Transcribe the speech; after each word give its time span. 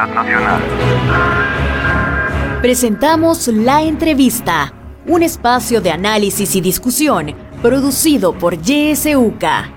Seguridad 0.00 0.14
Nacional. 0.14 0.62
Presentamos 2.62 3.48
la 3.48 3.82
entrevista, 3.82 4.72
un 5.06 5.22
espacio 5.22 5.80
de 5.80 5.90
análisis 5.90 6.54
y 6.56 6.60
discusión 6.60 7.34
producido 7.62 8.32
por 8.38 8.60
YSUCA. 8.60 9.70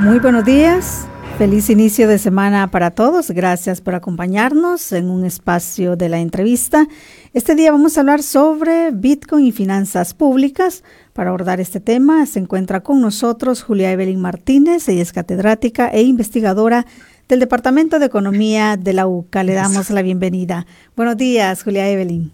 Muy 0.00 0.18
buenos 0.18 0.44
días. 0.44 1.06
Feliz 1.38 1.70
inicio 1.70 2.06
de 2.06 2.18
semana 2.18 2.70
para 2.70 2.90
todos. 2.90 3.30
Gracias 3.30 3.80
por 3.80 3.94
acompañarnos 3.94 4.92
en 4.92 5.10
un 5.10 5.24
espacio 5.24 5.96
de 5.96 6.08
la 6.08 6.20
entrevista. 6.20 6.86
Este 7.32 7.54
día 7.54 7.72
vamos 7.72 7.96
a 7.96 8.00
hablar 8.00 8.22
sobre 8.22 8.90
Bitcoin 8.92 9.46
y 9.46 9.52
finanzas 9.52 10.14
públicas. 10.14 10.84
Para 11.12 11.30
abordar 11.30 11.58
este 11.60 11.80
tema 11.80 12.26
se 12.26 12.38
encuentra 12.38 12.82
con 12.82 13.00
nosotros 13.00 13.62
Julia 13.62 13.90
Evelyn 13.90 14.20
Martínez. 14.20 14.88
Ella 14.88 15.02
es 15.02 15.12
catedrática 15.12 15.88
e 15.88 16.02
investigadora 16.02 16.86
del 17.32 17.40
Departamento 17.40 17.98
de 17.98 18.04
Economía 18.04 18.76
de 18.76 18.92
la 18.92 19.06
UCA. 19.06 19.42
Le 19.42 19.54
damos 19.54 19.88
la 19.88 20.02
bienvenida. 20.02 20.66
Buenos 20.94 21.16
días, 21.16 21.62
Julia 21.62 21.88
Evelyn. 21.88 22.30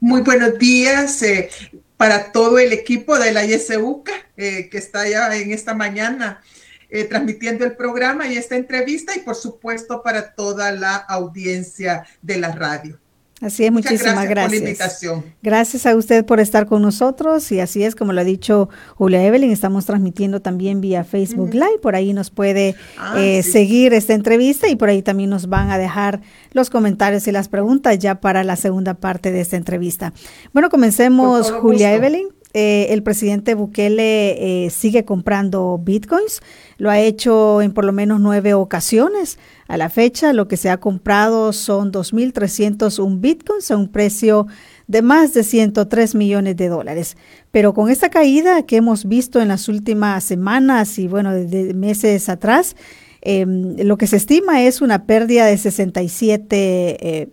Muy 0.00 0.22
buenos 0.22 0.58
días 0.58 1.22
eh, 1.22 1.48
para 1.96 2.32
todo 2.32 2.58
el 2.58 2.72
equipo 2.72 3.16
de 3.16 3.30
la 3.30 3.44
ISUCA 3.44 4.10
eh, 4.36 4.68
que 4.68 4.78
está 4.78 5.08
ya 5.08 5.32
en 5.36 5.52
esta 5.52 5.74
mañana 5.74 6.42
eh, 6.90 7.04
transmitiendo 7.04 7.64
el 7.64 7.76
programa 7.76 8.26
y 8.26 8.36
esta 8.36 8.56
entrevista 8.56 9.14
y 9.14 9.20
por 9.20 9.36
supuesto 9.36 10.02
para 10.02 10.34
toda 10.34 10.72
la 10.72 10.96
audiencia 10.96 12.04
de 12.20 12.38
la 12.38 12.50
radio. 12.50 12.98
Así 13.40 13.64
es, 13.64 13.72
muchísimas 13.72 14.28
gracias. 14.28 15.02
Gracias 15.42 15.86
a 15.86 15.96
usted 15.96 16.24
por 16.24 16.38
estar 16.38 16.66
con 16.66 16.82
nosotros 16.82 17.50
y 17.50 17.58
así 17.58 17.82
es 17.82 17.96
como 17.96 18.12
lo 18.12 18.20
ha 18.20 18.24
dicho 18.24 18.68
Julia 18.94 19.24
Evelyn, 19.24 19.50
estamos 19.50 19.86
transmitiendo 19.86 20.40
también 20.40 20.80
vía 20.80 21.02
Facebook 21.02 21.52
Live, 21.52 21.78
por 21.82 21.96
ahí 21.96 22.12
nos 22.12 22.30
puede 22.30 22.76
ah, 22.96 23.16
eh, 23.18 23.42
seguir 23.42 23.92
esta 23.92 24.14
entrevista 24.14 24.68
y 24.68 24.76
por 24.76 24.88
ahí 24.88 25.02
también 25.02 25.30
nos 25.30 25.48
van 25.48 25.70
a 25.70 25.78
dejar 25.78 26.20
los 26.52 26.70
comentarios 26.70 27.26
y 27.26 27.32
las 27.32 27.48
preguntas 27.48 27.98
ya 27.98 28.20
para 28.20 28.44
la 28.44 28.54
segunda 28.54 28.94
parte 28.94 29.32
de 29.32 29.40
esta 29.40 29.56
entrevista. 29.56 30.12
Bueno, 30.52 30.70
comencemos 30.70 31.50
Julia 31.50 31.92
Evelyn. 31.92 32.28
Eh, 32.56 32.86
el 32.90 33.02
presidente 33.02 33.54
Bukele 33.54 34.66
eh, 34.66 34.70
sigue 34.70 35.04
comprando 35.04 35.76
bitcoins. 35.76 36.40
Lo 36.76 36.90
ha 36.90 36.98
hecho 36.98 37.62
en 37.62 37.72
por 37.72 37.84
lo 37.84 37.92
menos 37.92 38.20
nueve 38.20 38.54
ocasiones. 38.54 39.38
A 39.68 39.76
la 39.76 39.88
fecha, 39.88 40.32
lo 40.32 40.48
que 40.48 40.56
se 40.56 40.70
ha 40.70 40.78
comprado 40.78 41.52
son 41.52 41.92
2.301 41.92 43.20
bitcoins 43.20 43.70
a 43.70 43.76
un 43.76 43.88
precio 43.88 44.46
de 44.86 45.02
más 45.02 45.32
de 45.34 45.44
103 45.44 46.14
millones 46.14 46.56
de 46.56 46.68
dólares. 46.68 47.16
Pero 47.50 47.74
con 47.74 47.90
esta 47.90 48.10
caída 48.10 48.66
que 48.66 48.76
hemos 48.76 49.06
visto 49.06 49.40
en 49.40 49.48
las 49.48 49.68
últimas 49.68 50.24
semanas 50.24 50.98
y 50.98 51.08
bueno, 51.08 51.32
desde 51.32 51.74
meses 51.74 52.28
atrás, 52.28 52.76
em, 53.22 53.76
lo 53.78 53.96
que 53.96 54.06
se 54.06 54.16
estima 54.16 54.62
es 54.62 54.80
una 54.80 55.06
pérdida 55.06 55.46
de 55.46 55.56
67 55.56 57.30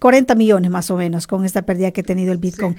40 0.00 0.34
millones 0.34 0.70
más 0.70 0.90
o 0.90 0.96
menos 0.96 1.26
con 1.26 1.44
esta 1.44 1.62
pérdida 1.62 1.90
que 1.90 2.00
ha 2.00 2.04
tenido 2.04 2.32
el 2.32 2.38
Bitcoin. 2.38 2.74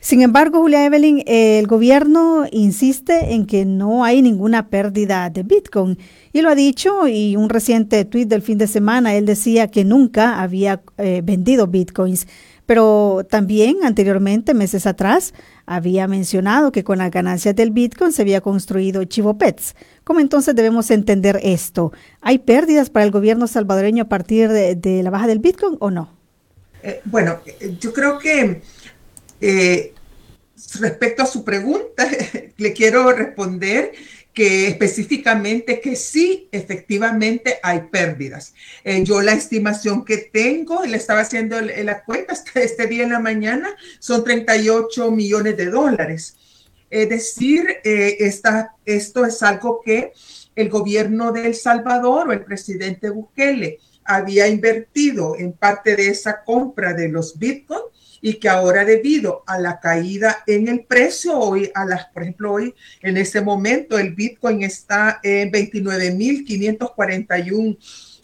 Sin 0.00 0.20
embargo, 0.20 0.60
Julia 0.60 0.84
Evelyn, 0.84 1.22
el 1.26 1.66
gobierno 1.66 2.44
insiste 2.52 3.32
en 3.32 3.46
que 3.46 3.64
no 3.64 4.04
hay 4.04 4.20
ninguna 4.20 4.68
pérdida 4.68 5.30
de 5.30 5.42
Bitcoin. 5.42 5.98
Y 6.34 6.42
lo 6.42 6.50
ha 6.50 6.54
dicho, 6.54 7.08
y 7.08 7.34
un 7.34 7.48
reciente 7.48 8.04
tweet 8.04 8.26
del 8.26 8.42
fin 8.42 8.58
de 8.58 8.66
semana, 8.66 9.14
él 9.14 9.24
decía 9.24 9.68
que 9.68 9.84
nunca 9.84 10.40
había 10.40 10.82
eh, 10.98 11.22
vendido 11.24 11.66
Bitcoins. 11.66 12.28
Pero 12.66 13.24
también 13.30 13.78
anteriormente, 13.82 14.52
meses 14.52 14.86
atrás, 14.86 15.32
había 15.64 16.06
mencionado 16.08 16.72
que 16.72 16.84
con 16.84 16.98
las 16.98 17.10
ganancias 17.10 17.56
del 17.56 17.70
Bitcoin 17.70 18.12
se 18.12 18.22
había 18.22 18.42
construido 18.42 19.02
Chivo 19.04 19.38
Pets. 19.38 19.76
¿Cómo 20.04 20.20
entonces 20.20 20.54
debemos 20.54 20.90
entender 20.90 21.40
esto? 21.42 21.92
¿Hay 22.20 22.38
pérdidas 22.38 22.90
para 22.90 23.06
el 23.06 23.12
gobierno 23.12 23.46
salvadoreño 23.46 24.02
a 24.02 24.08
partir 24.08 24.50
de 24.50 25.02
la 25.02 25.10
baja 25.10 25.26
del 25.26 25.38
Bitcoin 25.38 25.76
o 25.80 25.90
no? 25.90 26.16
Eh, 26.86 27.00
bueno, 27.04 27.40
yo 27.80 27.92
creo 27.92 28.16
que 28.16 28.62
eh, 29.40 29.92
respecto 30.78 31.24
a 31.24 31.26
su 31.26 31.44
pregunta, 31.44 32.08
le 32.56 32.72
quiero 32.72 33.10
responder 33.12 33.92
que 34.32 34.68
específicamente 34.68 35.80
que 35.80 35.96
sí, 35.96 36.48
efectivamente 36.52 37.58
hay 37.60 37.88
pérdidas. 37.90 38.54
Eh, 38.84 39.02
yo 39.02 39.20
la 39.20 39.32
estimación 39.32 40.04
que 40.04 40.18
tengo, 40.18 40.84
le 40.84 40.96
estaba 40.96 41.22
haciendo 41.22 41.60
la 41.60 42.04
cuenta 42.04 42.34
este 42.54 42.86
día 42.86 43.02
en 43.02 43.10
la 43.10 43.18
mañana, 43.18 43.74
son 43.98 44.22
38 44.22 45.10
millones 45.10 45.56
de 45.56 45.66
dólares. 45.66 46.36
Es 46.88 47.08
decir, 47.08 47.66
esta, 47.82 48.76
esto 48.84 49.26
es 49.26 49.42
algo 49.42 49.80
que 49.84 50.12
el 50.54 50.68
gobierno 50.68 51.32
de 51.32 51.46
El 51.46 51.56
Salvador 51.56 52.28
o 52.28 52.32
el 52.32 52.44
presidente 52.44 53.10
Bukele 53.10 53.80
había 54.06 54.48
invertido 54.48 55.36
en 55.36 55.52
parte 55.52 55.96
de 55.96 56.08
esa 56.08 56.42
compra 56.44 56.94
de 56.94 57.08
los 57.08 57.38
bitcoins 57.38 57.84
y 58.20 58.34
que 58.34 58.48
ahora 58.48 58.84
debido 58.84 59.44
a 59.46 59.58
la 59.58 59.78
caída 59.78 60.42
en 60.46 60.66
el 60.68 60.84
precio, 60.84 61.38
hoy 61.38 61.70
a 61.74 61.84
las, 61.84 62.06
por 62.06 62.22
ejemplo, 62.22 62.54
hoy 62.54 62.74
en 63.00 63.16
este 63.16 63.40
momento 63.40 63.98
el 63.98 64.14
bitcoin 64.14 64.62
está 64.62 65.20
en 65.22 65.50
29.541 65.52 67.78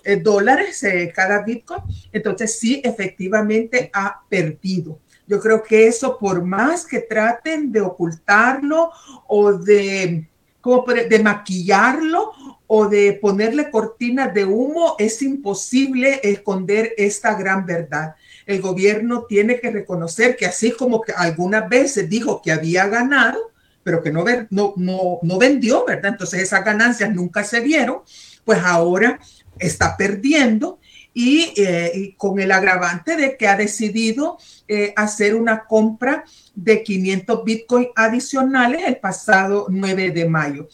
eh, 0.05 0.17
dólares 0.17 0.83
eh, 0.83 1.13
cada 1.15 1.45
bitcoin, 1.45 1.81
entonces 2.13 2.59
sí, 2.59 2.83
efectivamente 2.85 3.89
ha 3.93 4.23
perdido. 4.29 4.99
Yo 5.29 5.39
creo 5.39 5.63
que 5.63 5.87
eso, 5.87 6.19
por 6.19 6.43
más 6.43 6.85
que 6.85 6.99
traten 6.99 7.71
de 7.71 7.81
ocultarlo 7.81 8.91
o 9.29 9.53
de, 9.53 10.29
como 10.61 10.85
de 10.85 11.19
maquillarlo 11.21 12.33
o 12.75 12.89
de 12.89 13.13
ponerle 13.13 13.71
cortinas 13.71 14.33
de 14.33 14.47
humo, 14.47 14.97
es 14.99 15.21
imposible 15.21 16.21
esconder 16.23 16.95
esta 16.97 17.35
gran 17.35 17.67
verdad. 17.67 18.15
El 18.47 18.63
gobierno 18.63 19.27
tiene 19.29 19.61
que 19.61 19.71
reconocer 19.71 20.37
que 20.37 20.47
así 20.47 20.71
como 20.71 21.03
que 21.03 21.13
algunas 21.13 21.69
veces 21.69 22.09
dijo 22.09 22.41
que 22.41 22.51
había 22.51 22.87
ganado, 22.87 23.53
pero 23.83 24.03
que 24.03 24.11
no, 24.11 24.25
no, 24.49 25.19
no, 25.21 25.39
vendió, 25.39 25.85
¿verdad? 25.85 26.13
Entonces 26.13 26.41
esas 26.41 26.65
ganancias 26.65 27.15
nunca 27.15 27.45
se 27.45 27.61
vieron, 27.61 27.99
pues 28.43 28.61
ahora 28.65 29.21
está 29.59 29.95
perdiendo 29.95 30.79
y, 31.13 31.53
eh, 31.59 32.15
con 32.17 32.41
el 32.41 32.53
agravante 32.53 33.19
de 33.19 33.37
que 33.37 33.49
ha 33.49 33.57
decidido 33.59 34.39
eh, 34.67 34.95
hacer 34.97 35.35
una 35.35 35.67
compra 35.67 36.25
de 36.55 36.83
500 36.83 37.45
bitcoins 37.45 37.89
adicionales 37.95 38.81
el 38.87 38.97
pasado 38.97 39.67
9 39.69 40.11
de 40.11 40.27
mayo. 40.27 40.69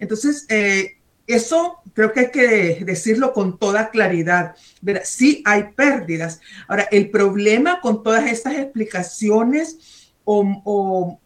Entonces, 0.00 0.46
eh, 0.48 0.96
eso 1.26 1.80
creo 1.94 2.12
que 2.12 2.20
hay 2.20 2.30
que 2.30 2.84
decirlo 2.84 3.32
con 3.32 3.58
toda 3.58 3.90
claridad. 3.90 4.56
Sí 5.04 5.42
hay 5.46 5.72
pérdidas. 5.74 6.40
Ahora, 6.68 6.88
el 6.90 7.10
problema 7.10 7.80
con 7.80 8.02
todas 8.02 8.30
estas 8.30 8.54
explicaciones 8.54 10.12
o, 10.24 11.18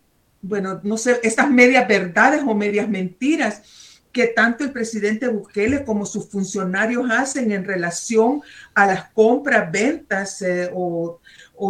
bueno, 0.43 0.81
no 0.83 0.97
sé, 0.97 1.21
estas 1.23 1.51
medias 1.51 1.87
verdades 1.89 2.43
o 2.47 2.55
medias 2.55 2.89
mentiras 2.89 3.63
que 4.13 4.27
tanto 4.27 4.65
el 4.65 4.73
presidente 4.73 5.29
Bukele 5.29 5.85
como 5.85 6.07
sus 6.07 6.29
funcionarios 6.29 7.09
hacen 7.11 7.53
en 7.53 7.65
relación 7.65 8.41
a 8.75 8.87
las 8.87 9.11
compras, 9.13 9.71
ventas 9.71 10.43
eh, 10.43 10.71
o 10.73 11.21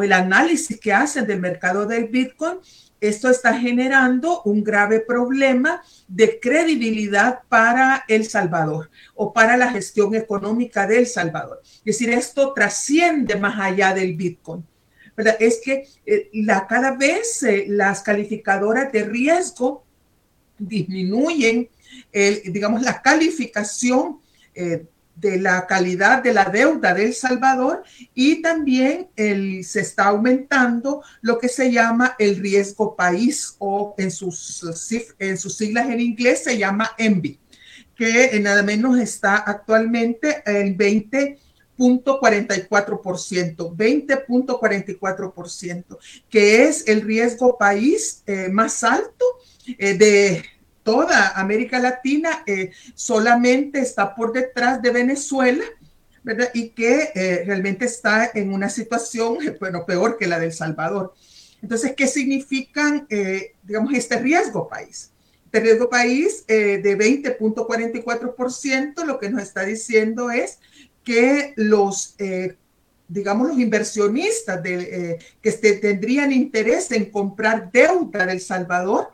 el 0.02 0.12
análisis 0.12 0.78
que 0.78 0.92
hacen 0.92 1.26
del 1.26 1.40
mercado 1.40 1.84
del 1.86 2.08
Bitcoin, 2.08 2.58
esto 3.00 3.30
está 3.30 3.58
generando 3.58 4.42
un 4.42 4.64
grave 4.64 5.00
problema 5.00 5.82
de 6.08 6.40
credibilidad 6.40 7.40
para 7.48 8.04
El 8.08 8.24
Salvador 8.24 8.90
o 9.14 9.32
para 9.32 9.56
la 9.56 9.70
gestión 9.70 10.14
económica 10.14 10.86
de 10.86 10.98
El 10.98 11.06
Salvador. 11.06 11.60
Es 11.64 11.84
decir, 11.84 12.10
esto 12.10 12.52
trasciende 12.52 13.36
más 13.36 13.58
allá 13.58 13.94
del 13.94 14.16
Bitcoin. 14.16 14.64
Es 15.38 15.60
que 15.64 15.88
eh, 16.06 16.30
cada 16.68 16.92
vez 16.92 17.42
eh, 17.42 17.64
las 17.68 18.02
calificadoras 18.02 18.92
de 18.92 19.04
riesgo 19.04 19.84
disminuyen, 20.58 21.68
digamos, 22.44 22.82
la 22.82 23.00
calificación 23.00 24.20
eh, 24.54 24.86
de 25.20 25.38
la 25.38 25.66
calidad 25.66 26.22
de 26.22 26.32
la 26.32 26.44
deuda 26.44 26.94
de 26.94 27.06
El 27.06 27.14
Salvador 27.14 27.82
y 28.14 28.40
también 28.40 29.08
el, 29.16 29.64
se 29.64 29.80
está 29.80 30.04
aumentando 30.06 31.02
lo 31.20 31.38
que 31.38 31.48
se 31.48 31.72
llama 31.72 32.14
el 32.18 32.36
riesgo 32.36 32.94
país 32.94 33.56
o 33.58 33.94
en 33.98 34.10
sus, 34.10 34.64
en 35.18 35.36
sus 35.36 35.56
siglas 35.56 35.88
en 35.88 36.00
inglés 36.00 36.44
se 36.44 36.56
llama 36.56 36.92
ENVI, 36.98 37.38
que 37.96 38.38
nada 38.40 38.62
menos 38.62 38.98
está 38.98 39.36
actualmente 39.36 40.42
en 40.46 40.78
20.44%, 40.78 43.76
20.44%, 43.76 45.98
que 46.28 46.64
es 46.64 46.86
el 46.86 47.02
riesgo 47.02 47.58
país 47.58 48.22
eh, 48.26 48.48
más 48.50 48.84
alto 48.84 49.24
eh, 49.78 49.94
de 49.94 50.44
toda 50.88 51.38
América 51.38 51.78
Latina 51.78 52.42
eh, 52.46 52.70
solamente 52.94 53.78
está 53.78 54.14
por 54.14 54.32
detrás 54.32 54.80
de 54.80 54.90
Venezuela, 54.90 55.62
¿verdad? 56.22 56.48
Y 56.54 56.70
que 56.70 57.10
eh, 57.14 57.42
realmente 57.44 57.84
está 57.84 58.30
en 58.32 58.54
una 58.54 58.70
situación, 58.70 59.36
bueno, 59.60 59.84
peor 59.84 60.16
que 60.16 60.26
la 60.26 60.38
del 60.38 60.54
Salvador. 60.54 61.12
Entonces, 61.60 61.92
¿qué 61.94 62.06
significan, 62.06 63.06
eh, 63.10 63.52
digamos, 63.62 63.92
este 63.92 64.18
riesgo 64.18 64.66
país? 64.66 65.10
de 65.52 65.60
riesgo 65.60 65.88
país 65.88 66.44
de 66.46 66.98
20.44%, 66.98 69.06
lo 69.06 69.18
que 69.18 69.30
nos 69.30 69.42
está 69.42 69.64
diciendo 69.64 70.30
es 70.30 70.58
que 71.02 71.54
los 71.56 72.16
digamos, 73.08 73.48
los 73.48 73.58
inversionistas 73.58 74.62
de, 74.62 75.18
que 75.40 75.48
este, 75.48 75.78
tendrían 75.78 76.32
interés 76.32 76.92
en 76.92 77.10
comprar 77.10 77.72
deuda 77.72 78.26
del 78.26 78.42
Salvador, 78.42 79.08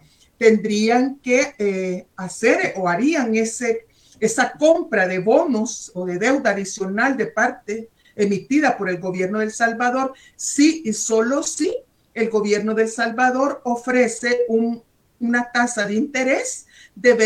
tendrían 0.45 1.17
que 1.23 2.07
hacer 2.17 2.75
o 2.77 2.87
harían 2.87 3.35
ese, 3.35 3.87
esa 4.21 4.53
compra 4.53 5.09
de 5.09 5.19
bonos 5.19 5.91
o 5.95 6.05
de 6.05 6.19
deuda 6.19 6.51
adicional 6.51 7.17
de 7.17 7.29
parte 7.29 7.89
emitida 8.15 8.77
por 8.77 8.91
el 8.91 8.99
gobierno 8.99 9.39
del 9.39 9.53
Salvador, 9.53 10.13
sí 10.37 10.83
y 10.85 10.93
solo 10.93 11.43
si 11.43 11.75
el 12.13 12.29
gobierno 12.29 12.75
del 12.75 12.91
Salvador 12.91 13.63
ofrece 13.65 14.43
una 15.19 15.51
tasa 15.51 15.87
de 15.87 15.95
interés 15.95 16.67
de 16.95 17.17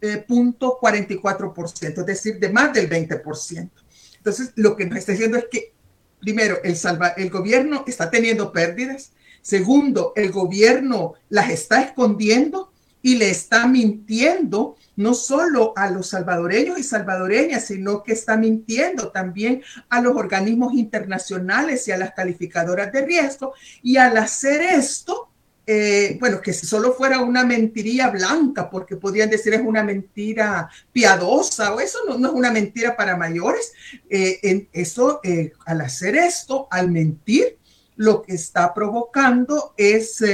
20.44%, 0.00 1.82
eh, 1.82 1.94
es 1.96 2.06
decir, 2.06 2.38
de 2.38 2.48
más 2.48 2.72
del 2.72 2.88
20%. 2.88 3.70
Entonces, 4.16 4.52
lo 4.54 4.76
que 4.76 4.86
nos 4.86 4.98
está 4.98 5.10
diciendo 5.12 5.36
es 5.36 5.46
que, 5.50 5.72
primero, 6.20 6.60
el, 6.62 6.76
el 7.16 7.30
gobierno 7.30 7.82
está 7.86 8.08
teniendo 8.10 8.52
pérdidas. 8.52 9.12
Segundo, 9.42 10.12
el 10.16 10.30
gobierno 10.30 11.14
las 11.28 11.50
está 11.50 11.82
escondiendo 11.82 12.70
y 13.02 13.16
le 13.16 13.30
está 13.30 13.66
mintiendo 13.66 14.76
no 14.96 15.14
solo 15.14 15.72
a 15.76 15.90
los 15.90 16.08
salvadoreños 16.08 16.78
y 16.78 16.82
salvadoreñas, 16.82 17.64
sino 17.66 18.02
que 18.02 18.12
está 18.12 18.36
mintiendo 18.36 19.10
también 19.10 19.62
a 19.88 20.02
los 20.02 20.14
organismos 20.14 20.74
internacionales 20.74 21.88
y 21.88 21.92
a 21.92 21.96
las 21.96 22.12
calificadoras 22.12 22.92
de 22.92 23.06
riesgo. 23.06 23.54
Y 23.82 23.96
al 23.96 24.18
hacer 24.18 24.60
esto, 24.60 25.30
eh, 25.66 26.18
bueno, 26.20 26.42
que 26.42 26.52
si 26.52 26.66
solo 26.66 26.92
fuera 26.92 27.20
una 27.20 27.44
mentiría 27.44 28.10
blanca, 28.10 28.68
porque 28.68 28.96
podrían 28.96 29.30
decir 29.30 29.54
es 29.54 29.62
una 29.64 29.84
mentira 29.84 30.68
piadosa, 30.92 31.72
o 31.72 31.80
eso 31.80 32.00
no, 32.06 32.28
es 32.28 32.34
una 32.34 32.50
mentira 32.50 32.96
para 32.96 33.16
mayores, 33.16 33.72
eh, 34.08 34.38
en 34.42 34.68
eso, 34.72 35.20
eh, 35.22 35.52
al 35.64 35.80
hacer 35.80 36.16
esto, 36.16 36.66
al 36.70 36.90
mentir, 36.90 37.59
lo 38.00 38.22
que 38.22 38.32
está 38.34 38.72
provocando 38.72 39.74
es 39.76 40.24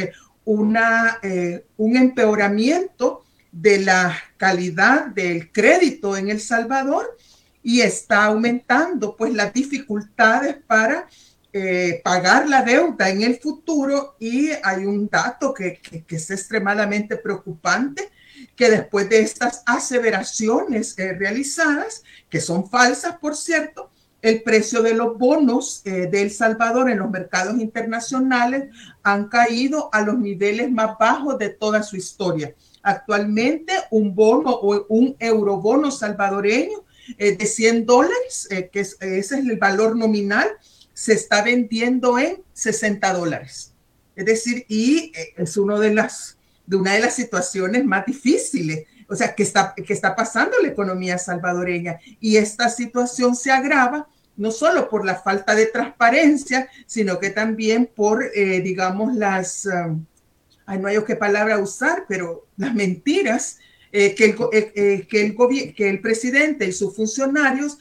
una, 0.45 1.19
un 1.77 1.97
empeoramiento 1.97 3.25
de 3.51 3.81
la 3.81 4.17
calidad 4.37 5.07
del 5.07 5.51
crédito 5.51 6.17
en 6.17 6.29
El 6.29 6.41
Salvador 6.41 7.17
y 7.63 7.81
está 7.81 8.27
aumentando 8.27 9.17
pues 9.17 9.35
las 9.35 9.53
dificultades 9.53 10.59
para 10.69 11.09
eh, 11.53 12.01
pagar 12.05 12.49
la 12.49 12.63
deuda 12.63 13.09
en 13.09 13.23
el 13.23 13.41
futuro 13.41 14.15
y 14.21 14.51
hay 14.63 14.85
un 14.85 15.09
dato 15.09 15.55
que, 15.55 15.81
es 16.07 16.31
extremadamente 16.31 17.17
preocupante 17.17 18.11
que 18.55 18.71
después 18.71 19.09
de 19.09 19.21
estas 19.21 19.63
aseveraciones 19.65 20.97
eh, 20.99 21.15
realizadas, 21.15 22.05
que 22.29 22.41
son 22.41 22.69
falsas 22.69 23.17
por 23.17 23.35
cierto, 23.35 23.91
el 24.29 24.43
precio 24.43 24.83
de 24.83 24.95
los 24.95 25.17
bonos 25.17 25.83
eh, 25.85 26.09
de 26.11 26.23
El 26.23 26.31
Salvador 26.31 26.91
en 26.91 26.99
los 26.99 27.11
mercados 27.11 27.61
internacionales 27.61 28.71
han 29.03 29.29
caído 29.29 29.89
a 29.93 30.03
los 30.03 30.19
niveles 30.19 30.71
más 30.71 30.99
bajos 30.99 31.39
de 31.39 31.51
toda 31.51 31.83
su 31.83 31.97
historia. 31.97 32.55
Actualmente 32.83 33.73
un 33.91 34.15
bono 34.15 34.51
o 34.51 34.87
un 34.89 35.17
eurobono 35.19 35.91
salvadoreño 35.91 36.85
eh, 37.19 37.37
de 37.37 37.47
100 37.47 37.87
dólares, 37.87 38.49
eh, 38.51 38.69
que 38.73 38.81
ese 38.81 39.19
es 39.19 39.33
el 39.33 39.57
valor 39.59 39.97
nominal, 39.97 40.49
se 40.93 41.13
está 41.13 41.43
vendiendo 41.43 42.19
en 42.19 42.43
60 42.53 43.13
dólares. 43.13 43.75
Es 44.17 44.25
decir, 44.25 44.65
y 44.69 45.13
eh, 45.15 45.35
es 45.37 45.57
uno 45.57 45.79
de 45.79 45.95
las, 45.95 46.39
de 46.67 46.77
una 46.77 46.95
de 46.95 47.01
las 47.01 47.15
situaciones 47.15 47.85
más 47.85 48.07
difíciles, 48.07 48.87
o 49.09 49.15
sea, 49.15 49.35
que 49.35 49.45
está, 49.45 49.75
que 49.75 49.93
está 49.93 50.17
pasando 50.17 50.57
la 50.61 50.69
economía 50.69 51.17
salvadoreña. 51.17 52.01
Y 52.19 52.39
esta 52.39 52.69
situación 52.69 53.37
se 53.37 53.53
agrava 53.53 54.09
no 54.37 54.51
solo 54.51 54.89
por 54.89 55.05
la 55.05 55.17
falta 55.17 55.55
de 55.55 55.67
transparencia, 55.67 56.69
sino 56.87 57.19
que 57.19 57.31
también 57.31 57.91
por, 57.95 58.31
digamos, 58.33 59.15
las... 59.15 59.67
Um, 59.67 60.05
ay, 60.67 60.79
no 60.79 60.89
hay 60.89 60.99
qué 61.07 61.17
palabra 61.17 61.59
usar, 61.59 62.05
pero 62.09 62.47
las 62.57 62.75
mentiras 62.75 63.59
eh, 63.93 64.15
que, 64.15 64.25
el, 64.27 64.37
eh, 64.53 64.73
eh, 64.75 65.07
que, 65.09 65.23
el 65.23 65.75
que 65.75 65.89
el 65.89 66.01
presidente 66.01 66.67
y 66.67 66.73
sus 66.73 66.95
funcionarios 66.95 67.79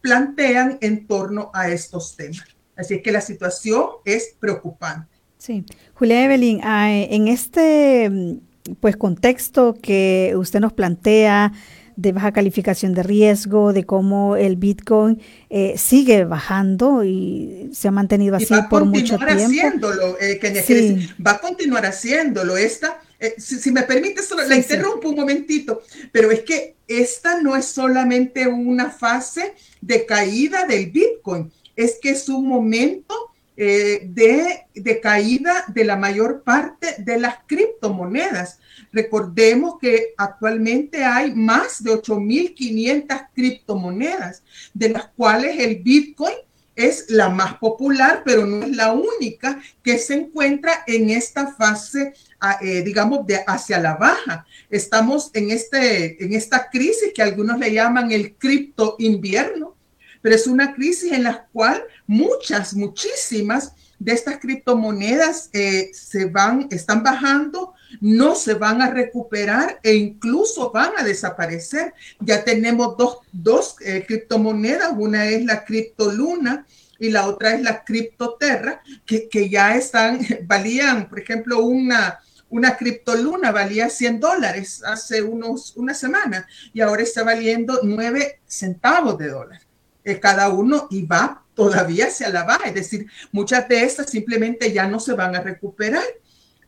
plantean 0.00 0.78
en 0.80 1.06
torno 1.06 1.50
a 1.54 1.68
estos 1.68 2.16
temas. 2.16 2.44
Así 2.76 2.94
es 2.94 3.02
que 3.02 3.12
la 3.12 3.20
situación 3.20 3.86
es 4.04 4.34
preocupante. 4.40 5.08
Sí, 5.36 5.64
Julia 5.94 6.24
Evelyn, 6.24 6.60
ah, 6.62 6.90
en 6.90 7.28
este 7.28 8.40
pues 8.80 8.96
contexto 8.96 9.76
que 9.80 10.34
usted 10.36 10.60
nos 10.60 10.72
plantea, 10.72 11.52
de 11.98 12.12
baja 12.12 12.30
calificación 12.30 12.94
de 12.94 13.02
riesgo, 13.02 13.72
de 13.72 13.84
cómo 13.84 14.36
el 14.36 14.54
Bitcoin 14.54 15.20
eh, 15.50 15.74
sigue 15.76 16.24
bajando 16.24 17.02
y 17.02 17.70
se 17.72 17.88
ha 17.88 17.90
mantenido 17.90 18.36
así 18.36 18.54
por 18.70 18.84
mucho 18.84 19.18
tiempo. 19.18 19.34
Haciéndolo, 19.34 20.16
eh, 20.20 21.08
va 21.26 21.32
a 21.32 21.38
continuar 21.40 21.84
haciéndolo. 21.84 22.56
Esta, 22.56 23.00
eh, 23.18 23.34
si, 23.38 23.72
me 23.72 23.82
permite, 23.82 24.22
solo 24.22 24.46
la 24.46 24.54
interrumpo 24.54 25.08
un 25.08 25.16
momentito, 25.16 25.82
pero 26.12 26.30
es 26.30 26.42
que 26.44 26.76
esta 26.86 27.42
no 27.42 27.56
es 27.56 27.64
solamente 27.64 28.46
una 28.46 28.90
fase 28.90 29.54
de 29.80 30.06
caída 30.06 30.66
del 30.66 30.92
Bitcoin, 30.92 31.50
es 31.74 31.98
que 32.00 32.10
es 32.10 32.28
un 32.28 32.46
momento 32.46 33.27
de, 33.64 34.66
de, 34.74 35.00
caída 35.00 35.64
de 35.68 35.84
la 35.84 35.96
mayor 35.96 36.42
parte 36.44 36.94
de 36.98 37.18
las 37.18 37.38
criptomonedas. 37.46 38.60
Recordemos 38.92 39.78
que 39.80 40.14
actualmente 40.16 41.04
hay 41.04 41.34
más 41.34 41.82
de 41.82 41.90
8.500 41.90 43.28
criptomonedas, 43.34 44.44
de 44.72 44.90
las 44.90 45.08
cuales 45.08 45.58
el 45.58 45.76
Bitcoin 45.76 46.36
es 46.78 47.10
la 47.10 47.28
más 47.28 47.54
popular, 47.54 48.22
pero 48.24 48.46
no 48.46 48.64
es 48.64 48.76
la 48.76 48.92
única 48.92 49.60
que 49.82 49.98
se 49.98 50.14
encuentra 50.14 50.84
en 50.86 51.10
esta 51.10 51.52
fase, 51.52 52.14
ah, 52.38 52.58
eh, 52.62 52.82
digamos, 52.82 53.26
de 53.26 53.40
hacia 53.44 53.80
la 53.80 53.96
baja. 53.96 54.46
Estamos 54.70 55.32
en, 55.34 55.50
este, 55.50 56.24
en 56.24 56.34
esta 56.34 56.70
crisis 56.70 57.12
que 57.12 57.22
algunos 57.22 57.58
le 57.58 57.72
llaman 57.72 58.12
el 58.12 58.36
cripto 58.36 58.94
invierno, 59.00 59.74
pero 60.22 60.34
es 60.34 60.46
una 60.46 60.74
crisis 60.74 61.12
en 61.12 61.24
la 61.24 61.46
cual 61.52 61.82
muchas, 62.06 62.74
muchísimas 62.74 63.72
de 63.98 64.12
estas 64.12 64.38
criptomonedas 64.38 65.50
eh, 65.52 65.90
se 65.92 66.26
van, 66.26 66.68
están 66.70 67.02
bajando 67.02 67.74
no 68.00 68.34
se 68.34 68.54
van 68.54 68.82
a 68.82 68.90
recuperar 68.90 69.80
e 69.82 69.94
incluso 69.94 70.70
van 70.70 70.92
a 70.96 71.02
desaparecer. 71.02 71.94
Ya 72.20 72.44
tenemos 72.44 72.96
dos, 73.32 73.76
eh, 73.80 74.04
criptomonedas, 74.06 74.92
una 74.96 75.26
es 75.26 75.44
la 75.44 75.64
criptoluna 75.64 76.66
y 76.98 77.10
la 77.10 77.26
otra 77.26 77.54
es 77.54 77.62
la 77.62 77.84
criptoterra, 77.84 78.82
que, 79.06 79.28
que 79.28 79.48
ya 79.48 79.76
están, 79.76 80.20
valían, 80.44 81.08
por 81.08 81.20
ejemplo, 81.20 81.60
una, 81.60 82.18
una 82.50 82.76
criptoluna 82.76 83.52
valía 83.52 83.88
100 83.88 84.20
dólares 84.20 84.82
hace 84.84 85.22
unos, 85.22 85.76
una 85.76 85.94
semana 85.94 86.46
y 86.72 86.80
ahora 86.80 87.02
está 87.02 87.22
valiendo 87.22 87.80
9 87.82 88.40
centavos 88.46 89.18
de 89.18 89.28
dólar 89.28 89.67
eh, 90.08 90.20
cada 90.20 90.48
uno 90.48 90.88
y 90.90 91.04
va 91.04 91.44
todavía 91.54 92.06
hacia 92.06 92.28
la 92.30 92.44
baja. 92.44 92.68
Es 92.68 92.74
decir, 92.74 93.06
muchas 93.32 93.68
de 93.68 93.84
estas 93.84 94.10
simplemente 94.10 94.72
ya 94.72 94.86
no 94.86 95.00
se 95.00 95.12
van 95.14 95.36
a 95.36 95.40
recuperar. 95.40 96.04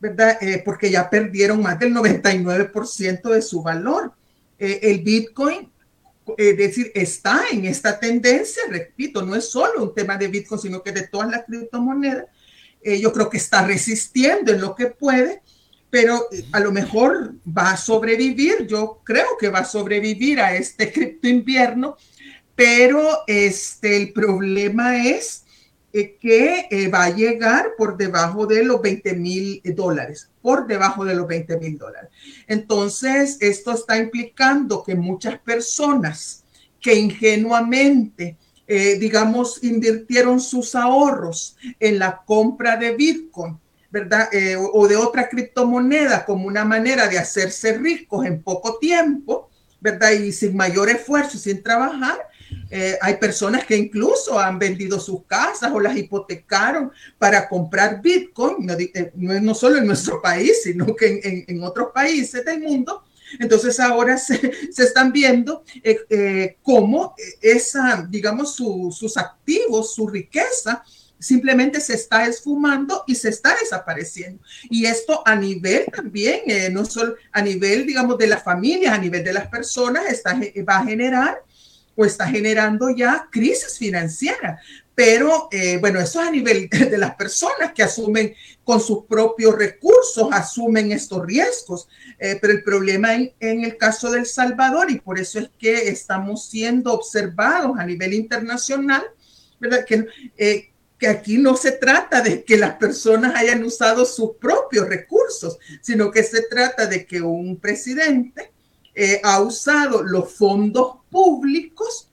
¿verdad? 0.00 0.38
Eh, 0.40 0.62
porque 0.64 0.90
ya 0.90 1.09
perdieron 1.09 1.62
más 1.62 1.78
del 1.78 1.94
99% 1.94 3.30
de 3.30 3.42
su 3.42 3.62
valor. 3.62 4.12
Eh, 4.59 4.80
el 4.82 5.00
Bitcoin, 5.00 5.70
es 6.37 6.56
decir, 6.56 6.90
está 6.94 7.42
en 7.52 7.66
esta 7.66 7.99
tendencia, 8.00 8.62
repito, 8.68 9.25
no 9.25 9.35
es 9.35 9.50
solo 9.50 9.82
un 9.82 9.94
tema 9.94 10.16
de 10.16 10.28
Bitcoin, 10.28 10.61
sino 10.61 10.82
que 10.82 10.92
de 10.92 11.06
todas 11.06 11.30
las 11.30 11.44
criptomonedas. 11.44 12.26
Eh, 12.82 12.99
yo 12.99 13.12
creo 13.12 13.28
que 13.28 13.37
está 13.37 13.66
resistiendo 13.66 14.52
en 14.52 14.61
lo 14.61 14.75
que 14.75 14.87
puede, 14.87 15.42
pero 15.90 16.26
a 16.52 16.61
lo 16.61 16.73
mejor 16.73 17.35
va 17.47 17.73
a 17.73 17.76
sobrevivir, 17.76 18.66
yo 18.66 19.02
creo 19.04 19.37
que 19.38 19.50
va 19.50 19.61
a 19.61 19.64
sobrevivir 19.64 20.40
a 20.40 20.54
este 20.54 20.90
cripto 20.92 21.28
invierno, 21.28 21.97
pero 22.61 23.21
este, 23.26 23.97
el 23.97 24.12
problema 24.12 25.02
es 25.02 25.47
eh, 25.95 26.19
que 26.21 26.67
eh, 26.71 26.88
va 26.88 27.05
a 27.05 27.17
llegar 27.17 27.71
por 27.79 27.97
debajo 27.97 28.47
de 28.47 28.62
los 28.62 28.83
20 28.83 29.14
mil 29.14 29.62
dólares, 29.75 30.29
por 30.43 30.67
debajo 30.67 31.07
de 31.07 31.14
los 31.14 31.26
20 31.26 31.57
mil 31.57 31.79
dólares. 31.79 32.11
Entonces, 32.47 33.38
esto 33.40 33.73
está 33.73 33.97
implicando 33.97 34.83
que 34.83 34.95
muchas 34.95 35.38
personas 35.38 36.45
que 36.83 36.97
ingenuamente, 36.97 38.37
eh, 38.67 38.99
digamos, 38.99 39.64
invirtieron 39.64 40.38
sus 40.38 40.75
ahorros 40.75 41.57
en 41.79 41.99
la 41.99 42.21
compra 42.26 42.76
de 42.76 42.95
Bitcoin, 42.95 43.59
¿verdad? 43.90 44.29
o 44.75 44.87
de 44.87 44.97
otra 44.97 45.31
criptomoneda 45.31 46.26
como 46.26 46.47
una 46.47 46.67
manera 46.67 47.09
de 47.09 47.19
hacerse 47.19 47.73
ricos 47.79 48.26
en 48.26 48.43
poco 48.43 48.76
tiempo, 48.79 49.49
¿verdad? 49.81 50.11
Y 50.11 50.31
sin 50.31 50.55
mayor 50.55 50.90
esfuerzo, 50.90 51.38
sin 51.38 51.62
trabajar, 51.62 52.29
Eh, 52.71 52.97
hay 53.00 53.16
personas 53.16 53.64
que 53.64 53.76
incluso 53.76 54.38
han 54.38 54.59
vendido 54.59 55.00
sus 55.00 55.25
casas 55.25 55.73
o 55.73 55.80
las 55.80 55.97
hipotecaron 55.97 56.92
para 57.19 57.49
comprar 57.49 58.00
Bitcoin, 58.00 58.64
no, 58.64 58.75
eh, 58.75 59.12
no, 59.16 59.54
solo 59.54 59.78
en 59.78 59.87
nuestro 59.87 60.23
país, 60.23 60.62
sino 60.62 60.95
que 60.95 61.21
en, 61.23 61.45
en, 61.49 61.62
otros 61.64 61.88
países 61.92 62.45
del 62.45 62.61
mundo. 62.61 63.02
Entonces 63.40 63.78
ahora 63.80 64.16
se, 64.16 64.52
se 64.73 64.85
están 64.85 65.12
viendo 65.12 65.64
eh, 65.83 66.57
cómo 66.62 67.14
esa, 67.40 68.07
digamos, 68.09 68.54
sus 68.54 69.16
activos, 69.16 69.95
su 69.95 70.07
riqueza, 70.09 70.85
simplemente 71.19 71.80
se 71.80 71.95
está 71.95 72.25
esfumando 72.26 73.04
y 73.07 73.14
se 73.16 73.28
está 73.28 73.54
desapareciendo. 73.61 74.42
Y 74.71 74.87
esto 74.87 75.23
a 75.26 75.35
nivel 75.35 75.87
también, 75.95 76.42
no 76.73 76.85
solo 76.87 77.14
a 77.33 77.42
nivel, 77.42 77.85
digamos, 77.85 78.16
de 78.16 78.28
las 78.28 78.42
familias, 78.42 78.95
a 78.95 78.99
nivel 78.99 79.23
de 79.23 79.35
las 79.35 79.49
personas, 79.49 80.07
está, 80.09 80.40
va 80.66 80.78
a 80.78 80.87
generar 80.87 81.42
está 82.04 82.26
generando 82.26 82.90
ya 82.90 83.28
crisis 83.30 83.78
financiera. 83.78 84.61
Pero 84.95 85.49
eh, 85.50 85.78
bueno, 85.78 85.99
eso 85.99 86.21
es 86.21 86.28
a 86.28 86.30
nivel 86.30 86.69
de 86.71 86.99
las 86.99 87.14
personas 87.14 87.73
que 87.73 87.83
asumen 87.83 88.35
con 88.64 88.80
sus 88.80 89.04
propios 89.07 89.57
recursos, 89.57 90.28
asumen 90.30 90.92
estos 90.92 91.25
riesgos. 91.25 91.88
Eh, 92.19 92.38
pero 92.40 92.52
el 92.52 92.62
problema 92.62 93.14
en, 93.14 93.33
el 93.40 93.76
caso 93.76 94.11
del 94.11 94.26
Salvador, 94.26 94.90
y 94.90 95.00
por 95.00 95.19
eso 95.19 95.38
es 95.38 95.50
que 95.59 95.88
estamos 95.88 96.47
siendo 96.50 96.92
observados 96.92 97.78
a 97.78 97.87
nivel 97.87 98.12
internacional, 98.12 99.02
¿verdad? 99.59 99.85
Que, 99.87 100.07
eh, 100.37 100.71
que 100.99 101.09
aquí 101.09 101.38
no 101.38 101.57
se 101.57 101.73
trata 101.73 102.21
de 102.21 102.45
que 102.45 102.59
las 102.59 102.75
personas 102.75 103.35
hayan 103.35 103.64
usado 103.64 104.04
sus 104.04 104.33
propios 104.37 104.87
recursos, 104.87 105.59
sino 105.80 106.11
que 106.11 106.23
se 106.23 106.42
trata 106.42 106.87
de 106.87 107.07
que 107.07 107.23
un 107.23 107.59
presidente 107.59 108.52
ha 109.23 109.40
usado 109.40 110.02
los 110.02 110.32
fondos 110.32 110.97
públicos, 111.11 112.11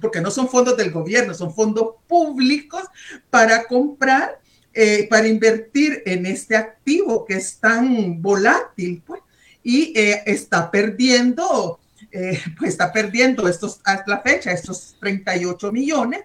porque 0.00 0.20
no 0.20 0.30
son 0.30 0.48
fondos 0.48 0.76
del 0.76 0.90
gobierno, 0.90 1.34
son 1.34 1.54
fondos 1.54 1.94
públicos 2.08 2.82
para 3.30 3.64
comprar, 3.66 4.40
eh, 4.72 5.06
para 5.08 5.28
invertir 5.28 6.02
en 6.04 6.26
este 6.26 6.56
activo 6.56 7.24
que 7.24 7.34
es 7.34 7.58
tan 7.58 8.20
volátil, 8.20 9.02
pues, 9.06 9.20
y 9.62 9.98
eh, 9.98 10.22
está 10.26 10.70
perdiendo, 10.70 11.78
eh, 12.10 12.40
pues 12.58 12.70
está 12.72 12.92
perdiendo 12.92 13.48
estos, 13.48 13.80
hasta 13.84 14.10
la 14.10 14.20
fecha, 14.20 14.50
estos 14.50 14.96
38 15.00 15.72
millones, 15.72 16.22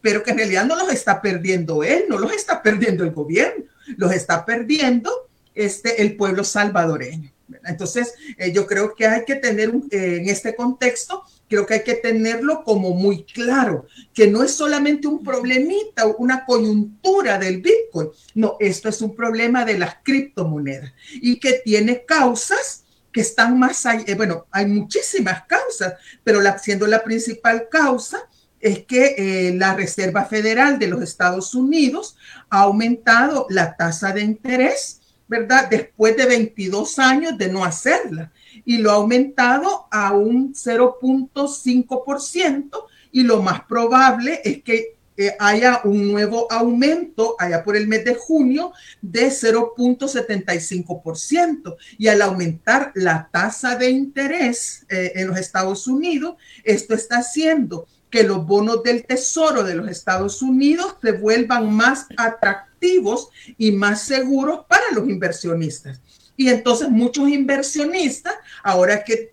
pero 0.00 0.22
que 0.22 0.32
en 0.32 0.38
realidad 0.38 0.64
no 0.64 0.76
los 0.76 0.92
está 0.92 1.22
perdiendo 1.22 1.82
él, 1.84 2.04
no 2.08 2.18
los 2.18 2.32
está 2.32 2.62
perdiendo 2.62 3.04
el 3.04 3.12
gobierno, 3.12 3.64
los 3.96 4.12
está 4.12 4.44
perdiendo 4.44 5.28
este, 5.54 6.02
el 6.02 6.16
pueblo 6.16 6.44
salvadoreño. 6.44 7.30
Entonces, 7.64 8.14
yo 8.52 8.66
creo 8.66 8.94
que 8.94 9.06
hay 9.06 9.24
que 9.24 9.36
tener 9.36 9.72
en 9.90 10.28
este 10.28 10.54
contexto 10.54 11.24
creo 11.50 11.66
que 11.66 11.74
hay 11.74 11.82
que 11.82 11.96
tenerlo 11.96 12.62
como 12.62 12.94
muy 12.94 13.24
claro, 13.24 13.86
que 14.14 14.28
no 14.28 14.44
es 14.44 14.52
solamente 14.52 15.08
un 15.08 15.22
problemita, 15.22 16.06
una 16.06 16.46
coyuntura 16.46 17.38
del 17.38 17.60
Bitcoin, 17.60 18.08
no, 18.34 18.56
esto 18.60 18.88
es 18.88 19.02
un 19.02 19.16
problema 19.16 19.64
de 19.64 19.76
las 19.76 19.96
criptomonedas 20.04 20.92
y 21.14 21.40
que 21.40 21.54
tiene 21.64 22.04
causas 22.06 22.84
que 23.12 23.22
están 23.22 23.58
más 23.58 23.84
allá, 23.84 24.04
eh, 24.06 24.14
bueno, 24.14 24.46
hay 24.52 24.66
muchísimas 24.66 25.42
causas, 25.46 25.94
pero 26.22 26.40
la, 26.40 26.56
siendo 26.56 26.86
la 26.86 27.02
principal 27.02 27.68
causa 27.68 28.28
es 28.60 28.84
que 28.84 29.16
eh, 29.18 29.54
la 29.56 29.74
Reserva 29.74 30.26
Federal 30.26 30.78
de 30.78 30.86
los 30.86 31.02
Estados 31.02 31.56
Unidos 31.56 32.16
ha 32.48 32.60
aumentado 32.60 33.46
la 33.50 33.76
tasa 33.76 34.12
de 34.12 34.20
interés, 34.20 34.99
¿verdad? 35.30 35.70
Después 35.70 36.14
de 36.16 36.26
22 36.26 36.98
años 36.98 37.38
de 37.38 37.48
no 37.48 37.64
hacerla 37.64 38.32
y 38.64 38.78
lo 38.78 38.90
ha 38.90 38.94
aumentado 38.94 39.86
a 39.88 40.12
un 40.12 40.52
0.5% 40.52 42.86
y 43.12 43.22
lo 43.22 43.40
más 43.40 43.60
probable 43.62 44.40
es 44.44 44.64
que 44.64 44.96
eh, 45.16 45.36
haya 45.38 45.82
un 45.84 46.10
nuevo 46.10 46.50
aumento 46.50 47.36
allá 47.38 47.62
por 47.62 47.76
el 47.76 47.86
mes 47.86 48.04
de 48.04 48.16
junio 48.16 48.72
de 49.00 49.28
0.75%. 49.28 51.76
Y 51.96 52.08
al 52.08 52.22
aumentar 52.22 52.90
la 52.96 53.28
tasa 53.30 53.76
de 53.76 53.88
interés 53.88 54.84
eh, 54.88 55.12
en 55.14 55.28
los 55.28 55.38
Estados 55.38 55.86
Unidos, 55.86 56.34
esto 56.64 56.94
está 56.94 57.18
haciendo 57.18 57.86
que 58.10 58.24
los 58.24 58.44
bonos 58.46 58.82
del 58.82 59.04
Tesoro 59.06 59.62
de 59.62 59.74
los 59.74 59.88
Estados 59.88 60.42
Unidos 60.42 60.96
se 61.00 61.12
vuelvan 61.12 61.72
más 61.72 62.06
atractivos 62.16 63.28
y 63.56 63.72
más 63.72 64.02
seguros 64.02 64.60
para 64.68 64.84
los 64.92 65.08
inversionistas. 65.08 66.00
Y 66.36 66.48
entonces 66.48 66.88
muchos 66.88 67.28
inversionistas, 67.28 68.34
ahora 68.62 69.04
que 69.04 69.32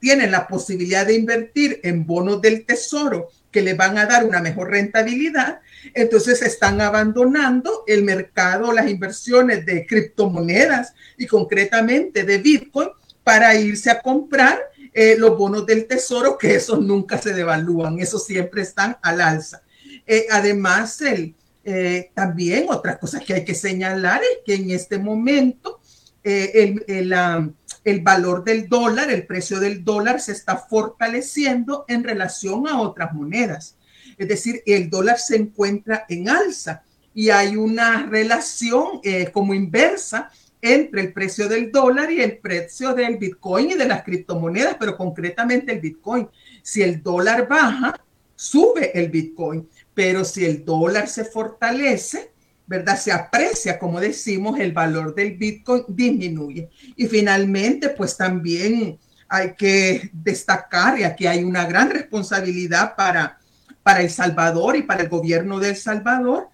tienen 0.00 0.32
la 0.32 0.48
posibilidad 0.48 1.06
de 1.06 1.14
invertir 1.14 1.80
en 1.84 2.04
bonos 2.04 2.42
del 2.42 2.64
tesoro 2.66 3.30
que 3.52 3.62
le 3.62 3.74
van 3.74 3.96
a 3.96 4.06
dar 4.06 4.24
una 4.24 4.40
mejor 4.40 4.70
rentabilidad, 4.70 5.60
entonces 5.94 6.42
están 6.42 6.80
abandonando 6.80 7.84
el 7.86 8.02
mercado, 8.02 8.72
las 8.72 8.90
inversiones 8.90 9.64
de 9.64 9.86
criptomonedas 9.86 10.94
y 11.16 11.26
concretamente 11.26 12.24
de 12.24 12.38
Bitcoin 12.38 12.88
para 13.22 13.54
irse 13.54 13.90
a 13.90 14.00
comprar 14.00 14.58
eh, 14.92 15.16
los 15.18 15.36
bonos 15.36 15.66
del 15.66 15.86
tesoro, 15.86 16.36
que 16.38 16.54
esos 16.54 16.80
nunca 16.80 17.18
se 17.18 17.32
devalúan, 17.32 17.98
esos 17.98 18.24
siempre 18.24 18.62
están 18.62 18.98
al 19.02 19.20
alza. 19.20 19.62
Eh, 20.06 20.26
además, 20.30 21.00
el, 21.02 21.34
eh, 21.70 22.12
también 22.14 22.64
otras 22.70 22.96
cosas 22.96 23.22
que 23.22 23.34
hay 23.34 23.44
que 23.44 23.54
señalar 23.54 24.22
es 24.22 24.38
que 24.46 24.54
en 24.54 24.70
este 24.70 24.98
momento 24.98 25.80
eh, 26.24 26.74
el, 26.86 27.54
el, 27.84 28.00
valor 28.00 28.42
del 28.42 28.70
dólar, 28.70 29.10
el 29.10 29.26
precio 29.26 29.60
del 29.60 29.84
dólar 29.84 30.18
se 30.20 30.32
está 30.32 30.56
fortaleciendo 30.56 31.84
en 31.86 32.04
relación 32.04 32.66
a 32.66 32.80
otras 32.80 33.12
monedas. 33.12 33.76
Es 34.16 34.28
decir, 34.28 34.62
el 34.64 34.88
dólar 34.88 35.18
se 35.18 35.36
encuentra 35.36 36.06
en 36.08 36.30
alza 36.30 36.84
y 37.14 37.28
hay 37.28 37.56
una 37.56 38.06
relación 38.06 39.00
eh, 39.04 39.30
como 39.30 39.52
inversa 39.52 40.30
entre 40.60 41.00
el 41.02 41.12
precio 41.12 41.48
del 41.48 41.70
dólar 41.70 42.10
y 42.10 42.20
el 42.20 42.38
precio 42.38 42.94
del 42.94 43.16
Bitcoin 43.16 43.70
y 43.70 43.74
de 43.74 43.86
las 43.86 44.02
criptomonedas, 44.02 44.76
pero 44.78 44.96
concretamente 44.96 45.72
el 45.72 45.80
Bitcoin. 45.80 46.28
Si 46.62 46.82
el 46.82 47.02
dólar 47.02 47.48
baja, 47.48 48.00
sube 48.34 48.98
el 48.98 49.08
Bitcoin, 49.08 49.68
pero 49.94 50.24
si 50.24 50.44
el 50.44 50.64
dólar 50.64 51.08
se 51.08 51.24
fortalece, 51.24 52.32
¿verdad? 52.66 52.98
Se 52.98 53.10
aprecia, 53.10 53.78
como 53.78 53.98
decimos, 53.98 54.60
el 54.60 54.72
valor 54.72 55.14
del 55.14 55.36
Bitcoin 55.36 55.84
disminuye. 55.88 56.68
Y 56.96 57.06
finalmente, 57.06 57.88
pues 57.88 58.16
también 58.16 58.98
hay 59.28 59.54
que 59.54 60.10
destacar, 60.12 60.98
y 60.98 61.04
aquí 61.04 61.26
hay 61.26 61.44
una 61.44 61.66
gran 61.66 61.90
responsabilidad 61.90 62.94
para, 62.96 63.38
para 63.82 64.02
El 64.02 64.10
Salvador 64.10 64.76
y 64.76 64.82
para 64.82 65.02
el 65.02 65.08
gobierno 65.08 65.58
de 65.58 65.70
El 65.70 65.76
Salvador, 65.76 66.48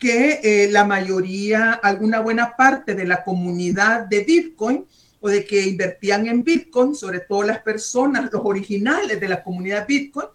que 0.00 0.40
eh, 0.42 0.70
la 0.72 0.84
mayoría, 0.84 1.74
alguna 1.74 2.20
buena 2.20 2.56
parte 2.56 2.94
de 2.94 3.06
la 3.06 3.22
comunidad 3.22 4.06
de 4.06 4.24
Bitcoin 4.24 4.86
o 5.20 5.28
de 5.28 5.44
que 5.44 5.68
invertían 5.68 6.26
en 6.26 6.42
Bitcoin, 6.42 6.94
sobre 6.94 7.20
todo 7.20 7.42
las 7.42 7.60
personas, 7.60 8.30
los 8.32 8.40
originales 8.42 9.20
de 9.20 9.28
la 9.28 9.44
comunidad 9.44 9.86
Bitcoin, 9.86 10.28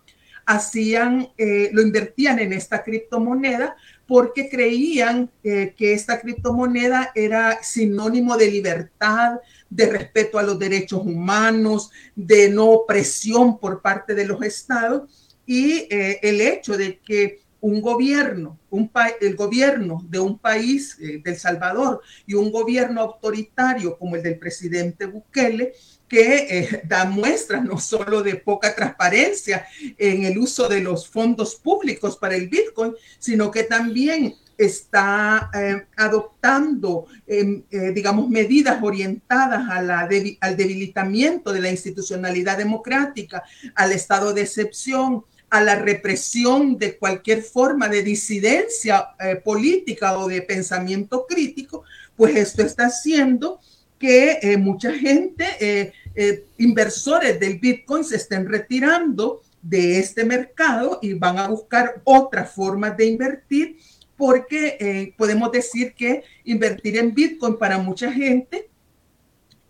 hacían, 0.46 1.30
eh, 1.36 1.72
lo 1.74 1.82
invertían 1.82 2.38
en 2.38 2.54
esta 2.54 2.84
criptomoneda 2.84 3.76
porque 4.06 4.48
creían 4.50 5.32
eh, 5.44 5.74
que 5.76 5.94
esta 5.94 6.22
criptomoneda 6.22 7.12
era 7.16 7.64
sinónimo 7.64 8.38
de 8.38 8.52
libertad, 8.52 9.40
de 9.68 9.88
respeto 9.88 10.38
a 10.38 10.44
los 10.44 10.60
derechos 10.60 11.02
humanos, 11.04 11.90
de 12.16 12.50
no 12.50 12.66
opresión 12.70 13.58
por 13.58 13.82
parte 13.82 14.14
de 14.14 14.28
los 14.28 14.44
estados 14.44 15.38
y 15.48 15.88
el 15.90 16.42
hecho 16.42 16.76
de 16.76 17.00
que 17.00 17.45
un 17.66 17.82
gobierno, 17.82 18.60
un 18.70 18.92
el 19.20 19.36
gobierno 19.36 20.06
de 20.08 20.20
un 20.20 20.38
país, 20.38 20.98
eh, 21.02 21.20
del 21.24 21.36
Salvador, 21.36 22.00
y 22.28 22.36
un 22.36 22.52
gobierno 22.52 23.02
autoritario 23.02 23.98
como 23.98 24.16
el 24.16 24.22
del 24.22 24.38
presidente 24.38 25.08
Bukele, 25.08 25.74
que 26.08 26.36
eh, 26.48 26.82
da 26.88 27.06
muestras 27.06 27.64
no 27.64 27.80
solo 27.80 28.22
de 28.22 28.36
poca 28.36 28.76
transparencia 28.76 29.66
en 29.98 30.26
el 30.26 30.38
uso 30.38 30.70
de 30.70 30.82
los 30.82 31.08
fondos 31.08 31.56
públicos 31.56 32.18
para 32.18 32.36
el 32.36 32.50
Bitcoin, 32.50 32.94
sino 33.18 33.50
que 33.50 33.64
también 33.64 34.36
está 34.60 35.50
eh, 35.52 35.88
adoptando, 35.98 37.08
em, 37.26 37.64
digamos, 37.94 38.30
medidas 38.30 38.82
orientadas 38.82 39.68
a 39.70 39.82
la 39.82 40.08
al 40.40 40.56
debilitamiento 40.56 41.52
de 41.52 41.62
la 41.62 41.72
institucionalidad 41.72 42.60
democrática, 42.60 43.44
al 43.74 43.92
estado 43.92 44.34
de 44.34 44.44
excepción, 44.44 45.26
a 45.50 45.62
la 45.62 45.76
represión 45.76 46.78
de 46.78 46.98
cualquier 46.98 47.42
forma 47.42 47.88
de 47.88 48.04
disidencia 48.04 49.10
política 49.44 50.18
o 50.18 50.28
de 50.28 50.42
pensamiento 50.42 51.26
crítico, 51.28 51.84
pues 52.16 52.36
esto 52.36 52.64
está 52.64 52.88
haciendo 52.88 53.60
que 54.00 54.40
eh, 54.42 54.58
mucha 54.58 54.94
gente, 54.94 55.46
eh, 55.60 55.94
eh, 56.16 56.46
inversores 56.58 57.40
del 57.40 57.60
Bitcoin, 57.60 58.04
se 58.04 58.18
estén 58.18 58.48
retirando 58.48 59.42
de 59.62 60.00
este 60.00 60.24
mercado 60.26 61.00
y 61.02 61.14
van 61.14 61.40
a 61.40 61.48
buscar 61.48 62.02
otras 62.04 62.52
formas 62.52 62.96
de 62.98 63.06
invertir, 63.06 63.78
porque 64.16 65.14
podemos 65.18 65.52
decir 65.52 65.94
que 65.94 66.24
invertir 66.46 66.98
en 66.98 67.14
Bitcoin 67.14 67.58
para 67.58 67.78
mucha 67.80 68.10
gente 68.14 68.70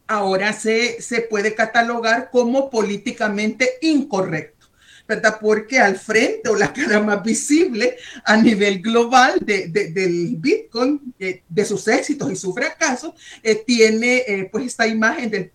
ahora 0.05 0.53
se, 0.53 1.01
se 1.01 1.21
puede 1.21 1.55
catalogar 1.55 2.29
como 2.29 2.69
políticamente 2.69 3.79
incorrecto. 3.81 4.54
¿Verdad? 5.07 5.37
Porque 5.39 5.79
al 5.79 5.97
frente 5.97 6.49
o 6.49 6.55
la 6.55 6.73
cara 6.73 6.99
más 6.99 7.23
visible 7.23 7.97
a 8.23 8.37
nivel 8.37 8.81
global 8.81 9.39
de, 9.41 9.67
del 9.67 10.35
Bitcoin, 10.37 11.13
eh, 11.19 11.43
de 11.47 11.65
sus 11.65 11.87
éxitos 11.87 12.31
y 12.31 12.35
sus 12.35 12.53
fracasos, 12.53 13.13
eh, 13.43 13.63
tiene 13.65 14.17
eh, 14.27 14.49
pues 14.51 14.65
esta 14.65 14.87
imagen 14.87 15.29
del, 15.29 15.51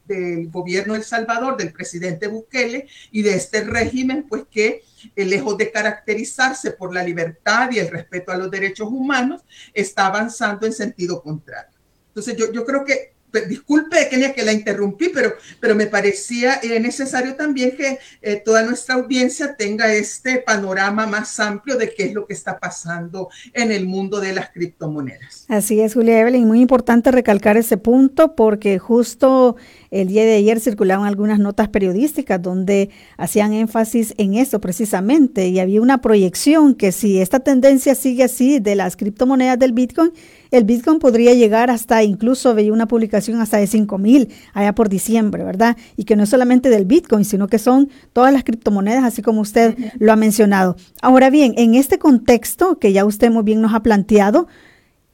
gobierno 0.51 0.95
de 0.95 1.01
El 1.01 1.05
Salvador, 1.05 1.57
del 1.57 1.73
presidente 1.73 2.29
Bukele 2.29 2.87
y 3.11 3.23
de 3.23 3.35
este 3.35 3.63
régimen, 3.63 4.27
pues 4.29 4.45
que 4.51 4.83
lejos 5.17 5.57
de 5.57 5.71
caracterizarse 5.71 6.73
por 6.73 6.93
la 6.93 7.03
libertad 7.03 7.71
y 7.73 7.79
el 7.79 7.89
respeto 7.89 8.33
a 8.33 8.37
los 8.37 8.51
derechos 8.51 8.89
humanos, 8.89 9.43
está 9.73 10.07
avanzando 10.07 10.67
en 10.67 10.73
sentido 10.73 11.23
contrario. 11.23 11.79
Entonces 12.09 12.37
yo, 12.37 12.53
yo 12.53 12.65
creo 12.65 12.85
que 12.85 13.15
disculpe 13.49 14.09
Kenia 14.09 14.33
que 14.33 14.43
la 14.43 14.53
interrumpí, 14.53 15.11
pero, 15.13 15.35
pero 15.61 15.75
me 15.75 15.87
parecía 15.87 16.61
eh, 16.63 16.81
necesario 16.81 17.35
también 17.35 17.77
que 17.77 17.99
eh, 18.23 18.37
toda 18.37 18.63
nuestra 18.63 18.97
audiencia 18.97 19.57
tenga 19.57 19.93
este 19.93 20.39
panorama 20.39 21.07
más 21.07 21.39
amplio 21.41 21.77
de 21.77 21.93
qué 21.95 22.05
es 22.05 22.15
lo 22.15 22.27
que 22.27 22.35
está 22.35 22.59
pasando 22.59 23.29
en 23.53 23.73
el 23.73 23.87
mundo 23.87 24.21
de 24.21 24.33
las 24.33 24.51
criptomonedas. 24.51 25.45
Así 25.49 25.81
es, 25.81 25.95
Julia 25.95 26.21
Evelyn, 26.21 26.47
muy 26.47 26.61
importante 26.61 27.11
recalcar 27.11 27.57
ese 27.57 27.77
punto 27.77 28.35
porque 28.35 28.79
justo 28.79 29.57
el 29.91 30.09
día 30.09 30.25
de 30.25 30.35
ayer 30.35 30.61
circulaban 30.61 31.07
algunas 31.07 31.39
notas 31.39 31.69
periodísticas 31.69 32.41
donde 32.41 32.91
hacían 33.17 33.53
énfasis 33.53 34.15
en 34.19 34.35
eso 34.35 34.61
precisamente 34.61 35.49
y 35.49 35.61
había 35.61 35.81
una 35.81 36.01
proyección 36.01 36.75
que 36.75 36.93
si 36.93 37.21
esta 37.21 37.41
tendencia 37.41 37.95
sigue 37.95 38.25
así 38.25 38.61
de 38.61 38.75
las 38.75 38.97
criptomonedas 38.97 39.59
del 39.59 39.73
Bitcoin, 39.73 40.13
el 40.51 40.65
Bitcoin 40.65 40.99
podría 40.99 41.35
llegar 41.35 41.71
hasta, 41.71 42.03
incluso 42.03 42.55
veía 42.55 42.73
una 42.73 42.89
publicación 42.89 43.41
hasta 43.41 43.59
de 43.59 43.67
5 43.67 43.99
mil 43.99 44.33
allá 44.53 44.75
por 44.75 44.89
diciembre, 44.89 45.45
¿verdad? 45.45 45.77
Y 45.97 46.05
que 46.05 46.17
no 46.17 46.25
es 46.25 46.29
solamente 46.29 46.71
del 46.71 46.85
Bitcoin, 46.85 47.25
sino 47.25 47.49
que 47.49 47.59
son 47.59 47.91
todas 48.13 48.33
las 48.33 48.45
criptomonedas, 48.45 49.05
así 49.05 49.23
como 49.23 49.41
usted 49.41 49.77
lo 49.99 50.13
ha 50.13 50.17
mencionado. 50.17 50.77
Ahora 51.03 51.31
bien, 51.31 51.55
en 51.57 51.75
este 51.75 51.99
contexto 51.99 52.79
que 52.79 52.93
ya 52.93 53.05
usted 53.05 53.31
muy 53.31 53.45
bien 53.45 53.61
nos 53.61 53.75
ha 53.75 53.83
planteado, 53.83 54.49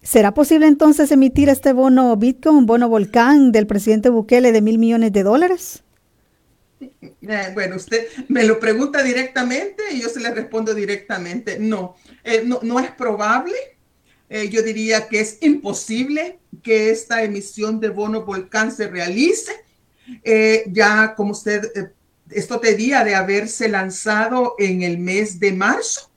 ¿será 0.02 0.32
posible 0.32 0.66
entonces 0.66 1.10
emitir 1.12 1.48
este 1.48 1.72
bono 1.72 2.16
Bitcoin, 2.16 2.66
bono 2.66 2.88
volcán 2.88 3.52
del 3.52 3.66
presidente 3.66 4.08
Bukele 4.08 4.52
de 4.52 4.62
mil 4.62 4.78
millones 4.78 5.12
de 5.12 5.22
dólares? 5.22 5.82
Eh, 6.80 7.50
bueno, 7.54 7.76
usted 7.76 8.06
me 8.28 8.44
lo 8.44 8.60
pregunta 8.60 9.02
directamente 9.02 9.82
y 9.92 10.00
yo 10.00 10.08
se 10.08 10.20
le 10.20 10.30
respondo 10.30 10.74
directamente. 10.74 11.58
No, 11.58 11.96
eh, 12.22 12.42
no, 12.44 12.60
no 12.62 12.78
es 12.80 12.90
probable 12.90 13.54
eh, 14.28 14.48
yo 14.48 14.62
diría 14.62 15.08
que 15.08 15.20
es 15.20 15.38
imposible 15.40 16.38
que 16.62 16.90
esta 16.90 17.22
emisión 17.22 17.78
de 17.80 17.90
bono 17.90 18.24
volcán 18.24 18.72
se 18.72 18.88
realice. 18.88 19.52
Eh, 20.24 20.64
ya 20.70 21.14
como 21.14 21.32
usted, 21.32 21.64
eh, 21.74 21.92
esto 22.30 22.58
día 22.58 23.04
de 23.04 23.14
haberse 23.14 23.68
lanzado 23.68 24.54
en 24.58 24.82
el 24.82 24.98
mes 24.98 25.38
de 25.38 25.52
marzo, 25.52 26.10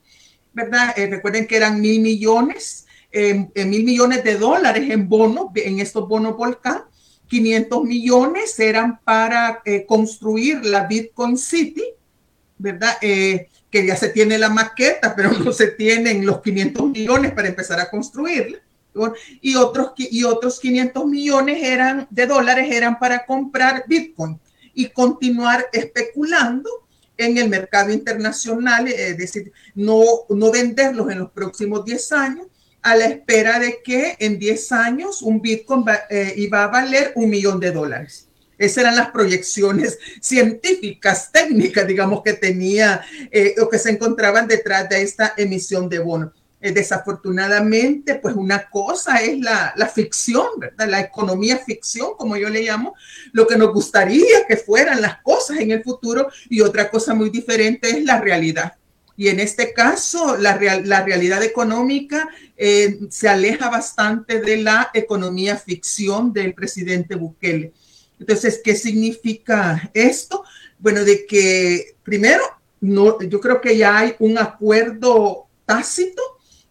¿verdad? 0.52 0.94
recuerden 0.96 1.46
que 1.46 1.56
eran 1.56 1.80
mil 1.80 2.00
millones, 2.00 2.86
mil 3.12 3.84
millones 3.84 4.24
de 4.24 4.36
dólares 4.36 4.90
en 4.90 5.08
bonos, 5.08 5.48
en 5.54 5.78
estos 5.78 6.08
bonos 6.08 6.36
volcán. 6.36 6.82
500 7.28 7.84
millones 7.84 8.58
eran 8.58 8.98
para 9.04 9.62
construir 9.86 10.64
la 10.64 10.88
Bitcoin 10.88 11.38
City, 11.38 11.84
¿verdad? 12.58 12.96
Que 13.70 13.86
ya 13.86 13.96
se 13.96 14.08
tiene 14.08 14.38
la 14.38 14.50
maqueta, 14.50 15.14
pero 15.14 15.32
no 15.32 15.52
se 15.52 15.68
tienen 15.68 16.26
los 16.26 16.40
500 16.42 16.90
millones 16.90 17.32
para 17.32 17.48
empezar 17.48 17.80
a 17.80 17.90
construirla. 17.90 18.58
Y 19.40 19.54
otros, 19.54 19.92
y 19.96 20.24
otros 20.24 20.58
500 20.58 21.06
millones 21.06 21.62
eran, 21.62 22.08
de 22.10 22.26
dólares 22.26 22.68
eran 22.70 22.98
para 22.98 23.24
comprar 23.24 23.84
Bitcoin 23.86 24.38
y 24.74 24.88
continuar 24.88 25.66
especulando 25.72 26.68
en 27.16 27.38
el 27.38 27.48
mercado 27.48 27.92
internacional, 27.92 28.88
es 28.88 29.16
decir, 29.16 29.52
no, 29.74 30.02
no 30.28 30.50
venderlos 30.50 31.10
en 31.10 31.20
los 31.20 31.30
próximos 31.30 31.84
10 31.84 32.12
años 32.12 32.46
a 32.82 32.96
la 32.96 33.06
espera 33.06 33.58
de 33.58 33.82
que 33.84 34.16
en 34.18 34.38
10 34.38 34.72
años 34.72 35.22
un 35.22 35.40
Bitcoin 35.40 35.84
eh, 36.08 36.34
iba 36.36 36.64
a 36.64 36.68
valer 36.68 37.12
un 37.14 37.28
millón 37.28 37.60
de 37.60 37.72
dólares. 37.72 38.29
Esas 38.60 38.82
eran 38.84 38.96
las 38.96 39.10
proyecciones 39.10 39.98
científicas, 40.20 41.32
técnicas, 41.32 41.86
digamos, 41.86 42.22
que 42.22 42.34
tenía 42.34 43.00
eh, 43.30 43.54
o 43.58 43.70
que 43.70 43.78
se 43.78 43.90
encontraban 43.90 44.46
detrás 44.46 44.86
de 44.90 45.00
esta 45.00 45.32
emisión 45.38 45.88
de 45.88 45.98
bonos. 45.98 46.32
Eh, 46.60 46.72
desafortunadamente, 46.72 48.16
pues 48.16 48.36
una 48.36 48.68
cosa 48.68 49.22
es 49.22 49.40
la, 49.40 49.72
ficción, 49.94 50.46
¿verdad? 50.58 50.90
La 50.90 51.00
economía 51.00 51.56
ficción, 51.56 52.10
como 52.18 52.36
yo 52.36 52.50
le 52.50 52.60
llamo, 52.60 52.94
lo 53.32 53.46
que 53.46 53.56
nos 53.56 53.72
gustaría 53.72 54.46
que 54.46 54.58
fueran 54.58 55.00
las 55.00 55.22
cosas 55.22 55.58
en 55.58 55.70
el 55.70 55.82
futuro 55.82 56.28
y 56.50 56.60
otra 56.60 56.90
cosa 56.90 57.14
muy 57.14 57.30
diferente 57.30 57.88
es 57.88 58.04
la 58.04 58.20
realidad. 58.20 58.74
Y 59.16 59.28
en 59.28 59.40
este 59.40 59.72
caso, 59.72 60.36
la, 60.36 60.58
la 60.84 61.02
realidad 61.02 61.42
económica 61.42 62.28
eh, 62.58 62.98
se 63.08 63.26
aleja 63.26 63.70
bastante 63.70 64.40
de 64.40 64.58
la 64.58 64.90
economía 64.92 65.56
ficción 65.56 66.30
del 66.30 66.52
presidente 66.52 67.14
Bukele. 67.14 67.72
Entonces, 68.20 68.60
¿qué 68.62 68.76
significa 68.76 69.90
esto? 69.94 70.44
Bueno, 70.78 71.02
de 71.04 71.26
que 71.26 71.96
primero, 72.02 72.44
no, 72.80 73.20
yo 73.22 73.40
creo 73.40 73.60
que 73.60 73.76
ya 73.76 73.98
hay 73.98 74.14
un 74.18 74.38
acuerdo 74.38 75.46
tácito 75.64 76.22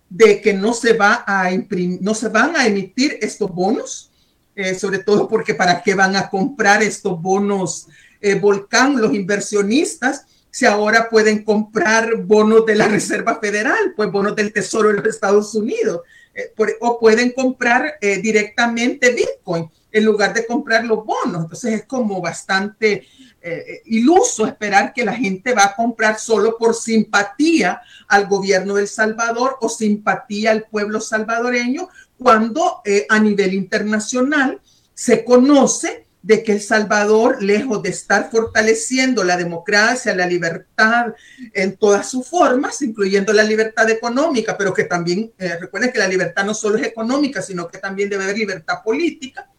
de 0.10 0.42
que 0.42 0.54
no 0.54 0.74
se, 0.74 0.94
va 0.94 1.24
a 1.26 1.52
imprimir, 1.52 2.00
no 2.02 2.14
se 2.14 2.30
van 2.30 2.56
a 2.56 2.68
emitir 2.68 3.18
estos 3.22 3.52
bonos, 3.52 4.12
eh, 4.56 4.76
sobre 4.76 5.00
todo 5.00 5.28
porque 5.28 5.56
para 5.56 5.82
qué 5.82 5.96
van 5.96 6.16
a 6.16 6.30
comprar 6.30 6.84
estos 6.84 7.20
bonos 7.20 7.88
eh, 8.22 8.36
Volcán 8.36 9.00
los 9.00 9.14
inversionistas 9.14 10.26
si 10.52 10.66
ahora 10.66 11.10
pueden 11.10 11.44
comprar 11.44 12.16
bonos 12.24 12.66
de 12.66 12.76
la 12.76 12.88
Reserva 12.88 13.40
Federal, 13.40 13.94
pues 13.96 14.12
bonos 14.12 14.36
del 14.36 14.52
Tesoro 14.52 14.90
de 14.90 14.96
los 14.96 15.06
Estados 15.06 15.54
Unidos, 15.54 16.02
eh, 16.34 16.52
o 16.80 17.00
pueden 17.00 17.32
comprar 17.32 18.00
directamente 18.02 19.12
Bitcoin 19.12 19.70
en 19.92 20.06
lugar 20.06 20.34
de 20.34 20.46
comprar 20.46 20.86
los 20.86 21.06
bonos. 21.06 21.44
Entonces 21.44 21.74
es 21.74 21.86
como 21.86 22.22
bastante 22.22 23.08
eh, 23.42 23.82
iluso 23.86 24.46
esperar 24.46 24.94
que 24.94 25.06
la 25.06 25.14
gente 25.14 25.54
va 25.54 25.66
a 25.66 25.76
comprar 25.76 26.20
solo 26.20 26.58
por 26.58 26.76
simpatía 26.76 27.82
al 28.08 28.28
gobierno 28.28 28.76
del 28.76 28.88
Salvador 28.88 29.58
o 29.62 29.70
simpatía 29.70 30.52
al 30.52 30.64
pueblo 30.64 31.00
salvadoreño, 31.00 31.90
cuando 32.18 32.82
eh, 32.84 33.06
a 33.10 33.20
nivel 33.20 33.54
internacional 33.54 34.60
se 34.94 35.24
conoce 35.24 36.06
de 36.22 36.44
que 36.44 36.52
El 36.52 36.62
Salvador, 36.62 37.42
lejos 37.42 37.82
de 37.82 37.90
estar 37.90 38.30
fortaleciendo 38.30 39.24
la 39.24 39.38
democracia, 39.38 40.14
la 40.14 40.28
libertad 40.28 41.14
en 41.54 41.78
todas 41.78 42.10
sus 42.10 42.28
formas, 42.28 42.82
incluyendo 42.82 43.32
la 43.32 43.44
libertad 43.44 43.90
económica, 43.90 44.58
pero 44.58 44.74
que 44.74 44.84
también, 44.84 45.32
eh, 45.38 45.58
recuerden 45.60 45.92
que 45.94 46.00
la 46.00 46.08
libertad 46.08 46.44
no 46.44 46.54
solo 46.54 46.78
es 46.78 46.86
económica, 46.86 47.42
sino 47.42 47.68
que 47.70 47.78
también 47.78 48.10
debe 48.10 48.26
haber 48.26 48.38
libertad 48.38 48.84
política, 48.84 49.50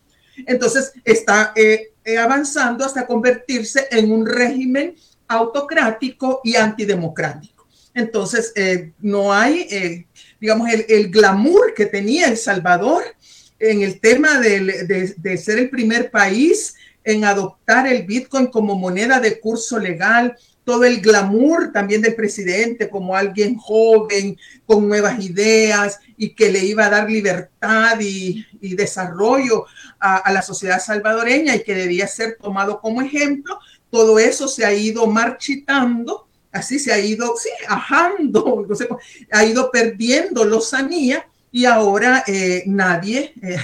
entonces 0.47 0.93
está 1.05 1.53
eh, 1.57 1.93
eh, 2.05 2.19
avanzando 2.19 2.85
hasta 2.85 3.07
convertirse 3.07 3.87
en 3.91 4.13
un 4.13 4.27
régimen 4.27 4.95
autocrático 5.29 6.41
y 6.45 6.57
antidemocrático. 6.57 7.67
Entonces, 7.95 8.53
eh, 8.55 8.93
no 9.01 9.33
hay, 9.33 10.07
digamos, 10.41 10.69
el, 10.71 11.11
glamour 11.11 11.75
que 11.75 11.87
tenía 11.87 12.29
El 12.29 12.37
Salvador 12.37 13.03
en 13.59 13.83
el 13.83 14.01
tema 14.01 14.39
de, 14.39 15.15
de 15.17 15.37
ser 15.37 15.59
el 15.59 15.71
primer 15.71 16.11
país 16.11 16.75
en 17.05 17.25
adoptar 17.25 17.87
el 17.87 18.05
Bitcoin 18.05 18.47
como 18.47 18.77
moneda 18.77 19.21
de 19.21 19.41
curso 19.41 19.79
legal, 19.79 20.37
todo 20.65 20.85
el 20.85 21.01
glamour 21.01 21.73
también 21.73 22.03
del 22.03 22.15
presidente 22.15 22.89
como 22.89 23.17
alguien 23.17 23.57
joven, 23.57 24.37
con 24.67 24.89
nuevas 24.89 25.23
ideas 25.25 25.99
y 26.17 26.35
que 26.35 26.51
le 26.51 26.65
iba 26.65 26.87
a 26.87 26.91
dar 26.91 27.11
libertad 27.11 27.99
y, 28.01 28.47
desarrollo 28.61 29.65
a, 29.99 30.31
la 30.33 30.43
sociedad 30.43 30.81
salvadoreña 30.81 31.57
y 31.57 31.63
que 31.63 31.75
debía 31.75 32.07
ser 32.07 32.37
tomado 32.41 32.81
como 32.81 33.03
ejemplo, 33.03 33.59
todo 33.91 34.19
eso 34.19 34.47
se 34.49 34.65
ha 34.65 34.73
ido 34.73 35.07
marchitando, 35.07 36.29
así 36.53 36.79
se 36.79 36.93
ha 36.93 36.99
ido, 36.99 37.35
sí, 37.37 37.49
ajando, 37.67 38.67
ha 39.33 39.45
ido 39.45 39.71
perdiendo 39.71 40.45
lozanía 40.45 41.27
y 41.53 41.65
ahora 41.65 42.25
eh, 42.27 42.63
nadie 42.67 43.35
eh, 43.43 43.57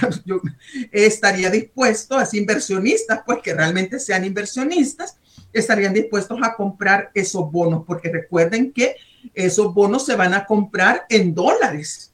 estaría 0.91 1.49
dispuesto, 1.49 2.17
así 2.17 2.37
inversionistas, 2.37 3.21
pues 3.25 3.39
que 3.41 3.53
realmente 3.53 3.99
sean 3.99 4.25
inversionistas, 4.25 5.17
estarían 5.53 5.93
dispuestos 5.93 6.39
a 6.43 6.55
comprar 6.55 7.11
esos 7.13 7.51
bonos, 7.51 7.83
porque 7.85 8.11
recuerden 8.11 8.71
que 8.71 8.95
esos 9.33 9.73
bonos 9.73 10.05
se 10.05 10.15
van 10.15 10.33
a 10.33 10.45
comprar 10.45 11.05
en 11.09 11.33
dólares 11.33 12.11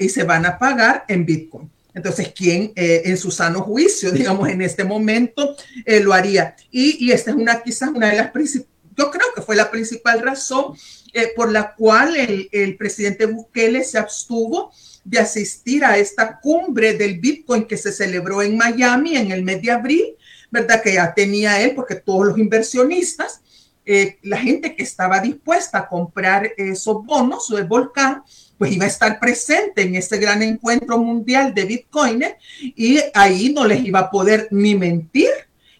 y 0.00 0.08
se 0.08 0.22
van 0.22 0.46
a 0.46 0.58
pagar 0.58 1.04
en 1.08 1.26
Bitcoin. 1.26 1.70
Entonces, 1.96 2.30
¿quién 2.36 2.72
eh, 2.76 3.02
en 3.06 3.16
su 3.16 3.30
sano 3.30 3.62
juicio, 3.62 4.10
digamos, 4.12 4.48
en 4.50 4.60
este 4.60 4.84
momento 4.84 5.56
eh, 5.86 6.00
lo 6.00 6.12
haría? 6.12 6.54
Y, 6.70 7.10
esta 7.10 7.30
es 7.30 7.36
una, 7.36 7.62
quizás 7.62 7.88
una 7.88 8.10
de 8.10 8.16
las 8.18 8.30
principales, 8.30 8.70
yo 8.96 9.10
creo 9.10 9.26
que 9.34 9.42
fue 9.42 9.56
la 9.56 9.70
principal 9.70 10.20
razón 10.20 10.74
eh, 11.12 11.32
por 11.34 11.50
la 11.50 11.74
cual 11.74 12.16
el, 12.16 12.48
el 12.52 12.76
presidente 12.76 13.26
Bukele 13.26 13.82
se 13.82 13.98
abstuvo 13.98 14.72
de 15.06 15.18
asistir 15.20 15.84
a 15.84 15.96
esta 15.96 16.40
cumbre 16.40 16.94
del 16.94 17.18
Bitcoin 17.20 17.64
que 17.64 17.76
se 17.76 17.92
celebró 17.92 18.42
en 18.42 18.56
Miami 18.56 19.16
en 19.16 19.30
el 19.30 19.42
mes 19.42 19.62
de 19.62 19.70
abril, 19.70 20.16
¿verdad? 20.50 20.82
Que 20.82 20.94
ya 20.94 21.14
tenía 21.14 21.60
él, 21.62 21.72
porque 21.74 21.94
todos 21.94 22.26
los 22.26 22.38
inversionistas 22.38 23.40
eh, 23.88 24.18
la 24.22 24.36
gente 24.36 24.74
que 24.74 24.82
estaba 24.82 25.20
dispuesta 25.20 25.78
a 25.78 25.88
comprar 25.88 26.50
esos 26.56 27.06
bonos 27.06 27.48
el 27.56 27.66
volcán, 27.66 28.24
pues 28.58 28.72
iba 28.72 28.84
a 28.84 28.88
estar 28.88 29.20
presente 29.20 29.82
en 29.82 29.94
este 29.94 30.18
gran 30.18 30.42
encuentro 30.42 30.98
mundial 30.98 31.54
de 31.54 31.64
Bitcoin 31.66 32.24
y 32.60 32.98
ahí 33.14 33.52
no 33.54 33.64
les 33.64 33.84
iba 33.84 34.00
a 34.00 34.10
poder 34.10 34.48
ni 34.50 34.74
mentir, 34.74 35.30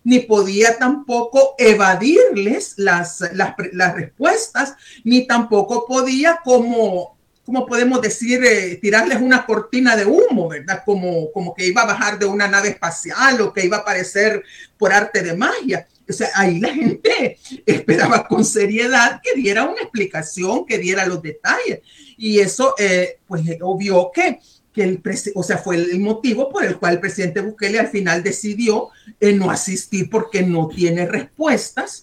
ni 0.05 0.21
podía 0.21 0.79
tampoco 0.79 1.57
evadirles 1.59 2.75
las, 2.77 3.25
las, 3.33 3.55
las 3.73 3.95
respuestas, 3.97 4.77
ni 5.03 5.27
tampoco 5.27 5.85
podía 5.85 6.39
como 6.45 7.16
como 7.47 7.65
podemos 7.65 8.03
decir, 8.03 8.45
eh, 8.45 8.77
tirarles 8.83 9.21
una 9.23 9.47
cortina 9.47 9.95
de 9.95 10.05
humo, 10.05 10.49
¿verdad? 10.49 10.83
Como, 10.85 11.31
como 11.31 11.55
que 11.55 11.65
iba 11.65 11.83
a 11.83 11.87
bajar 11.87 12.19
de 12.19 12.27
una 12.27 12.49
nave 12.49 12.71
espacial 12.71 13.41
o 13.41 13.53
que 13.53 13.65
iba 13.65 13.77
a 13.77 13.81
aparecer 13.81 14.43
por 14.77 14.93
arte 14.93 15.23
de 15.23 15.33
magia. 15.33 15.87
O 16.09 16.13
sea, 16.13 16.29
ahí 16.35 16.59
la 16.59 16.75
gente 16.75 17.39
esperaba 17.67 18.27
con 18.27 18.45
seriedad 18.45 19.21
que 19.23 19.41
diera 19.41 19.63
una 19.63 19.81
explicación, 19.81 20.67
que 20.67 20.79
diera 20.79 21.07
los 21.07 21.23
detalles. 21.23 21.83
Y 22.19 22.41
eso, 22.41 22.75
eh, 22.79 23.21
pues, 23.29 23.43
obvio 23.61 24.11
que, 24.13 24.41
que 24.73 24.83
el 24.83 25.01
o 25.37 25.43
sea, 25.45 25.59
fue 25.59 25.77
el 25.77 26.01
motivo 26.01 26.51
por 26.51 26.65
el 26.65 26.79
cual 26.79 26.95
el 26.95 27.01
presidente 27.01 27.43
Bukele 27.43 27.79
al 27.79 27.89
final 27.89 28.25
decidió 28.25 28.89
eh, 29.21 29.33
no 29.33 29.53
asistir 29.53 30.11
porque 30.11 30.43
no 30.43 30.67
tiene 30.67 31.07
respuestas 31.07 32.03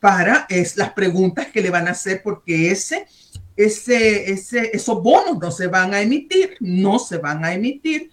para 0.00 0.48
las 0.74 0.92
preguntas 0.94 1.46
que 1.46 1.60
le 1.60 1.70
van 1.70 1.86
a 1.86 1.92
hacer, 1.92 2.24
porque 2.24 2.72
ese 2.72 3.06
ese, 3.56 4.30
ese, 4.30 4.70
esos 4.72 5.02
bonos 5.02 5.38
no 5.38 5.50
se 5.50 5.66
van 5.66 5.94
a 5.94 6.00
emitir, 6.00 6.56
no 6.60 6.98
se 6.98 7.18
van 7.18 7.44
a 7.44 7.54
emitir. 7.54 8.10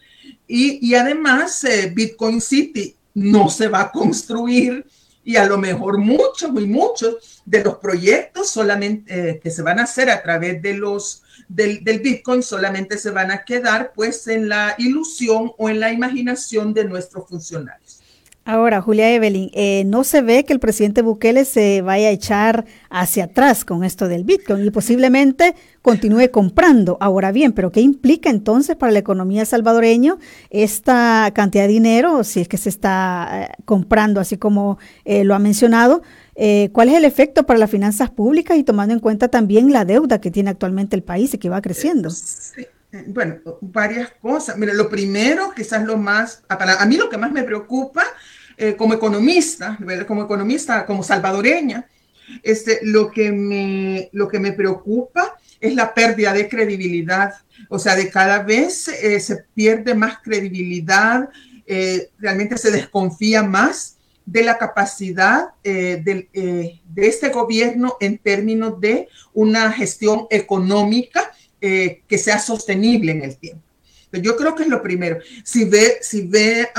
Y, 0.48 0.86
y 0.88 0.96
además, 0.96 1.64
eh, 1.64 1.92
Bitcoin 1.94 2.42
City 2.42 2.96
no 3.14 3.50
se 3.50 3.68
va 3.68 3.82
a 3.82 3.92
construir 3.92 4.86
y 5.24 5.36
a 5.36 5.46
lo 5.46 5.58
mejor 5.58 5.98
muchos, 5.98 6.52
muy 6.52 6.66
muchos 6.66 7.42
de 7.46 7.64
los 7.64 7.76
proyectos 7.78 8.50
solamente 8.50 9.30
eh, 9.30 9.40
que 9.40 9.52
se 9.52 9.62
van 9.62 9.80
a 9.80 9.84
hacer 9.84 10.10
a 10.10 10.22
través 10.24 10.62
de 10.62 10.74
los 10.74 11.24
del, 11.48 11.84
del, 11.84 12.00
Bitcoin 12.00 12.42
solamente 12.42 12.98
se 12.98 13.12
van 13.12 13.30
a 13.30 13.44
quedar 13.44 13.92
pues 13.94 14.28
en 14.28 14.50
la 14.50 14.76
ilusión 14.78 15.52
o 15.58 15.70
en 15.70 15.80
la 15.80 15.92
imaginación 15.92 16.74
de 16.74 16.86
nuestros 16.86 17.28
funcionarios. 17.28 18.01
Ahora, 18.44 18.82
Julia 18.82 19.14
Evelyn, 19.14 19.52
eh, 19.54 19.84
no 19.86 20.04
se 20.04 20.24
ve 20.24 20.46
que 20.46 20.54
el 20.54 20.60
presidente 20.60 21.04
Bukele 21.04 21.46
se 21.46 21.84
vaya 21.84 22.08
a 22.08 22.12
echar 22.12 22.66
hacia 22.90 23.26
atrás 23.26 23.64
con 23.64 23.84
esto 23.84 24.08
del 24.08 24.24
Bitcoin 24.24 24.66
y 24.66 24.72
posiblemente 24.72 25.54
continúe 25.84 26.32
comprando. 26.32 26.98
Ahora 27.02 27.32
bien, 27.32 27.54
pero 27.54 27.72
¿qué 27.72 27.82
implica 27.82 28.32
entonces 28.32 28.76
para 28.76 28.92
la 28.92 28.98
economía 28.98 29.46
salvadoreña 29.46 30.18
esta 30.50 31.32
cantidad 31.36 31.68
de 31.68 31.74
dinero, 31.74 32.24
si 32.24 32.42
es 32.42 32.48
que 32.48 32.58
se 32.58 32.70
está 32.70 33.30
eh, 33.32 33.64
comprando, 33.66 34.20
así 34.20 34.38
como 34.38 34.80
eh, 35.06 35.24
lo 35.24 35.36
ha 35.36 35.40
mencionado? 35.40 36.02
¿Cuál 36.72 36.90
es 36.90 36.96
el 36.96 37.06
efecto 37.06 37.46
para 37.46 37.60
las 37.60 37.70
finanzas 37.70 38.10
públicas 38.10 38.58
y 38.58 38.64
tomando 38.64 38.96
en 38.96 39.00
cuenta 39.00 39.28
también 39.28 39.72
la 39.72 39.86
deuda 39.86 40.20
que 40.20 40.32
tiene 40.32 40.50
actualmente 40.50 40.96
el 40.96 41.04
país 41.04 41.32
y 41.36 41.38
que 41.38 41.50
va 41.50 41.62
creciendo? 41.62 42.10
Bueno, 43.08 43.40
varias 43.62 44.12
cosas. 44.22 44.58
Mira, 44.58 44.74
lo 44.74 44.90
primero, 44.90 45.54
quizás 45.56 45.84
lo 45.84 45.98
más, 45.98 46.44
a 46.50 46.86
mí 46.86 46.98
lo 46.98 47.10
que 47.10 47.18
más 47.18 47.32
me 47.32 47.44
preocupa 47.44 48.04
eh, 48.58 48.76
como 48.76 48.94
economista, 48.94 49.78
como 50.08 50.24
economista, 50.24 50.86
como 50.86 51.02
salvadoreña, 51.02 51.88
este, 52.44 52.80
lo, 52.84 53.10
que 53.10 53.32
me, 53.32 54.10
lo 54.12 54.28
que 54.28 54.40
me 54.40 54.52
preocupa 54.52 55.38
es 55.60 55.74
la 55.74 55.94
pérdida 55.94 56.34
de 56.34 56.50
credibilidad. 56.50 57.34
O 57.70 57.80
sea, 57.80 57.96
de 57.96 58.10
cada 58.10 58.44
vez 58.44 58.90
eh, 58.90 59.20
se 59.22 59.38
pierde 59.54 59.96
más 59.96 60.20
credibilidad, 60.22 61.30
eh, 61.66 62.10
realmente 62.20 62.58
se 62.58 62.72
desconfía 62.72 63.42
más 63.42 63.98
de 64.26 64.44
la 64.44 64.58
capacidad 64.58 65.50
de, 65.64 65.98
de, 66.04 66.80
este 66.96 67.30
gobierno 67.30 67.98
en 68.00 68.18
términos 68.20 68.80
de 68.80 69.08
una 69.34 69.72
gestión 69.72 70.28
económica 70.30 71.32
que 71.62 72.18
sea 72.18 72.40
sostenible 72.40 73.12
en 73.12 73.24
el 73.24 73.38
tiempo. 73.38 73.64
Yo 74.20 74.36
creo 74.36 74.56
que 74.56 74.64
es 74.64 74.70
lo 74.70 74.82
primero. 74.82 75.20
Si 75.44 75.66
ve, 75.66 76.00
si 76.02 76.28
ve 76.28 76.70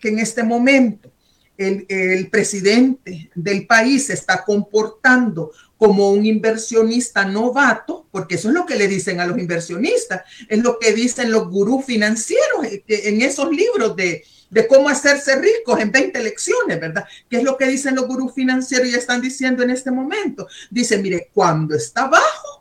que 0.00 0.08
en 0.08 0.18
este 0.18 0.42
momento 0.42 1.10
el, 1.56 2.28
presidente 2.30 3.30
del 3.34 3.66
país 3.66 4.06
se 4.06 4.12
está 4.12 4.44
comportando 4.44 5.50
como 5.76 6.10
un 6.10 6.24
inversionista 6.24 7.24
novato, 7.24 8.06
porque 8.10 8.36
eso 8.36 8.48
es 8.48 8.54
lo 8.54 8.66
que 8.66 8.76
le 8.76 8.88
dicen 8.88 9.20
a 9.20 9.26
los 9.26 9.38
inversionistas, 9.38 10.22
es 10.48 10.62
lo 10.62 10.78
que 10.78 10.92
dicen 10.92 11.30
los 11.30 11.48
gurús 11.48 11.84
financieros 11.84 12.64
eh, 12.64 12.84
en 12.86 13.22
esos 13.22 13.50
libros 13.50 13.94
de, 13.96 14.24
de 14.50 14.66
cómo 14.66 14.88
hacerse 14.88 15.36
ricos 15.36 15.78
en 15.80 15.92
20 15.92 16.22
lecciones, 16.22 16.80
¿verdad? 16.80 17.04
¿Qué 17.28 17.38
es 17.38 17.44
lo 17.44 17.56
que 17.56 17.66
dicen 17.66 17.94
los 17.94 18.06
gurús 18.06 18.34
financieros 18.34 18.88
y 18.88 18.94
están 18.94 19.20
diciendo 19.20 19.62
en 19.62 19.70
este 19.70 19.90
momento? 19.90 20.48
Dicen, 20.70 21.02
mire, 21.02 21.30
cuando 21.32 21.76
está 21.76 22.08
bajo, 22.08 22.57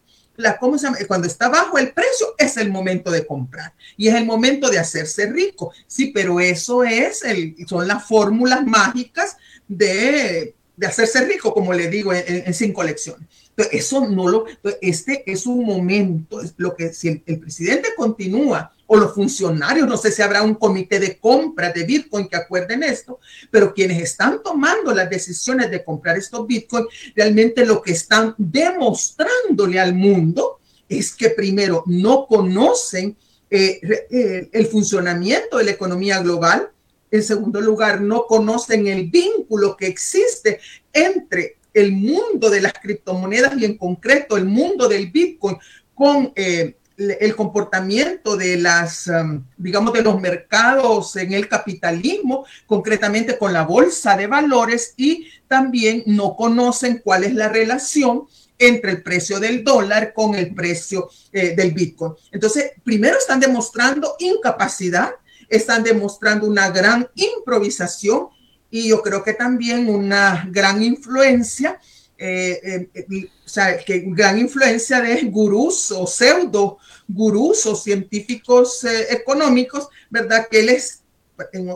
Cuando 1.08 1.28
está 1.28 1.50
bajo 1.50 1.78
el 1.78 1.92
precio 1.92 2.36
es 2.38 2.58
el 2.58 2.70
momento 2.72 3.10
de 3.12 3.26
comprar 3.26 3.74
y 3.96 4.08
es 4.08 4.16
el 4.16 4.26
momento 4.26 4.70
de 4.70 4.80
hacerse 4.80 5.26
rico. 5.28 5.74
Sí, 5.88 6.12
pero 6.14 6.40
eso 6.40 6.84
es 6.84 7.24
el, 7.24 7.56
son 7.68 7.88
las 7.88 8.08
fórmulas 8.08 8.66
mágicas 8.66 9.38
de, 9.68 10.56
de 10.76 10.88
hacerse 10.88 11.26
rico, 11.26 11.54
como 11.54 11.74
le 11.74 11.90
digo, 11.90 12.14
en, 12.14 12.54
cinco 12.54 12.84
lecciones. 12.84 13.28
Eso 13.72 14.08
no 14.08 14.28
lo, 14.28 14.46
este 14.82 15.24
es 15.26 15.48
un 15.48 15.66
momento, 15.66 16.40
lo 16.58 16.76
que 16.76 16.94
si 16.94 17.24
el 17.26 17.40
presidente 17.40 17.90
continúa 17.98 18.72
o 18.86 18.96
los 18.98 19.16
funcionarios, 19.16 19.88
no 19.88 19.98
sé 19.98 20.12
si 20.12 20.22
habrá 20.22 20.44
un 20.44 20.54
comité 20.54 21.00
de 21.00 21.18
compra 21.18 21.72
de 21.72 21.84
Bitcoin 21.84 22.28
que 22.28 22.38
acuerden 22.38 22.84
esto, 22.84 23.20
pero 23.50 23.74
quienes 23.74 24.02
están 24.02 24.42
tomando 24.44 24.94
las 24.94 25.10
decisiones 25.10 25.72
de 25.72 25.84
comprar 25.84 26.18
estos 26.18 26.46
Bitcoin, 26.46 26.86
realmente 27.16 27.66
lo 27.66 27.82
que 27.82 27.94
están 27.94 28.36
demostrándole 28.38 29.80
al 29.80 29.96
mundo 29.96 30.60
es 30.88 31.16
que 31.16 31.32
primero 31.32 31.84
no 31.88 32.28
conocen 32.28 33.18
eh, 33.50 33.80
eh, 34.12 34.50
el 34.52 34.68
funcionamiento 34.68 35.58
de 35.58 35.64
la 35.64 35.72
economía 35.72 36.22
global, 36.22 36.70
en 37.10 37.24
segundo 37.24 37.60
lugar, 37.62 38.02
no 38.02 38.26
conocen 38.26 38.88
el 38.88 39.10
vínculo 39.10 39.78
que 39.78 39.88
existe 39.88 40.60
entre 40.94 41.58
el 41.74 41.92
mundo 41.92 42.50
de 42.50 42.62
las 42.62 42.74
criptomonedas 42.74 43.58
y 43.58 43.66
en 43.66 43.78
concreto 43.78 44.38
el 44.38 44.46
mundo 44.46 44.88
del 44.88 45.12
Bitcoin 45.12 45.58
con 45.94 46.32
eh, 46.36 46.78
el 46.98 47.36
comportamiento 47.36 48.36
de 48.36 48.58
las, 48.58 49.08
um, 49.08 49.44
digamos, 49.56 49.94
de 49.94 50.02
los 50.02 50.20
mercados 50.20 51.16
en 51.16 51.34
el 51.34 51.48
capitalismo, 51.48 52.46
concretamente 52.66 53.38
con 53.38 53.54
la 53.54 53.64
bolsa 53.64 54.18
de 54.18 54.26
valores 54.26 54.94
y 54.98 55.28
también 55.48 56.04
no 56.08 56.36
conocen 56.36 57.02
cuál 57.04 57.24
es 57.24 57.34
la 57.36 57.50
relación 57.50 58.24
entre 58.58 58.92
el 58.92 59.04
precio 59.04 59.40
del 59.40 59.64
dólar 59.64 60.14
con 60.14 60.34
el 60.34 60.56
precio 60.56 61.10
eh, 61.32 61.56
del 61.56 61.72
Bitcoin. 61.72 62.14
Entonces, 62.32 62.72
primero 62.84 63.18
están 63.18 63.40
demostrando 63.40 64.16
incapacidad, 64.18 65.12
están 65.48 65.84
demostrando 65.84 66.48
una 66.48 66.72
gran 66.72 67.08
improvisación 67.14 68.30
y 68.70 68.90
yo 68.90 69.02
creo 69.02 69.24
que 69.24 69.34
también 69.34 69.90
una 69.90 70.48
gran 70.52 70.82
influencia 70.84 71.80
eh, 72.20 72.90
eh, 72.94 73.30
o 73.46 73.48
sea, 73.48 73.78
que 73.78 74.04
gran 74.08 74.40
influencia 74.40 75.00
de 75.02 75.22
gurús 75.26 75.92
o 75.92 76.08
pseudo 76.08 76.80
gurús 77.08 77.66
o 77.68 77.76
científicos 77.76 78.84
eh, 78.84 79.08
económicos, 79.12 79.88
¿verdad? 80.10 80.48
Que 80.50 80.64
les, 80.64 81.04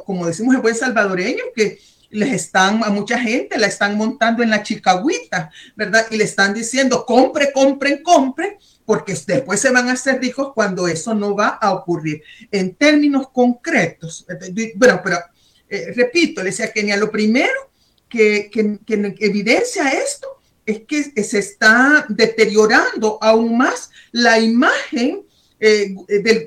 como 0.04 0.26
decimos 0.26 0.56
en 0.56 0.62
buen 0.62 0.76
salvadoreño, 0.76 1.44
que 1.56 1.80
les 2.10 2.34
están, 2.34 2.84
a 2.84 2.90
mucha 2.90 3.20
gente 3.20 3.58
la 3.58 3.68
están 3.68 3.96
montando 3.96 4.42
en 4.42 4.50
la 4.50 4.64
chicagüita, 4.64 5.52
¿verdad? 5.76 6.08
Y 6.10 6.18
le 6.18 6.24
están 6.24 6.54
diciendo, 6.54 7.06
compre, 7.06 7.54
compre, 7.54 8.02
compre, 8.02 8.58
porque 8.84 9.16
después 9.26 9.60
se 9.62 9.70
van 9.70 9.90
a 9.90 9.94
hacer 9.94 10.20
ricos 10.20 10.52
cuando 10.54 10.88
eso 10.88 11.14
no 11.14 11.36
va 11.36 11.50
a 11.50 11.72
ocurrir. 11.72 12.24
En 12.52 12.76
términos 12.76 13.30
concretos, 13.30 14.26
bueno, 14.76 15.00
pero 15.04 15.20
repito, 15.96 16.42
le 16.42 16.50
decía 16.50 16.72
Kenia, 16.72 16.98
lo 16.98 17.12
primero 17.12 17.72
que, 18.10 18.50
que, 18.52 18.80
evidencia 19.20 19.90
esto 19.90 20.28
es 20.66 20.82
que 20.82 21.24
se 21.24 21.40
está 21.40 22.06
deteriorando 22.10 23.18
aún 23.22 23.58
más 23.58 23.90
la 24.12 24.40
imagen 24.40 25.24
eh, 25.64 25.94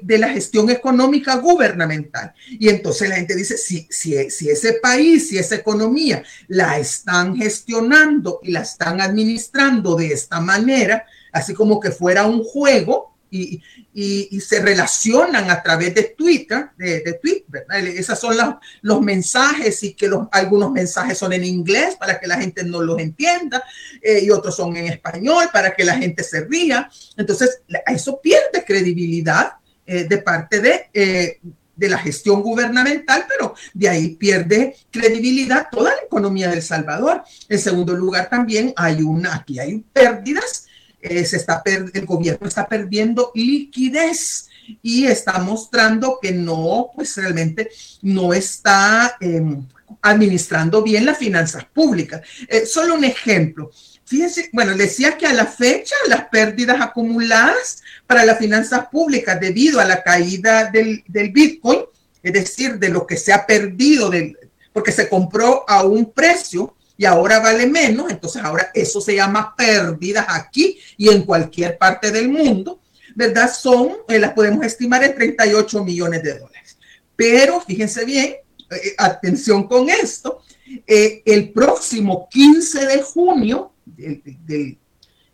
de, 0.03 0.19
la 0.19 0.29
gestión 0.29 0.71
económica 0.71 1.37
gubernamental. 1.37 2.35
Y 2.51 2.69
entonces 2.69 3.09
la 3.09 3.17
gente 3.17 3.37
dice, 3.37 3.57
si, 3.57 3.87
si, 3.89 4.29
si 4.29 4.51
ese 4.51 4.75
país, 4.75 5.29
si 5.29 5.39
esa 5.39 5.55
economía 5.55 6.25
la 6.49 6.79
están 6.79 7.37
gestionando 7.37 8.41
y 8.43 8.51
la 8.51 8.63
están 8.63 9.01
administrando 9.01 9.95
de 9.95 10.09
esta 10.09 10.41
manera, 10.41 11.07
así 11.33 11.55
como 11.55 11.79
que 11.79 11.93
fuera 11.93 12.27
un 12.27 12.43
juego, 12.43 13.14
y, 13.35 14.41
se 14.41 14.61
relacionan 14.61 15.51
a 15.51 15.63
través 15.63 15.95
de 15.95 16.15
Twitter, 16.17 16.71
de, 16.77 17.01
de 17.01 17.15
Twitter, 17.15 17.67
Esos 17.97 18.19
son 18.19 18.37
los 18.83 19.01
mensajes 19.01 19.83
y 19.83 19.95
que 19.95 20.09
los, 20.09 20.29
algunos 20.31 20.71
mensajes 20.71 21.19
son 21.19 21.33
en 21.33 21.45
inglés 21.45 21.97
para 21.97 22.21
que 22.21 22.27
la 22.27 22.39
gente 22.39 22.65
no 22.65 22.83
los 22.83 22.99
entienda 23.01 23.63
eh, 24.03 24.21
y 24.23 24.31
otros 24.31 24.57
son 24.57 24.77
en 24.77 24.87
español 24.87 25.49
para 25.53 25.75
que 25.75 25.85
la 25.85 25.97
gente 25.97 26.23
se 26.23 26.45
ría. 26.45 26.89
Entonces, 27.17 27.63
eso 27.87 28.21
pierde 28.21 28.65
credibilidad 28.67 29.55
eh, 29.87 30.05
de 30.05 30.19
parte 30.19 30.61
de, 30.61 30.91
eh, 30.93 31.41
de 31.77 31.89
la 31.89 31.99
gestión 31.99 32.43
gubernamental, 32.43 33.27
pero 33.29 33.55
de 33.73 33.89
ahí 33.89 34.17
pierde 34.17 34.77
credibilidad 34.91 35.69
toda 35.71 35.91
la 35.91 36.03
economía 36.05 36.49
de 36.49 36.57
El 36.57 36.63
Salvador. 36.63 37.23
En 37.49 37.59
segundo 37.59 37.95
lugar, 37.95 38.29
también 38.29 38.73
hay 38.77 39.03
una, 39.03 39.37
aquí 39.37 39.59
hay 39.59 39.85
pérdidas, 39.93 40.64
eh, 41.05 41.25
se 41.27 41.37
está 41.37 41.63
el 41.67 42.07
gobierno 42.07 42.49
está 42.49 42.67
perdiendo 42.67 43.31
liquidez 43.35 44.49
y 44.83 45.05
está 45.05 45.39
mostrando 45.39 46.19
que 46.21 46.33
no, 46.33 46.91
pues 46.95 47.15
realmente 47.17 47.71
no 48.01 48.33
está 48.33 49.17
em, 49.21 49.67
administrando 50.01 50.83
bien 50.83 51.05
las 51.05 51.19
finanzas 51.19 51.67
públicas. 51.67 52.23
Eh, 52.49 52.65
solo 52.65 52.95
un 52.95 53.05
ejemplo. 53.05 53.71
Fíjense, 54.07 54.49
bueno, 54.53 54.75
decía 54.77 55.19
que 55.19 55.27
a 55.27 55.35
la 55.35 55.47
fecha 55.47 55.95
las 56.09 56.27
pérdidas 56.29 56.81
acumuladas 56.81 57.83
para 58.07 58.25
las 58.25 58.39
finanzas 58.39 58.87
públicas 58.89 59.39
debido 59.39 59.81
a 59.81 59.85
la 59.85 60.03
caída 60.03 60.71
del, 60.71 61.03
Bitcoin, 61.33 61.81
es 62.23 62.33
decir, 62.33 62.79
de 62.79 62.89
lo 62.89 63.07
que 63.07 63.19
se 63.19 63.33
ha 63.33 63.45
perdido, 63.45 64.09
del, 64.09 64.39
porque 64.73 64.93
se 64.93 65.09
compró 65.09 65.69
a 65.69 65.85
un 65.85 66.13
precio 66.13 66.75
y 66.97 67.05
ahora 67.05 67.41
vale 67.41 67.67
menos, 67.67 68.11
entonces 68.11 68.43
ahora 68.43 68.71
eso 68.73 69.01
se 69.01 69.17
llama 69.17 69.55
pérdidas 69.57 70.27
aquí 70.29 70.79
y 70.97 71.09
en 71.09 71.23
cualquier 71.23 71.77
parte 71.77 72.11
del 72.11 72.29
mundo, 72.29 72.81
¿verdad? 73.15 73.53
Son, 73.53 73.91
eh, 74.09 74.19
las 74.19 74.33
podemos 74.33 74.65
estimar 74.65 75.03
en 75.03 75.15
38 75.15 75.85
millones 75.85 76.23
de 76.23 76.39
dólares. 76.39 76.79
Pero 77.17 77.61
fíjense 77.61 78.05
bien, 78.05 78.37
eh, 78.71 78.95
atención 78.99 79.67
con 79.67 79.91
esto, 79.91 80.43
eh, 80.87 81.23
el 81.25 81.53
próximo 81.53 82.29
15 82.31 82.87
de 82.87 83.03
junio, 83.03 83.73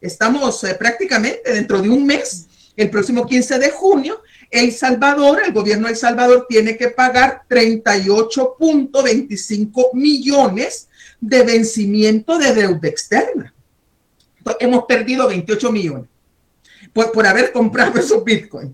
estamos 0.01 0.65
eh, 0.65 0.75
prácticamente 0.75 1.53
dentro 1.53 1.81
de 1.81 1.89
un 1.89 2.05
mes, 2.05 2.49
el 2.77 2.91
próximo 2.91 3.25
15 3.27 3.59
de 3.59 3.71
junio, 3.71 4.23
El 4.51 4.73
Salvador, 4.73 5.41
el 5.45 5.53
gobierno 5.53 5.87
de 5.87 5.93
El 5.93 5.99
Salvador 5.99 6.47
tiene 6.49 6.77
que 6.77 6.89
pagar 6.89 7.45
38.25 7.49 9.95
millones 9.95 10.89
de 11.21 11.43
vencimiento 11.43 12.39
de 12.39 12.55
deuda 12.55 12.89
externa. 12.89 13.55
hemos 14.59 14.85
perdido 14.85 15.29
28 15.29 15.73
millones 15.73 16.09
por, 16.93 17.13
por 17.13 17.27
haber 17.27 17.53
comprado 17.53 17.99
esos 18.01 18.25
bitcoins, 18.25 18.73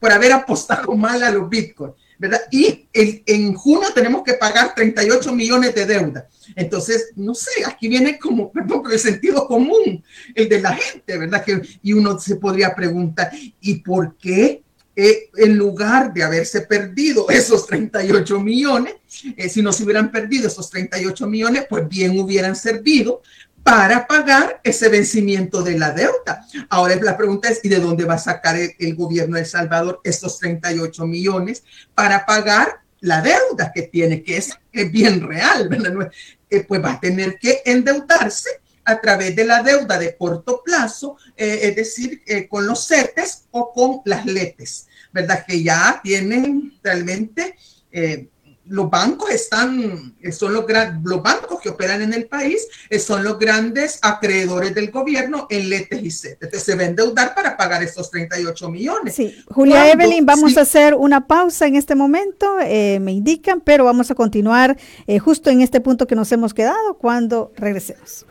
por 0.00 0.12
haber 0.12 0.32
apostado 0.32 0.94
mal 0.94 1.22
a 1.22 1.30
los 1.30 1.48
bitcoins. 1.48 1.94
¿verdad? 2.18 2.40
Y 2.50 2.88
en 2.92 3.54
junio 3.54 3.88
tenemos 3.94 4.22
que 4.22 4.34
pagar 4.34 4.74
38 4.74 5.34
millones 5.34 5.74
de 5.74 5.86
deuda. 5.86 6.28
Entonces, 6.54 7.12
no 7.14 7.34
sé, 7.34 7.64
aquí 7.66 7.88
viene 7.88 8.18
como, 8.18 8.50
perdón, 8.52 8.82
el 8.90 8.98
sentido 8.98 9.46
común, 9.46 10.02
el 10.34 10.48
de 10.48 10.60
la 10.60 10.74
gente, 10.74 11.18
¿verdad? 11.18 11.44
Que, 11.44 11.60
y 11.82 11.92
uno 11.92 12.18
se 12.18 12.36
podría 12.36 12.74
preguntar, 12.74 13.30
¿y 13.60 13.76
por 13.80 14.16
qué 14.16 14.62
eh, 14.98 15.28
en 15.36 15.58
lugar 15.58 16.14
de 16.14 16.22
haberse 16.22 16.62
perdido 16.62 17.28
esos 17.28 17.66
38 17.66 18.40
millones, 18.40 18.94
eh, 19.36 19.48
si 19.50 19.60
no 19.60 19.70
se 19.70 19.84
hubieran 19.84 20.10
perdido 20.10 20.48
esos 20.48 20.70
38 20.70 21.26
millones, 21.26 21.66
pues 21.68 21.86
bien 21.86 22.18
hubieran 22.18 22.56
servido 22.56 23.20
para 23.62 24.06
pagar 24.06 24.60
ese 24.64 24.88
vencimiento 24.88 25.62
de 25.62 25.78
la 25.78 25.90
deuda. 25.90 26.46
Ahora 26.70 26.96
la 26.96 27.16
pregunta 27.16 27.50
es, 27.50 27.60
¿y 27.62 27.68
de 27.68 27.80
dónde 27.80 28.04
va 28.04 28.14
a 28.14 28.18
sacar 28.18 28.56
el, 28.56 28.94
gobierno 28.94 29.34
de 29.34 29.42
El 29.42 29.46
Salvador 29.46 30.00
estos 30.02 30.38
38 30.38 31.06
millones 31.06 31.62
para 31.94 32.24
pagar 32.24 32.80
la 33.00 33.20
deuda 33.20 33.72
que 33.74 33.82
tiene, 33.82 34.22
que 34.22 34.38
es, 34.38 34.50
bien 34.92 35.20
real, 35.20 35.68
eh, 36.48 36.64
pues 36.66 36.82
va 36.82 36.92
a 36.92 37.00
tener 37.00 37.38
que 37.38 37.60
endeudarse 37.66 38.48
a 38.86 39.00
través 39.00 39.36
de 39.36 39.44
la 39.44 39.62
deuda 39.62 39.98
de 39.98 40.16
corto 40.16 40.62
plazo, 40.64 41.16
eh, 41.36 41.60
es 41.64 41.76
decir, 41.76 42.22
eh, 42.26 42.48
con 42.48 42.66
los 42.66 42.86
CETES 42.86 43.48
o 43.50 43.72
con 43.72 44.00
las 44.06 44.24
LETES, 44.24 44.86
¿verdad? 45.12 45.44
Que 45.46 45.62
ya 45.62 46.00
tienen 46.02 46.78
realmente 46.82 47.56
los 48.68 48.90
bancos 48.90 49.30
están, 49.30 50.14
son 50.32 50.52
los, 50.52 50.64
los 51.04 51.22
bancos 51.22 51.60
que 51.60 51.68
operan 51.68 52.02
en 52.02 52.12
el 52.12 52.26
país, 52.26 52.66
eh, 52.90 52.98
son 52.98 53.22
los 53.22 53.38
grandes 53.38 53.98
acreedores 54.02 54.74
del 54.74 54.90
gobierno 54.90 55.46
en 55.50 55.68
letes 55.68 56.02
y 56.02 56.10
CETES. 56.10 56.38
Entonces 56.40 56.62
se 56.62 56.74
va 56.74 56.82
a 56.82 56.86
endeudar 56.86 57.34
para 57.34 57.56
pagar 57.56 57.82
estos 57.82 58.10
38 58.10 58.70
millones. 58.70 59.14
Sí, 59.14 59.36
Julia 59.48 59.90
Evelyn, 59.90 60.26
vamos 60.26 60.56
a 60.56 60.62
hacer 60.62 60.94
una 60.94 61.26
pausa 61.26 61.66
en 61.66 61.76
este 61.76 61.94
momento, 61.94 62.58
eh, 62.60 62.98
me 63.00 63.12
indican, 63.12 63.60
pero 63.60 63.84
vamos 63.84 64.10
a 64.10 64.14
continuar 64.14 64.76
eh, 65.06 65.18
justo 65.18 65.50
en 65.50 65.60
este 65.60 65.80
punto 65.80 66.06
que 66.06 66.14
nos 66.14 66.30
hemos 66.32 66.52
quedado 66.52 66.94
cuando 66.98 67.52
regresemos. 67.56 68.26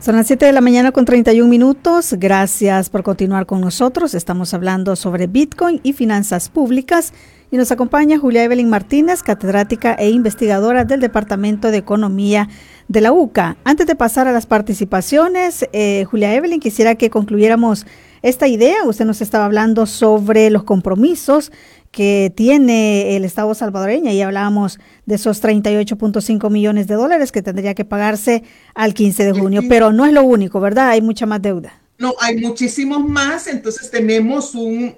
Son 0.00 0.16
las 0.16 0.26
7 0.26 0.46
de 0.46 0.52
la 0.52 0.62
mañana 0.62 0.92
con 0.92 1.04
31 1.04 1.48
minutos. 1.48 2.14
Gracias 2.18 2.88
por 2.90 3.02
continuar 3.02 3.46
con 3.46 3.60
nosotros. 3.60 4.14
Estamos 4.14 4.54
hablando 4.54 4.96
sobre 4.96 5.26
Bitcoin 5.26 5.78
y 5.82 5.92
finanzas 5.92 6.48
públicas. 6.48 7.12
Y 7.50 7.58
nos 7.58 7.70
acompaña 7.70 8.18
Julia 8.18 8.42
Evelyn 8.42 8.70
Martínez, 8.70 9.22
catedrática 9.22 9.92
e 9.94 10.08
investigadora 10.08 10.84
del 10.84 11.00
Departamento 11.00 11.70
de 11.70 11.76
Economía 11.76 12.48
de 12.88 13.02
la 13.02 13.12
UCA. 13.12 13.58
Antes 13.62 13.86
de 13.86 13.94
pasar 13.94 14.26
a 14.26 14.32
las 14.32 14.46
participaciones, 14.46 15.68
eh, 15.72 16.06
Julia 16.10 16.34
Evelyn, 16.34 16.60
quisiera 16.60 16.94
que 16.94 17.10
concluyéramos 17.10 17.86
esta 18.22 18.48
idea. 18.48 18.84
Usted 18.84 19.04
nos 19.04 19.20
estaba 19.20 19.44
hablando 19.44 19.86
sobre 19.86 20.50
los 20.50 20.64
compromisos 20.64 21.52
que 21.90 22.32
tiene 22.36 23.16
el 23.16 23.24
Estado 23.24 23.52
salvadoreño 23.54 24.12
y 24.12 24.20
hablábamos 24.20 24.78
de 25.06 25.16
esos 25.16 25.42
38.5 25.42 26.50
millones 26.50 26.86
de 26.86 26.94
dólares 26.94 27.32
que 27.32 27.42
tendría 27.42 27.74
que 27.74 27.84
pagarse 27.84 28.44
al 28.74 28.94
15 28.94 29.24
de 29.24 29.32
junio, 29.32 29.62
pero 29.68 29.92
no 29.92 30.06
es 30.06 30.12
lo 30.12 30.22
único, 30.22 30.60
¿verdad? 30.60 30.90
Hay 30.90 31.02
mucha 31.02 31.26
más 31.26 31.42
deuda. 31.42 31.80
No, 31.98 32.14
hay 32.20 32.36
muchísimos 32.36 33.06
más, 33.06 33.46
entonces 33.46 33.90
tenemos 33.90 34.54
un, 34.54 34.94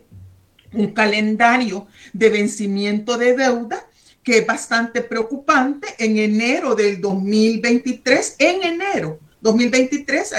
un 0.72 0.86
calendario 0.92 1.86
de 2.12 2.28
vencimiento 2.28 3.16
de 3.16 3.36
deuda 3.36 3.86
que 4.22 4.38
es 4.38 4.46
bastante 4.46 5.00
preocupante 5.00 5.88
en 5.98 6.18
enero 6.18 6.76
del 6.76 7.00
2023, 7.00 8.36
en 8.38 8.62
enero 8.62 9.18
2023, 9.42 10.34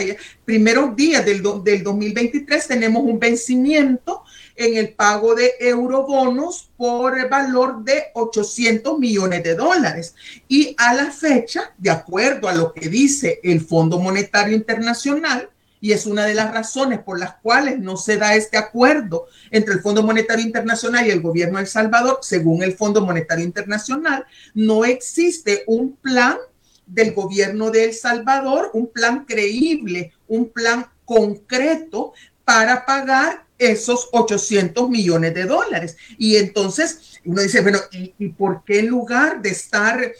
primeros 0.45 0.95
días 0.95 1.25
del, 1.25 1.43
del 1.63 1.83
2023 1.83 2.67
tenemos 2.67 3.03
un 3.03 3.19
vencimiento 3.19 4.23
en 4.55 4.77
el 4.77 4.93
pago 4.93 5.35
de 5.35 5.53
eurobonos 5.59 6.69
por 6.77 7.19
el 7.19 7.27
valor 7.27 7.83
de 7.83 8.05
800 8.13 8.97
millones 8.99 9.43
de 9.43 9.55
dólares. 9.55 10.15
Y 10.47 10.75
a 10.77 10.93
la 10.93 11.11
fecha, 11.11 11.73
de 11.77 11.89
acuerdo 11.89 12.47
a 12.47 12.53
lo 12.53 12.73
que 12.73 12.87
dice 12.89 13.39
el 13.43 13.61
Fondo 13.61 13.99
Monetario 13.99 14.55
Internacional, 14.55 15.49
y 15.83 15.91
es 15.91 16.05
una 16.05 16.25
de 16.25 16.33
las 16.33 16.53
razones 16.53 16.99
por 16.99 17.19
las 17.19 17.35
cuales 17.41 17.77
no 17.77 17.97
se 17.97 18.15
da 18.15 18.35
este 18.35 18.55
acuerdo 18.55 19.27
entre 19.51 19.73
el 19.73 19.81
Fondo 19.81 20.01
Monetario 20.01 20.45
Internacional 20.45 21.05
y 21.05 21.11
el 21.11 21.19
gobierno 21.19 21.57
de 21.57 21.63
El 21.63 21.69
Salvador, 21.69 22.19
según 22.21 22.63
el 22.63 22.73
Fondo 22.73 23.05
Monetario 23.05 23.43
Internacional, 23.43 24.25
no 24.53 24.85
existe 24.85 25.63
un 25.67 25.97
plan 25.97 26.37
del 26.85 27.13
gobierno 27.13 27.71
de 27.71 27.85
El 27.85 27.93
Salvador, 27.93 28.71
un 28.73 28.87
plan 28.87 29.25
creíble, 29.25 30.13
un 30.27 30.49
plan 30.49 30.85
concreto 31.05 32.13
para 32.45 32.85
pagar 32.85 33.45
esos 33.57 34.09
800 34.11 34.89
millones 34.89 35.33
de 35.33 35.45
dólares. 35.45 35.97
Y 36.17 36.35
entonces 36.37 37.19
uno 37.25 37.41
dice, 37.41 37.61
bueno, 37.61 37.79
¿y, 37.91 38.29
por 38.29 38.63
qué 38.63 38.79
en 38.79 38.87
lugar 38.87 39.41
de 39.41 39.49
estar, 39.49 40.11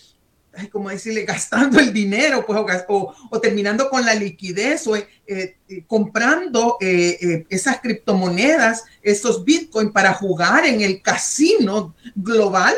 ay, 0.53 0.67
como 0.67 0.89
decirle, 0.89 1.23
gastando 1.25 1.79
el 1.79 1.91
dinero 1.91 2.45
pues, 2.45 2.59
o, 2.87 3.39
terminando 3.41 3.89
con 3.89 4.05
la 4.05 4.15
liquidez 4.15 4.87
o 4.87 4.95
eh, 4.95 5.07
eh, 5.27 5.57
comprando 5.87 6.77
eh, 6.79 7.45
esas 7.49 7.81
criptomonedas, 7.81 8.85
esos 9.01 9.43
bitcoins 9.43 9.91
para 9.91 10.13
jugar 10.13 10.65
en 10.65 10.81
el 10.81 11.01
casino 11.01 11.95
global? 12.15 12.73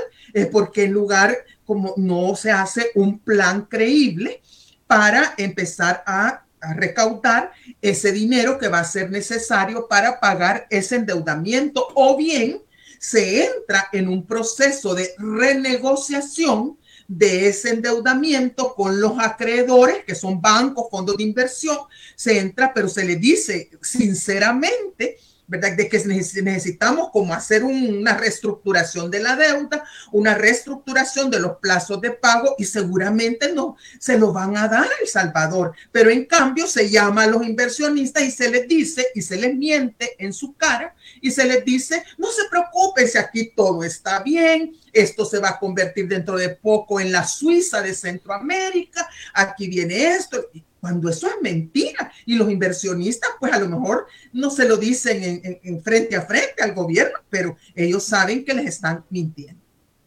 porque 0.52 0.84
en 0.84 0.92
lugar 0.92 1.34
como 1.66 1.94
no 1.98 2.36
se 2.36 2.52
hace 2.52 2.92
un 2.96 3.20
plan 3.20 3.66
creíble 3.66 4.42
para 4.88 5.34
empezar 5.38 6.04
a 6.06 6.46
recaudar 6.76 7.52
ese 7.82 8.12
dinero 8.12 8.58
que 8.58 8.68
va 8.68 8.80
a 8.80 8.86
ser 8.86 9.12
necesario 9.12 9.88
para 9.88 10.20
pagar 10.20 10.68
ese 10.70 10.96
endeudamiento 10.96 11.88
o 11.96 12.18
bien 12.18 12.62
se 13.00 13.46
entra 13.46 13.88
en 13.92 14.08
un 14.08 14.26
proceso 14.26 14.96
de 14.96 15.14
renegociación 15.18 16.78
de 17.08 17.50
ese 17.50 17.70
endeudamiento 17.70 18.74
con 18.74 19.00
los 19.00 19.20
acreedores, 19.20 20.04
que 20.06 20.16
son 20.16 20.42
bancos, 20.42 20.88
fondos 20.90 21.18
de 21.18 21.24
inversión, 21.24 21.78
se 22.16 22.40
entra, 22.40 22.74
pero 22.74 22.90
se 22.90 23.06
le 23.06 23.18
dice 23.18 23.70
sinceramente 23.82 25.18
¿verdad? 25.48 25.74
De 25.76 25.88
que 25.88 26.00
necesitamos 26.06 27.10
como 27.12 27.34
hacer 27.34 27.64
una 27.64 28.18
reestructuración 28.18 29.12
de 29.12 29.20
la 29.20 29.36
deuda, 29.36 29.84
una 30.12 30.36
reestructuración 30.36 31.30
de 31.30 31.40
los 31.40 31.58
plazos 31.58 32.02
de 32.02 32.12
pago 32.12 32.56
y 32.58 32.66
seguramente 32.66 33.54
no 33.54 33.78
se 34.00 34.18
lo 34.18 34.34
van 34.34 34.58
a 34.58 34.68
dar 34.68 34.88
El 35.02 35.08
Salvador. 35.08 35.74
Pero 35.92 36.10
en 36.10 36.26
cambio 36.26 36.68
se 36.68 36.90
llama 36.90 37.24
a 37.24 37.28
los 37.28 37.44
inversionistas 37.46 38.24
y 38.24 38.32
se 38.32 38.50
les 38.50 38.68
dice 38.68 39.06
y 39.14 39.22
se 39.22 39.38
les 39.38 39.56
miente 39.56 40.16
en 40.18 40.34
su 40.34 40.54
cara 40.56 40.96
y 41.22 41.32
se 41.32 41.46
les 41.46 41.64
dice, 41.64 42.04
no 42.18 42.32
se 42.32 42.44
preocupen 42.50 43.08
si 43.08 43.18
aquí 43.18 43.52
todo 43.56 43.84
está 43.84 44.22
bien, 44.22 44.76
esto 44.92 45.26
se 45.26 45.40
va 45.40 45.50
a 45.50 45.60
convertir 45.60 46.08
dentro 46.08 46.38
de 46.38 46.50
poco 46.50 47.00
en 47.00 47.12
la 47.12 47.28
Suiza 47.28 47.82
de 47.82 47.94
Centroamérica, 47.94 49.08
aquí 49.34 49.68
viene 49.68 50.16
esto 50.16 50.50
cuando 50.86 51.10
eso 51.10 51.26
es 51.26 51.34
mentira. 51.42 52.12
Y 52.28 52.36
los 52.36 52.52
inversionistas, 52.52 53.32
pues 53.40 53.52
a 53.52 53.60
lo 53.60 53.68
mejor 53.68 54.06
no 54.34 54.52
se 54.52 54.68
lo 54.68 54.78
dicen 54.78 55.42
en, 55.64 55.82
frente 55.82 56.16
a 56.16 56.22
frente 56.22 56.62
al 56.62 56.76
gobierno, 56.76 57.18
pero 57.28 57.58
ellos 57.74 58.04
saben 58.04 58.46
que 58.46 58.54
les 58.54 58.68
están 58.68 59.04
mintiendo. 59.10 59.60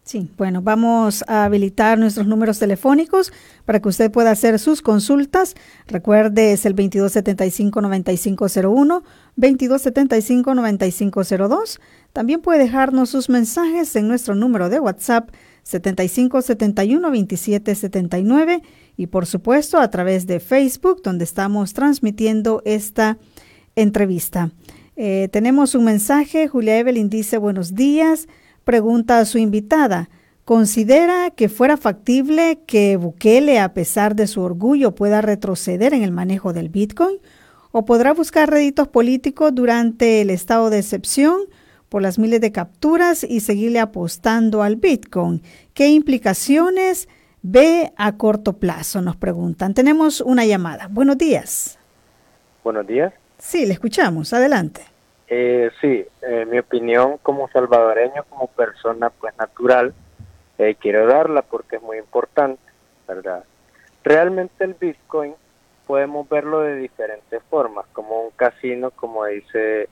Sí, 0.04 0.30
bueno, 0.38 0.62
vamos 0.62 1.24
a 1.26 1.42
habilitar 1.44 1.98
nuestros 1.98 2.28
números 2.28 2.60
telefónicos 2.60 3.32
para 3.64 3.80
que 3.80 3.88
usted 3.88 4.12
pueda 4.12 4.30
hacer 4.30 4.60
sus 4.60 4.82
consultas. 4.82 5.56
Recuerde, 5.88 6.52
es 6.52 6.64
el 6.64 6.76
2275-9501, 6.76 9.02
2275-9502. 9.36 11.80
También 12.12 12.40
puede 12.40 12.60
dejarnos 12.60 13.10
sus 13.10 13.28
mensajes 13.28 13.96
en 13.96 14.06
nuestro 14.06 14.36
número 14.36 14.68
de 14.68 14.78
WhatsApp 14.78 15.30
7571-2779 15.66 18.62
y 18.98 19.06
por 19.06 19.26
supuesto 19.26 19.78
a 19.78 19.88
través 19.90 20.26
de 20.26 20.40
Facebook, 20.40 21.02
donde 21.02 21.22
estamos 21.24 21.72
transmitiendo 21.72 22.62
esta 22.66 23.16
entrevista. 23.76 24.50
Eh, 24.96 25.28
tenemos 25.30 25.76
un 25.76 25.84
mensaje, 25.84 26.48
Julia 26.48 26.76
Evelyn 26.78 27.08
dice 27.08 27.38
buenos 27.38 27.76
días, 27.76 28.26
pregunta 28.64 29.20
a 29.20 29.24
su 29.24 29.38
invitada, 29.38 30.10
¿considera 30.44 31.30
que 31.30 31.48
fuera 31.48 31.76
factible 31.76 32.58
que 32.66 32.96
Bukele, 32.96 33.60
a 33.60 33.72
pesar 33.72 34.16
de 34.16 34.26
su 34.26 34.42
orgullo, 34.42 34.96
pueda 34.96 35.22
retroceder 35.22 35.94
en 35.94 36.02
el 36.02 36.10
manejo 36.10 36.52
del 36.52 36.68
Bitcoin? 36.68 37.18
¿O 37.70 37.84
podrá 37.84 38.12
buscar 38.12 38.50
réditos 38.50 38.88
políticos 38.88 39.54
durante 39.54 40.22
el 40.22 40.30
estado 40.30 40.70
de 40.70 40.80
excepción 40.80 41.42
por 41.88 42.02
las 42.02 42.18
miles 42.18 42.40
de 42.40 42.50
capturas 42.50 43.22
y 43.22 43.40
seguirle 43.40 43.78
apostando 43.78 44.64
al 44.64 44.74
Bitcoin? 44.74 45.40
¿Qué 45.72 45.88
implicaciones 45.90 47.08
ve 47.42 47.92
a 47.96 48.16
corto 48.16 48.54
plazo? 48.54 49.00
Nos 49.00 49.16
preguntan. 49.16 49.74
Tenemos 49.74 50.20
una 50.20 50.44
llamada. 50.44 50.88
Buenos 50.90 51.18
días. 51.18 51.78
Buenos 52.64 52.86
días. 52.86 53.12
Sí, 53.38 53.66
le 53.66 53.74
escuchamos. 53.74 54.32
Adelante. 54.32 54.82
Eh, 55.28 55.70
sí, 55.80 56.04
eh, 56.22 56.46
mi 56.50 56.58
opinión 56.58 57.18
como 57.22 57.48
salvadoreño, 57.48 58.24
como 58.30 58.46
persona 58.46 59.10
pues 59.10 59.36
natural, 59.36 59.92
eh, 60.58 60.74
quiero 60.80 61.06
darla 61.06 61.42
porque 61.42 61.76
es 61.76 61.82
muy 61.82 61.98
importante, 61.98 62.62
¿verdad? 63.06 63.44
Realmente 64.02 64.64
el 64.64 64.74
Bitcoin 64.74 65.34
podemos 65.86 66.28
verlo 66.28 66.60
de 66.60 66.76
diferentes 66.76 67.42
formas, 67.50 67.86
como 67.92 68.22
un 68.22 68.30
casino, 68.30 68.90
como 68.90 69.24
dice 69.26 69.88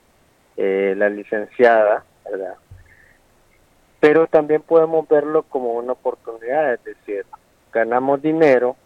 eh, 0.56 0.94
la 0.96 1.09
licenciada, 1.09 2.04
¿verdad? 2.24 2.54
Pero 4.07 4.29
también 4.29 4.62
podemos 4.62 5.09
verlo 5.09 5.42
como 5.42 5.73
una 5.73 5.95
oportunidad, 5.95 6.75
es 6.75 6.85
decir, 6.85 7.27
ganamos 7.73 8.23
dinero 8.23 8.77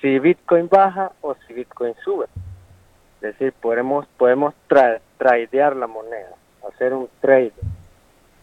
si 0.00 0.18
Bitcoin 0.18 0.70
baja 0.70 1.12
o 1.20 1.34
si 1.34 1.52
Bitcoin 1.52 1.92
sube. 2.02 2.24
Es 3.16 3.20
decir, 3.20 3.52
podemos, 3.52 4.06
podemos 4.16 4.54
tradear 5.18 5.76
la 5.76 5.86
moneda, 5.86 6.30
hacer 6.66 6.94
un 6.94 7.10
trade. 7.20 7.52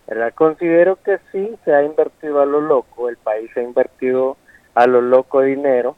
¿verdad? 0.05 0.31
Considero 0.35 0.97
que 0.97 1.17
sí, 1.31 1.57
se 1.65 1.73
ha 1.73 1.81
invertido 1.81 2.39
a 2.39 2.45
lo 2.45 2.61
loco, 2.61 3.09
el 3.09 3.17
país 3.17 3.49
ha 3.57 3.63
invertido 3.63 4.37
a 4.75 4.85
lo 4.85 5.01
loco 5.01 5.41
dinero 5.41 5.95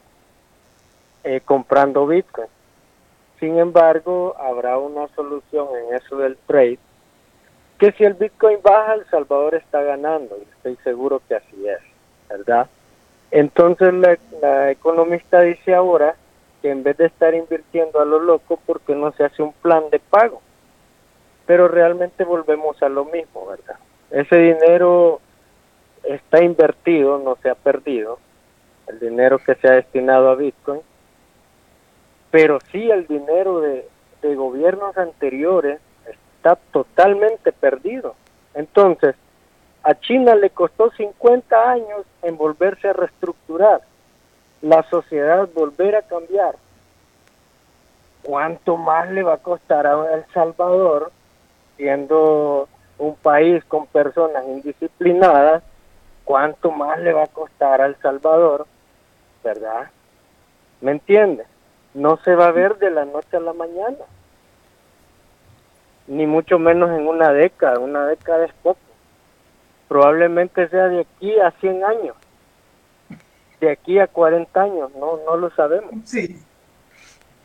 eh, 1.25 1.41
comprando 1.43 2.07
Bitcoin. 2.07 2.47
Sin 3.41 3.59
embargo, 3.59 4.37
habrá 4.39 4.77
una 4.77 5.09
solución 5.09 5.67
en 5.75 5.95
eso 5.97 6.15
del 6.15 6.37
trade, 6.47 6.79
que 7.77 7.91
si 7.93 8.03
el 8.03 8.15
Bitcoin 8.15 8.59
baja, 8.63 8.95
El 8.95 9.05
Salvador 9.09 9.55
está 9.55 9.81
ganando, 9.81 10.37
y 10.37 10.43
estoy 10.43 10.75
seguro 10.83 11.21
que 11.27 11.35
así 11.35 11.67
es, 11.67 11.79
¿verdad? 12.29 12.67
Entonces 13.31 13.93
la, 13.93 14.71
economista 14.71 15.41
dice 15.41 15.75
ahora 15.75 16.15
que 16.61 16.71
en 16.71 16.83
vez 16.83 16.97
de 16.97 17.05
estar 17.05 17.35
invirtiendo 17.35 17.99
a 17.99 18.05
lo 18.05 18.19
loco, 18.19 18.57
¿por 18.65 18.81
qué 18.81 18.95
no 18.95 19.11
se 19.11 19.25
hace 19.25 19.43
un 19.43 19.53
plan 19.53 19.89
de 19.91 19.99
pago? 19.99 20.41
Pero 21.45 21.67
realmente 21.67 22.23
volvemos 22.23 22.81
a 22.81 22.89
lo 22.89 23.05
mismo, 23.05 23.45
¿verdad? 23.47 23.77
Ese 24.11 24.37
dinero 24.37 25.19
está 26.03 26.43
invertido, 26.43 27.19
no 27.19 27.37
se 27.41 27.49
ha 27.49 27.55
perdido, 27.55 28.19
el 28.87 28.99
dinero 28.99 29.39
que 29.39 29.55
se 29.55 29.67
ha 29.67 29.73
destinado 29.73 30.29
a 30.29 30.35
Bitcoin, 30.35 30.81
pero 32.31 32.59
sí 32.71 32.89
el 32.89 33.07
dinero 33.07 33.61
de, 33.61 33.87
gobiernos 34.35 34.97
anteriores 34.97 35.79
está 36.37 36.55
totalmente 36.71 37.51
perdido. 37.51 38.15
Entonces, 38.53 39.15
a 39.83 39.93
China 39.95 40.35
le 40.35 40.49
costó 40.49 40.91
50 40.91 41.71
años 41.71 42.05
en 42.21 42.37
volverse 42.37 42.89
a 42.89 42.93
reestructurar, 42.93 43.81
la 44.61 44.83
sociedad 44.83 45.47
volver 45.53 45.95
a 45.95 46.01
cambiar. 46.01 46.55
¿Cuánto 48.23 48.77
más 48.77 49.09
le 49.11 49.23
va 49.23 49.33
a 49.33 49.37
costar 49.37 49.85
a 49.87 50.13
El 50.13 50.25
Salvador, 50.33 51.11
siendo 51.77 52.67
un 52.97 53.15
país 53.15 53.63
con 53.65 53.85
personas 53.87 54.43
indisciplinadas, 54.47 55.63
cuánto 56.25 56.71
más 56.71 56.99
le 56.99 57.13
va 57.13 57.23
a 57.23 57.27
costar 57.27 57.81
a 57.81 57.85
El 57.85 57.95
Salvador, 57.97 58.65
verdad? 59.43 59.89
¿Me 60.81 60.91
entiendes? 60.91 61.47
no 61.97 62.17
se 62.17 62.35
va 62.35 62.47
a 62.47 62.51
ver 62.51 62.77
de 62.77 62.91
la 62.91 63.05
noche 63.05 63.37
a 63.37 63.39
la 63.39 63.53
mañana, 63.53 64.05
ni 66.07 66.25
mucho 66.25 66.57
menos 66.57 66.89
en 66.91 67.07
una 67.07 67.31
década, 67.31 67.79
una 67.79 68.07
década 68.07 68.45
es 68.45 68.53
poco. 68.63 68.79
Probablemente 69.87 70.67
sea 70.69 70.87
de 70.87 71.01
aquí 71.01 71.39
a 71.39 71.51
100 71.51 71.83
años, 71.83 72.15
de 73.59 73.71
aquí 73.71 73.99
a 73.99 74.07
40 74.07 74.61
años, 74.61 74.91
no, 74.95 75.19
no 75.25 75.37
lo 75.37 75.49
sabemos. 75.51 75.93
Sí. 76.05 76.37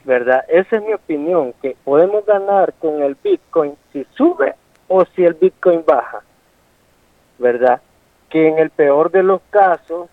¿Verdad? 0.05 0.45
Esa 0.49 0.77
es 0.77 0.83
mi 0.83 0.93
opinión, 0.93 1.55
que 1.63 1.77
podemos 1.85 2.27
ganar 2.27 2.73
con 2.75 3.03
el 3.03 3.17
Bitcoin 3.23 3.77
si 3.93 4.05
sube 4.15 4.55
o 4.89 5.05
si 5.05 5.25
el 5.25 5.35
Bitcoin 5.35 5.85
baja. 5.87 6.23
¿Verdad? 7.39 7.81
Que 8.29 8.49
en 8.49 8.59
el 8.59 8.71
peor 8.71 9.11
de 9.13 9.23
los 9.23 9.41
casos 9.51 10.09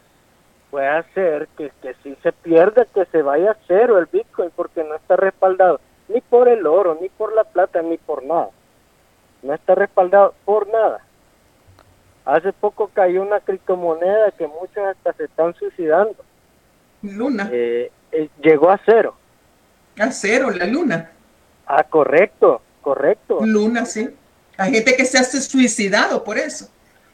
puede 0.70 0.88
hacer 0.88 1.48
que, 1.58 1.72
que 1.82 1.96
si 2.04 2.16
se 2.22 2.32
pierda, 2.32 2.86
que 2.86 3.06
se 3.06 3.24
vaya 3.24 3.52
a 3.52 3.58
cero 3.68 3.98
el 3.98 4.06
Bitcoin, 4.06 4.52
porque 4.56 4.84
no 4.84 4.96
está 4.96 5.16
respaldado 5.16 5.80
ni 6.10 6.22
por 6.22 6.50
el 6.50 6.67
oro, 6.67 6.98
ni 7.00 7.10
por 7.10 7.34
la 7.34 7.43
plata, 7.43 7.82
ni 7.82 7.98
por 7.98 8.24
nada. 8.24 8.50
No 9.41 9.54
está 9.54 9.76
respaldado 9.76 10.34
por 10.43 10.67
nada. 10.67 11.02
Hace 12.26 12.52
poco 12.52 12.89
cayó 12.93 13.22
una 13.22 13.39
criptomoneda 13.39 14.32
que 14.32 14.48
muchos 14.48 14.78
hasta 14.86 15.13
se 15.13 15.24
están 15.26 15.54
suicidando. 15.56 16.17
Luna. 17.02 17.50
Eh, 17.52 17.91
eh, 18.12 18.30
llegó 18.41 18.69
a 18.69 18.80
cero. 18.86 19.15
A 19.98 20.12
cero, 20.12 20.50
la 20.52 20.65
luna. 20.65 21.12
Ah, 21.65 21.84
correcto, 21.84 22.62
correcto. 22.82 23.39
Luna, 23.41 23.86
sí. 23.86 24.10
Hay 24.58 24.74
gente 24.74 24.95
que 24.95 25.06
se 25.06 25.17
hace 25.17 25.39
suicidado 25.41 26.24
por 26.24 26.38
eso. 26.38 26.69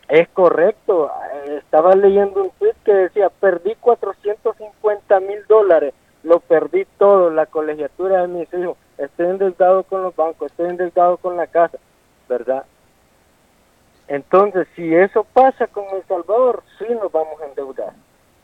Es 0.07 0.27
correcto. 0.29 1.11
Estaba 1.57 1.95
leyendo 1.95 2.43
un 2.43 2.51
tweet 2.51 2.75
que 2.83 2.93
decía, 2.93 3.29
perdí 3.29 3.75
450 3.75 5.19
mil 5.19 5.45
dólares, 5.47 5.93
lo 6.23 6.39
perdí 6.39 6.85
todo, 6.97 7.29
la 7.29 7.45
colegiatura 7.45 8.21
de 8.21 8.27
mis 8.27 8.53
hijos, 8.53 8.77
estoy 8.97 9.27
endeudado 9.27 9.83
con 9.83 10.03
los 10.03 10.15
bancos, 10.15 10.51
estoy 10.51 10.69
endeudado 10.69 11.17
con 11.17 11.37
la 11.37 11.47
casa, 11.47 11.77
¿verdad? 12.27 12.65
Entonces, 14.07 14.67
si 14.75 14.93
eso 14.93 15.23
pasa 15.23 15.67
con 15.67 15.85
El 15.95 16.03
Salvador, 16.03 16.63
sí 16.77 16.85
nos 16.89 17.11
vamos 17.11 17.41
a 17.41 17.45
endeudar. 17.45 17.93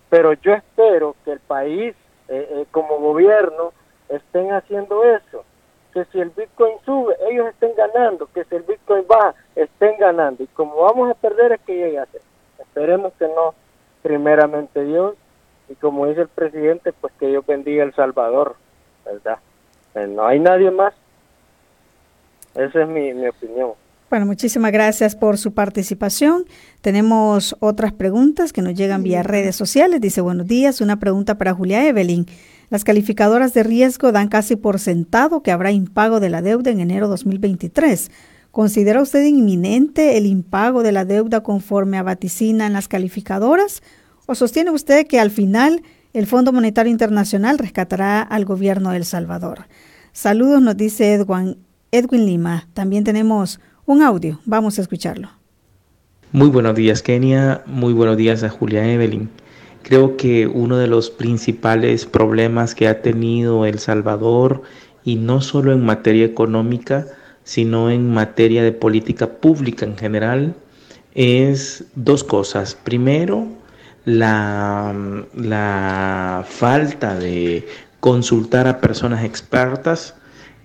Pero 0.09 0.33
yo 0.33 0.53
espero 0.53 1.15
que 1.23 1.33
el 1.33 1.39
país, 1.39 1.95
eh, 2.27 2.47
eh, 2.49 2.65
como 2.71 2.99
gobierno, 2.99 3.71
estén 4.09 4.51
haciendo 4.51 5.03
eso 5.03 5.43
que 5.93 6.05
si 6.05 6.19
el 6.19 6.29
Bitcoin 6.29 6.73
sube, 6.85 7.15
ellos 7.29 7.47
estén 7.47 7.73
ganando, 7.75 8.27
que 8.33 8.43
si 8.45 8.55
el 8.55 8.63
Bitcoin 8.63 9.05
baja, 9.07 9.35
estén 9.55 9.97
ganando. 9.97 10.43
Y 10.43 10.47
como 10.47 10.77
vamos 10.77 11.11
a 11.11 11.15
perder 11.15 11.53
es 11.53 11.61
que 11.61 11.75
llegue 11.75 11.99
a 11.99 12.05
ser. 12.05 12.21
Esperemos 12.59 13.13
que 13.19 13.27
no, 13.27 13.53
primeramente 14.01 14.83
Dios, 14.83 15.15
y 15.69 15.75
como 15.75 16.07
dice 16.07 16.21
el 16.21 16.27
presidente, 16.29 16.93
pues 16.93 17.13
que 17.19 17.27
Dios 17.27 17.45
bendiga 17.45 17.83
El 17.83 17.93
Salvador, 17.93 18.55
¿verdad? 19.05 19.39
Eh, 19.95 20.07
no 20.07 20.25
hay 20.25 20.39
nadie 20.39 20.71
más. 20.71 20.93
Esa 22.55 22.83
es 22.83 22.87
mi, 22.87 23.13
mi 23.13 23.27
opinión. 23.27 23.71
Bueno, 24.11 24.25
muchísimas 24.25 24.73
gracias 24.73 25.15
por 25.15 25.37
su 25.37 25.53
participación. 25.53 26.43
Tenemos 26.81 27.55
otras 27.61 27.93
preguntas 27.93 28.51
que 28.51 28.61
nos 28.61 28.73
llegan 28.75 29.03
vía 29.03 29.23
redes 29.23 29.55
sociales. 29.55 30.01
Dice, 30.01 30.19
buenos 30.19 30.47
días, 30.47 30.81
una 30.81 30.99
pregunta 30.99 31.37
para 31.37 31.53
Julia 31.53 31.87
Evelyn. 31.87 32.25
Las 32.69 32.83
calificadoras 32.83 33.53
de 33.53 33.63
riesgo 33.63 34.11
dan 34.11 34.27
casi 34.27 34.57
por 34.57 34.79
sentado 34.79 35.41
que 35.43 35.51
habrá 35.51 35.71
impago 35.71 36.19
de 36.19 36.29
la 36.29 36.41
deuda 36.41 36.71
en 36.71 36.81
enero 36.81 37.07
2023. 37.07 38.11
¿Considera 38.51 39.01
usted 39.01 39.23
inminente 39.23 40.17
el 40.17 40.25
impago 40.25 40.83
de 40.83 40.91
la 40.91 41.05
deuda 41.05 41.41
conforme 41.41 41.97
a 41.97 42.03
vaticinan 42.03 42.73
las 42.73 42.89
calificadoras? 42.89 43.81
¿O 44.25 44.35
sostiene 44.35 44.71
usted 44.71 45.07
que 45.07 45.21
al 45.21 45.31
final 45.31 45.83
el 46.11 46.27
Fondo 46.27 46.51
Monetario 46.51 46.91
Internacional 46.91 47.57
rescatará 47.59 48.21
al 48.21 48.43
gobierno 48.43 48.91
de 48.91 48.97
El 48.97 49.05
Salvador? 49.05 49.67
Saludos, 50.13 50.61
nos 50.61 50.75
dice 50.75 51.13
Edwin, 51.13 51.57
Edwin 51.91 52.25
Lima. 52.25 52.67
También 52.73 53.03
tenemos 53.03 53.59
un 53.85 54.01
audio. 54.01 54.39
Vamos 54.45 54.77
a 54.77 54.81
escucharlo. 54.81 55.29
Muy 56.33 56.49
buenos 56.49 56.75
días, 56.75 57.01
Kenia. 57.01 57.63
Muy 57.65 57.93
buenos 57.93 58.17
días 58.17 58.43
a 58.43 58.49
Julia 58.49 58.85
Evelyn. 58.91 59.29
Creo 59.83 60.17
que 60.17 60.47
uno 60.47 60.77
de 60.77 60.87
los 60.87 61.09
principales 61.09 62.05
problemas 62.05 62.75
que 62.75 62.87
ha 62.87 63.01
tenido 63.01 63.65
El 63.65 63.79
Salvador, 63.79 64.61
y 65.03 65.15
no 65.15 65.41
solo 65.41 65.71
en 65.73 65.83
materia 65.83 66.25
económica, 66.25 67.07
sino 67.43 67.89
en 67.89 68.13
materia 68.13 68.63
de 68.63 68.71
política 68.71 69.27
pública 69.27 69.85
en 69.85 69.97
general, 69.97 70.55
es 71.15 71.85
dos 71.95 72.23
cosas. 72.23 72.75
Primero, 72.75 73.47
la, 74.05 74.93
la 75.35 76.45
falta 76.47 77.15
de 77.15 77.67
consultar 78.01 78.67
a 78.67 78.81
personas 78.81 79.23
expertas 79.23 80.15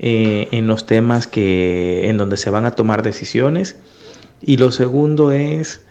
eh, 0.00 0.48
en 0.50 0.66
los 0.66 0.86
temas 0.86 1.28
que, 1.28 2.08
en 2.08 2.16
donde 2.16 2.36
se 2.36 2.50
van 2.50 2.66
a 2.66 2.72
tomar 2.72 3.04
decisiones. 3.04 3.76
Y 4.42 4.56
lo 4.56 4.72
segundo 4.72 5.30
es 5.30 5.82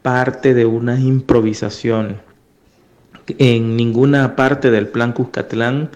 parte 0.00 0.54
de 0.54 0.64
una 0.64 0.98
improvisación. 0.98 2.22
En 3.38 3.76
ninguna 3.76 4.34
parte 4.36 4.70
del 4.70 4.88
plan 4.88 5.12
Cuscatlán 5.12 5.90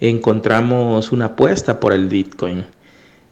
encontramos 0.00 1.10
una 1.10 1.26
apuesta 1.26 1.80
por 1.80 1.92
el 1.92 2.08
Bitcoin. 2.08 2.64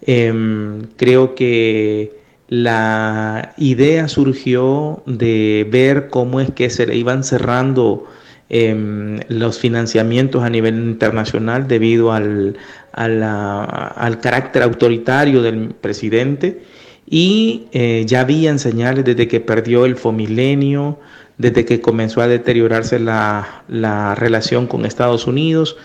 Em, 0.03 0.83
creo 0.97 1.35
que 1.35 2.19
la 2.49 3.55
idea 3.59 4.09
surgió 4.09 5.03
de 5.07 5.67
ver 5.71 6.09
cómo 6.09 6.41
es 6.41 6.51
que 6.51 6.71
se 6.71 6.87
le 6.87 6.97
iban 6.97 7.25
cerrando 7.25 8.07
em, 8.51 9.21
los 9.29 9.59
financiamientos 9.59 10.43
a 10.43 10.51
nivel 10.51 10.75
internacional 10.77 11.69
debido 11.69 12.13
al, 12.13 12.57
al 12.93 14.21
carácter 14.21 14.63
autoritario 14.63 15.43
del 15.43 15.75
presidente. 15.75 16.63
Y 17.11 17.67
eh, 17.73 18.05
ya 18.07 18.21
habían 18.21 18.59
señales 18.59 19.05
desde 19.05 19.29
que 19.29 19.41
perdió 19.41 19.87
el 19.87 19.97
Fomilenio, 19.97 20.99
desde 21.39 21.65
que 21.65 21.81
comenzó 21.81 22.21
a 22.21 22.29
deteriorarse 22.29 22.99
la, 22.99 23.63
la 23.69 24.15
relación 24.15 24.67
con 24.67 24.85
Estados 24.85 25.27
Unidos. 25.27 25.77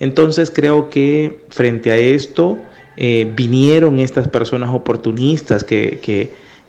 Entonces 0.00 0.50
creo 0.50 0.90
que 0.90 1.44
frente 1.50 1.92
a 1.92 1.96
esto, 1.96 2.58
eh, 2.96 3.30
vinieron 3.34 3.98
estas 4.00 4.28
personas 4.28 4.70
oportunistas 4.70 5.64
que, 5.64 6.00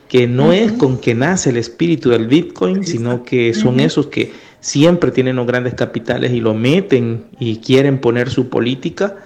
que, 0.09 0.27
no 0.27 0.53
es 0.53 0.71
con 0.73 0.99
que 0.99 1.15
nace 1.15 1.49
el 1.49 1.57
espíritu 1.57 2.11
del 2.11 2.27
Bitcoin, 2.27 2.85
sino 2.85 3.23
que 3.23 3.55
son 3.55 3.79
esos 3.79 4.07
que 4.07 4.31
siempre 4.63 5.11
tienen 5.11 5.35
los 5.35 5.45
grandes 5.45 5.75
capitales 5.75 6.31
y 6.31 6.39
lo 6.39 6.55
meten 6.55 7.25
y 7.39 7.57
quieren 7.57 7.99
poner 7.99 8.29
su 8.29 8.49
política. 8.49 9.17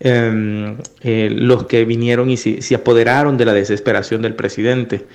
Em, 0.00 0.76
eh, 1.00 1.30
los 1.32 1.64
que 1.64 1.84
vinieron 1.86 2.28
y 2.28 2.36
se, 2.36 2.74
apoderaron 2.74 3.38
de 3.38 3.44
la 3.44 3.54
desesperación 3.54 4.22
del 4.22 4.34
presidente. 4.34 5.06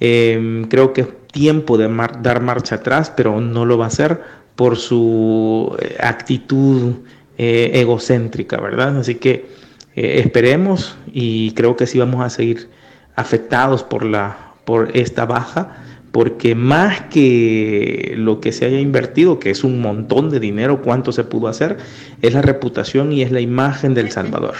Em, 0.00 0.64
creo 0.64 0.92
que 0.92 1.02
es 1.02 1.08
tiempo 1.30 1.78
de 1.78 1.88
dar 2.20 2.40
marcha 2.40 2.76
atrás, 2.76 3.12
pero 3.16 3.40
no 3.40 3.64
lo 3.64 3.78
va 3.78 3.84
a 3.84 3.88
hacer 3.88 4.20
por 4.56 4.76
su 4.76 5.76
eh, 5.80 5.96
actitud 6.00 6.94
egocéntrica, 7.36 8.60
¿verdad? 8.60 8.96
Así 8.98 9.16
que 9.16 9.46
eh, 9.96 10.20
esperemos 10.24 10.96
y 11.12 11.52
creo 11.52 11.76
que 11.76 11.86
sí 11.86 11.98
vamos 11.98 12.24
a 12.24 12.30
seguir 12.30 12.68
afectados 13.16 13.84
por, 13.84 14.04
la, 14.04 14.54
por 14.64 14.90
esta 14.96 15.24
baja, 15.24 15.76
porque 16.14 16.54
más 16.54 17.00
que 17.10 18.14
lo 18.16 18.40
que 18.40 18.52
se 18.52 18.64
haya 18.64 18.78
invertido, 18.78 19.40
que 19.40 19.50
es 19.50 19.64
un 19.64 19.80
montón 19.80 20.30
de 20.30 20.38
dinero, 20.38 20.80
cuánto 20.80 21.10
se 21.10 21.24
pudo 21.24 21.48
hacer, 21.48 21.78
es 22.22 22.32
la 22.34 22.40
reputación 22.40 23.10
y 23.10 23.22
es 23.22 23.32
la 23.32 23.40
imagen 23.40 23.94
del 23.94 24.12
Salvador. 24.12 24.54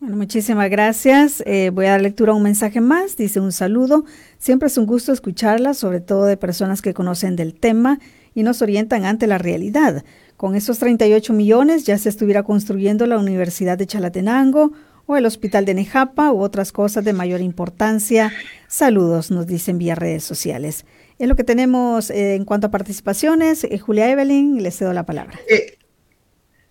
Bueno, 0.00 0.16
muchísimas 0.16 0.68
gracias. 0.68 1.40
Eh, 1.46 1.70
voy 1.72 1.86
a 1.86 1.90
dar 1.90 2.00
lectura 2.00 2.32
a 2.32 2.34
un 2.34 2.42
mensaje 2.42 2.80
más. 2.80 3.16
Dice 3.16 3.38
un 3.38 3.52
saludo. 3.52 4.06
Siempre 4.38 4.66
es 4.66 4.76
un 4.76 4.86
gusto 4.86 5.12
escucharla, 5.12 5.72
sobre 5.72 6.00
todo 6.00 6.24
de 6.24 6.36
personas 6.36 6.82
que 6.82 6.94
conocen 6.94 7.36
del 7.36 7.54
tema 7.54 8.00
y 8.34 8.42
nos 8.42 8.60
orientan 8.60 9.04
ante 9.04 9.28
la 9.28 9.38
realidad. 9.38 10.04
Con 10.36 10.56
estos 10.56 10.80
38 10.80 11.32
millones 11.32 11.84
ya 11.84 11.96
se 11.96 12.08
estuviera 12.08 12.42
construyendo 12.42 13.06
la 13.06 13.18
Universidad 13.18 13.78
de 13.78 13.86
Chalatenango 13.86 14.72
o 15.06 15.16
el 15.16 15.26
Hospital 15.26 15.64
de 15.64 15.74
Nejapa 15.74 16.32
u 16.32 16.40
otras 16.40 16.72
cosas 16.72 17.04
de 17.04 17.12
mayor 17.12 17.40
importancia. 17.40 18.32
Saludos, 18.76 19.30
nos 19.30 19.46
dicen 19.46 19.78
vía 19.78 19.94
redes 19.94 20.22
sociales. 20.22 20.84
Es 21.18 21.26
lo 21.26 21.34
que 21.34 21.44
tenemos 21.44 22.10
eh, 22.10 22.34
en 22.34 22.44
cuanto 22.44 22.66
a 22.66 22.70
participaciones. 22.70 23.64
Eh, 23.64 23.78
Julia 23.78 24.10
Evelyn, 24.10 24.62
le 24.62 24.70
cedo 24.70 24.92
la 24.92 25.06
palabra. 25.06 25.40
Eh, 25.48 25.78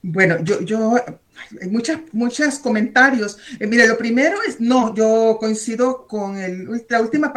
bueno, 0.04 0.38
yo, 0.44 0.62
yo, 0.62 0.98
muchas, 1.72 2.02
muchos 2.12 2.60
comentarios. 2.60 3.40
mire, 3.60 3.88
lo 3.88 3.98
primero 3.98 4.38
es, 4.48 4.62
no, 4.62 4.94
yo 4.94 5.38
coincido 5.40 6.06
con 6.06 6.38
el, 6.38 6.86
la 6.88 7.02
última, 7.02 7.34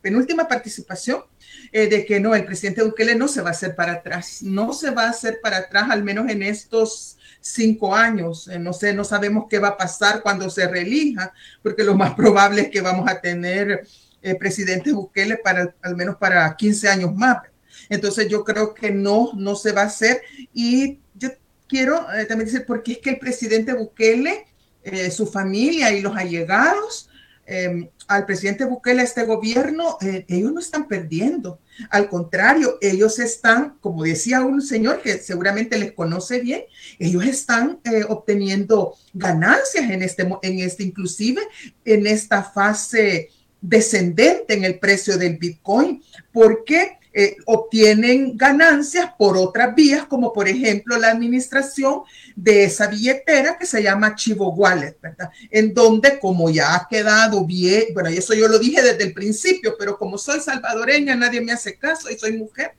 penúltima 0.00 0.46
participación 0.46 1.24
de 1.72 2.06
que 2.06 2.20
no, 2.20 2.36
el 2.36 2.44
presidente 2.44 2.84
Bukele 2.84 3.16
no 3.16 3.26
se 3.26 3.42
va 3.42 3.48
a 3.48 3.52
hacer 3.52 3.74
para 3.74 3.94
atrás, 3.94 4.40
no 4.44 4.72
se 4.72 4.90
va 4.92 5.06
a 5.06 5.10
hacer 5.10 5.40
para 5.42 5.56
atrás, 5.56 5.90
al 5.90 6.04
menos 6.04 6.30
en 6.30 6.44
estos 6.44 7.18
cinco 7.40 7.94
años. 7.94 8.48
Eh, 8.48 8.58
no 8.58 8.72
sé, 8.72 8.92
no 8.92 9.04
sabemos 9.04 9.46
qué 9.48 9.58
va 9.58 9.68
a 9.68 9.76
pasar 9.76 10.22
cuando 10.22 10.50
se 10.50 10.66
reelija, 10.66 11.32
porque 11.62 11.84
lo 11.84 11.94
más 11.94 12.14
probable 12.16 12.62
es 12.62 12.70
que 12.70 12.80
vamos 12.80 13.08
a 13.08 13.20
tener 13.20 13.86
eh, 14.22 14.34
presidente 14.34 14.92
Bukele 14.92 15.36
para 15.38 15.74
al 15.82 15.96
menos 15.96 16.16
para 16.16 16.54
15 16.54 16.88
años 16.88 17.14
más. 17.14 17.38
Entonces 17.88 18.28
yo 18.28 18.44
creo 18.44 18.74
que 18.74 18.90
no, 18.90 19.30
no 19.34 19.56
se 19.56 19.72
va 19.72 19.82
a 19.82 19.86
hacer. 19.86 20.22
Y 20.52 20.98
yo 21.14 21.30
quiero 21.66 22.06
también 22.28 22.46
decir, 22.46 22.64
porque 22.66 22.92
es 22.92 22.98
que 22.98 23.10
el 23.10 23.18
presidente 23.18 23.72
Bukele, 23.72 24.46
su 25.10 25.26
familia 25.26 25.92
y 25.92 26.00
los 26.00 26.16
allegados 26.16 27.10
Em, 27.52 27.88
al 28.06 28.26
presidente 28.26 28.64
Bukele, 28.64 29.02
este 29.02 29.24
gobierno, 29.24 29.98
eh, 30.00 30.24
ellos 30.28 30.52
no 30.52 30.60
están 30.60 30.86
perdiendo. 30.86 31.58
Al 31.88 32.08
contrario, 32.08 32.78
ellos 32.80 33.18
están, 33.18 33.78
como 33.80 34.04
decía 34.04 34.42
un 34.42 34.60
señor 34.60 35.00
que 35.02 35.18
seguramente 35.18 35.78
les 35.78 35.92
conoce 35.92 36.40
bien, 36.40 36.62
ellos 36.98 37.24
están 37.24 37.80
eh, 37.84 38.04
obteniendo 38.08 38.94
ganancias 39.14 39.90
en 39.90 40.02
este, 40.02 40.28
en 40.42 40.58
este, 40.60 40.82
inclusive 40.82 41.40
en 41.84 42.06
esta 42.06 42.42
fase 42.42 43.30
descendente 43.60 44.54
en 44.54 44.64
el 44.64 44.78
precio 44.78 45.18
del 45.18 45.36
Bitcoin, 45.36 46.02
porque 46.32 46.99
eh, 47.12 47.36
obtienen 47.46 48.36
ganancias 48.36 49.10
por 49.18 49.36
otras 49.36 49.74
vías, 49.74 50.06
como 50.06 50.32
por 50.32 50.46
ejemplo 50.46 50.96
la 50.96 51.10
administración 51.10 52.02
de 52.36 52.64
esa 52.64 52.86
billetera 52.86 53.58
que 53.58 53.66
se 53.66 53.82
llama 53.82 54.14
Chivo 54.14 54.52
Wallet, 54.52 54.96
¿verdad? 55.00 55.30
En 55.50 55.74
donde, 55.74 56.20
como 56.20 56.50
ya 56.50 56.74
ha 56.74 56.86
quedado 56.88 57.44
bien, 57.44 57.86
bueno, 57.94 58.10
eso 58.10 58.32
yo 58.34 58.46
lo 58.46 58.58
dije 58.58 58.80
desde 58.80 59.04
el 59.04 59.12
principio, 59.12 59.74
pero 59.78 59.98
como 59.98 60.18
soy 60.18 60.40
salvadoreña, 60.40 61.16
nadie 61.16 61.40
me 61.40 61.52
hace 61.52 61.76
caso 61.76 62.08
y 62.10 62.18
soy 62.18 62.36
mujer, 62.36 62.74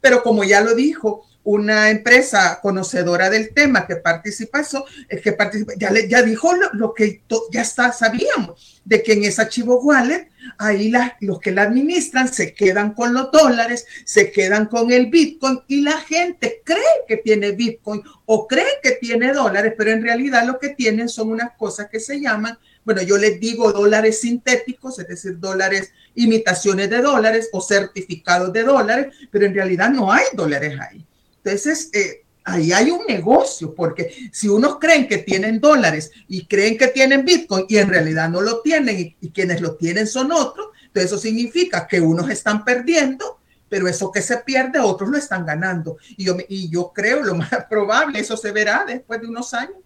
pero 0.00 0.22
como 0.22 0.44
ya 0.44 0.62
lo 0.62 0.74
dijo 0.74 1.26
una 1.44 1.90
empresa 1.90 2.58
conocedora 2.62 3.28
del 3.28 3.52
tema 3.52 3.86
que 3.86 3.96
participa 3.96 4.60
eso, 4.60 4.84
que 5.22 5.32
participa, 5.32 5.74
ya, 5.76 5.90
le, 5.90 6.08
ya 6.08 6.22
dijo 6.22 6.52
lo, 6.72 6.94
que 6.94 7.22
ya 7.52 7.60
está, 7.60 7.92
sabíamos, 7.92 8.82
de 8.84 9.02
que 9.02 9.12
en 9.12 9.24
esa 9.24 9.42
archivo 9.42 9.78
wallet, 9.80 10.30
ahí 10.58 10.92
los 11.20 11.38
que 11.40 11.52
la 11.52 11.62
administran 11.62 12.32
se 12.32 12.54
quedan 12.54 12.94
con 12.94 13.12
los 13.12 13.30
dólares, 13.30 13.86
se 14.04 14.32
quedan 14.32 14.66
con 14.66 14.90
el 14.90 15.06
Bitcoin 15.06 15.60
y 15.68 15.82
la 15.82 15.98
gente 15.98 16.62
cree 16.64 16.78
que 17.06 17.18
tiene 17.18 17.52
Bitcoin 17.52 18.02
o 18.24 18.48
cree 18.48 18.80
que 18.82 18.92
tiene 18.92 19.32
dólares, 19.32 19.74
pero 19.76 19.90
en 19.90 20.02
realidad 20.02 20.46
lo 20.46 20.58
que 20.58 20.70
tienen 20.70 21.10
son 21.10 21.30
unas 21.30 21.52
cosas 21.58 21.88
que 21.90 22.00
se 22.00 22.20
llaman, 22.20 22.58
bueno, 22.84 23.02
yo 23.02 23.18
les 23.18 23.38
digo 23.38 23.70
dólares 23.70 24.20
sintéticos, 24.22 24.98
es 24.98 25.08
decir, 25.08 25.38
dólares, 25.38 25.92
imitaciones 26.14 26.88
de 26.88 27.02
dólares 27.02 27.50
o 27.52 27.60
certificados 27.60 28.52
de 28.52 28.62
dólares, 28.62 29.14
pero 29.30 29.44
en 29.44 29.54
realidad 29.54 29.90
no 29.90 30.10
hay 30.10 30.24
dólares 30.34 30.78
ahí. 30.80 31.06
Entonces, 31.44 31.90
eh, 31.92 32.24
ahí 32.44 32.72
hay 32.72 32.90
un 32.90 33.06
negocio, 33.06 33.74
porque 33.74 34.14
si 34.32 34.48
unos 34.48 34.78
creen 34.78 35.08
que 35.08 35.18
tienen 35.18 35.60
dólares 35.60 36.10
y 36.28 36.46
creen 36.46 36.78
que 36.78 36.88
tienen 36.88 37.24
Bitcoin 37.24 37.66
y 37.68 37.78
en 37.78 37.88
realidad 37.88 38.28
no 38.28 38.40
lo 38.40 38.60
tienen 38.60 39.16
y, 39.20 39.30
quienes 39.30 39.60
lo 39.60 39.76
tienen 39.76 40.06
son 40.06 40.32
otros, 40.32 40.68
entonces 40.86 41.10
eso 41.10 41.18
significa 41.18 41.86
que 41.86 42.00
unos 42.00 42.30
están 42.30 42.64
perdiendo, 42.64 43.40
pero 43.68 43.88
eso 43.88 44.12
que 44.12 44.22
se 44.22 44.38
pierde, 44.38 44.78
otros 44.78 45.10
lo 45.10 45.18
están 45.18 45.44
ganando. 45.44 45.96
Y 46.16 46.24
yo, 46.24 46.36
y 46.48 46.70
yo 46.70 46.92
creo 46.94 47.22
lo 47.22 47.34
más 47.34 47.50
probable, 47.70 48.20
eso 48.20 48.36
se 48.36 48.52
verá 48.52 48.84
después 48.86 49.20
de 49.20 49.26
unos 49.26 49.52
años, 49.54 49.78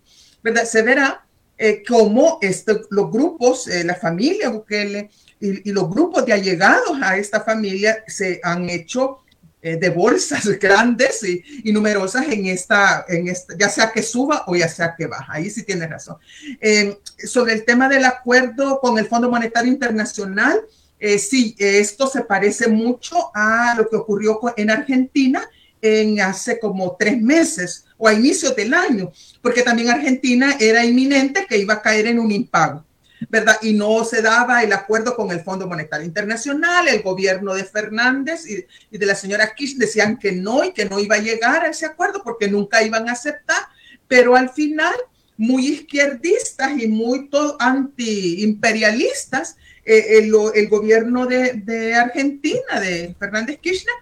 ¿verdad? 0.42 0.64
Se 0.64 0.82
verá 0.82 1.24
eh, 1.56 1.82
cómo 1.86 2.38
este, 2.42 2.82
los 2.90 3.10
grupos, 3.10 3.68
eh, 3.68 3.84
la 3.84 3.94
familia 3.94 4.50
Bukele 4.50 5.10
y, 5.40 5.70
y 5.70 5.72
los 5.72 5.88
grupos 5.88 6.26
de 6.26 6.32
allegados 6.32 6.98
a 7.02 7.16
esta 7.16 7.40
familia 7.40 8.04
se 8.06 8.40
han 8.42 8.68
hecho 8.68 9.20
eh, 9.60 9.76
de 9.76 9.90
bolsas 9.90 10.46
grandes 10.60 11.24
y, 11.24 11.72
numerosas 11.72 12.28
en 12.28 12.46
esta, 12.46 13.04
en 13.08 13.26
esta, 13.26 13.56
ya 13.58 13.68
sea 13.68 13.90
que 13.90 14.02
suba 14.02 14.44
o 14.46 14.54
ya 14.54 14.68
sea 14.68 14.94
que 14.96 15.06
baja. 15.06 15.32
Ahí 15.32 15.50
sí 15.50 15.64
tiene 15.64 15.86
razón. 15.86 16.16
Eh, 16.60 16.98
sobre 17.24 17.54
el 17.54 17.64
tema 17.64 17.88
del 17.88 18.04
acuerdo 18.04 18.78
con 18.80 18.98
el 18.98 19.06
Fondo 19.06 19.28
Monetario 19.28 19.72
Internacional, 19.72 20.60
eh, 21.00 21.18
sí, 21.18 21.56
esto 21.58 22.06
se 22.06 22.22
parece 22.22 22.68
mucho 22.68 23.30
a 23.34 23.74
lo 23.76 23.88
que 23.88 23.96
ocurrió 23.96 24.40
en 24.56 24.70
Argentina 24.70 25.48
en 25.80 26.20
hace 26.20 26.58
como 26.58 26.96
tres 26.98 27.20
meses 27.20 27.84
o 27.96 28.08
a 28.08 28.12
inicios 28.12 28.54
del 28.54 28.74
año, 28.74 29.12
porque 29.42 29.62
también 29.62 29.90
Argentina 29.90 30.56
era 30.58 30.84
inminente 30.84 31.46
que 31.48 31.58
iba 31.58 31.74
a 31.74 31.82
caer 31.82 32.06
en 32.06 32.18
un 32.18 32.30
impago. 32.30 32.84
¿Verdad? 33.28 33.58
Y 33.62 33.74
no 33.74 34.04
se 34.04 34.22
daba 34.22 34.62
el 34.62 34.72
acuerdo 34.72 35.14
con 35.14 35.30
el 35.30 35.40
Fondo 35.40 35.66
Monetario 35.66 36.06
Internacional, 36.06 36.88
el 36.88 37.02
gobierno 37.02 37.54
de 37.54 37.64
Fernández 37.64 38.46
y, 38.46 38.64
de 38.96 39.06
la 39.06 39.14
señora 39.14 39.54
Kish 39.54 39.76
decían 39.76 40.18
que 40.18 40.32
no 40.32 40.64
y 40.64 40.72
que 40.72 40.86
no 40.86 40.98
iba 40.98 41.16
a 41.16 41.20
llegar 41.20 41.64
a 41.64 41.68
ese 41.68 41.86
acuerdo 41.86 42.22
porque 42.22 42.48
nunca 42.48 42.82
iban 42.82 43.08
a 43.08 43.12
aceptar, 43.12 43.62
pero 44.06 44.34
al 44.34 44.50
final, 44.50 44.94
muy 45.36 45.66
izquierdistas 45.68 46.78
y 46.80 46.88
muy 46.88 47.28
anti-imperialistas, 47.58 49.56
eh, 49.84 50.18
el, 50.18 50.32
el, 50.54 50.68
gobierno 50.68 51.26
de, 51.26 51.52
de, 51.52 51.94
Argentina, 51.94 52.80
de 52.80 53.14
Fernández 53.18 53.58
Kirchner, 53.60 53.94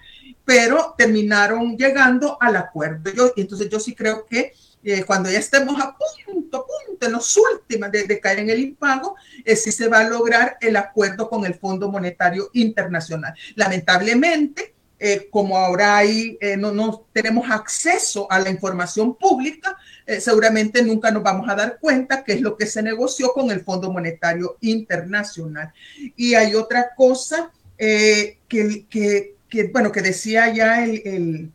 pero 0.44 0.94
terminaron 0.96 1.76
llegando 1.76 2.38
al 2.40 2.56
acuerdo. 2.56 3.12
Yo, 3.12 3.32
entonces 3.36 3.68
yo 3.68 3.78
sí 3.78 3.94
creo 3.94 4.24
que 4.26 4.52
eh, 4.88 5.02
cuando 5.02 5.28
ya 5.28 5.40
estemos 5.40 5.80
a 5.80 5.96
punto, 6.24 6.58
a 6.58 6.64
punto, 6.64 7.06
en 7.06 7.12
los 7.12 7.36
últimos 7.36 7.90
de, 7.90 8.20
caer 8.20 8.38
en 8.38 8.50
el 8.50 8.60
impago, 8.60 9.16
eh, 9.44 9.56
sí 9.56 9.72
se 9.72 9.88
va 9.88 9.98
a 9.98 10.08
lograr 10.08 10.58
el 10.60 10.76
acuerdo 10.76 11.28
con 11.28 11.44
el 11.44 11.54
Fondo 11.54 11.90
Monetario 11.90 12.50
Internacional. 12.52 13.34
Lamentablemente, 13.56 14.76
eh, 15.00 15.26
como 15.28 15.58
ahora 15.58 15.96
hay, 15.96 16.38
no, 16.56 16.70
no, 16.70 17.08
tenemos 17.12 17.50
acceso 17.50 18.30
a 18.30 18.38
la 18.38 18.48
información 18.48 19.16
pública, 19.16 19.76
seguramente 20.20 20.84
nunca 20.84 21.10
nos 21.10 21.24
vamos 21.24 21.48
a 21.48 21.56
dar 21.56 21.78
cuenta 21.80 22.22
qué 22.22 22.34
es 22.34 22.40
lo 22.40 22.56
que 22.56 22.66
se 22.66 22.80
negoció 22.80 23.32
con 23.32 23.50
el 23.50 23.64
Fondo 23.64 23.92
Monetario 23.92 24.56
Internacional. 24.60 25.72
Y 26.14 26.34
hay 26.34 26.54
otra 26.54 26.94
cosa 26.94 27.50
que, 27.76 28.38
que, 28.48 29.34
que, 29.48 29.64
bueno, 29.72 29.90
que 29.90 30.00
decía 30.00 30.54
ya 30.54 30.84
el 30.84 31.52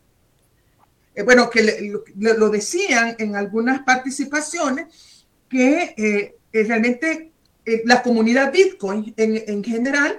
eh, 1.14 1.22
bueno, 1.22 1.50
que 1.50 1.92
lo 2.16 2.48
decían 2.48 3.16
en 3.18 3.36
algunas 3.36 3.82
participaciones, 3.82 5.26
que 5.48 5.94
eh, 5.96 6.36
eh, 6.52 6.64
realmente 6.64 7.32
la 7.84 8.02
comunidad 8.02 8.52
Bitcoin 8.52 9.14
en, 9.16 9.62
general 9.62 10.18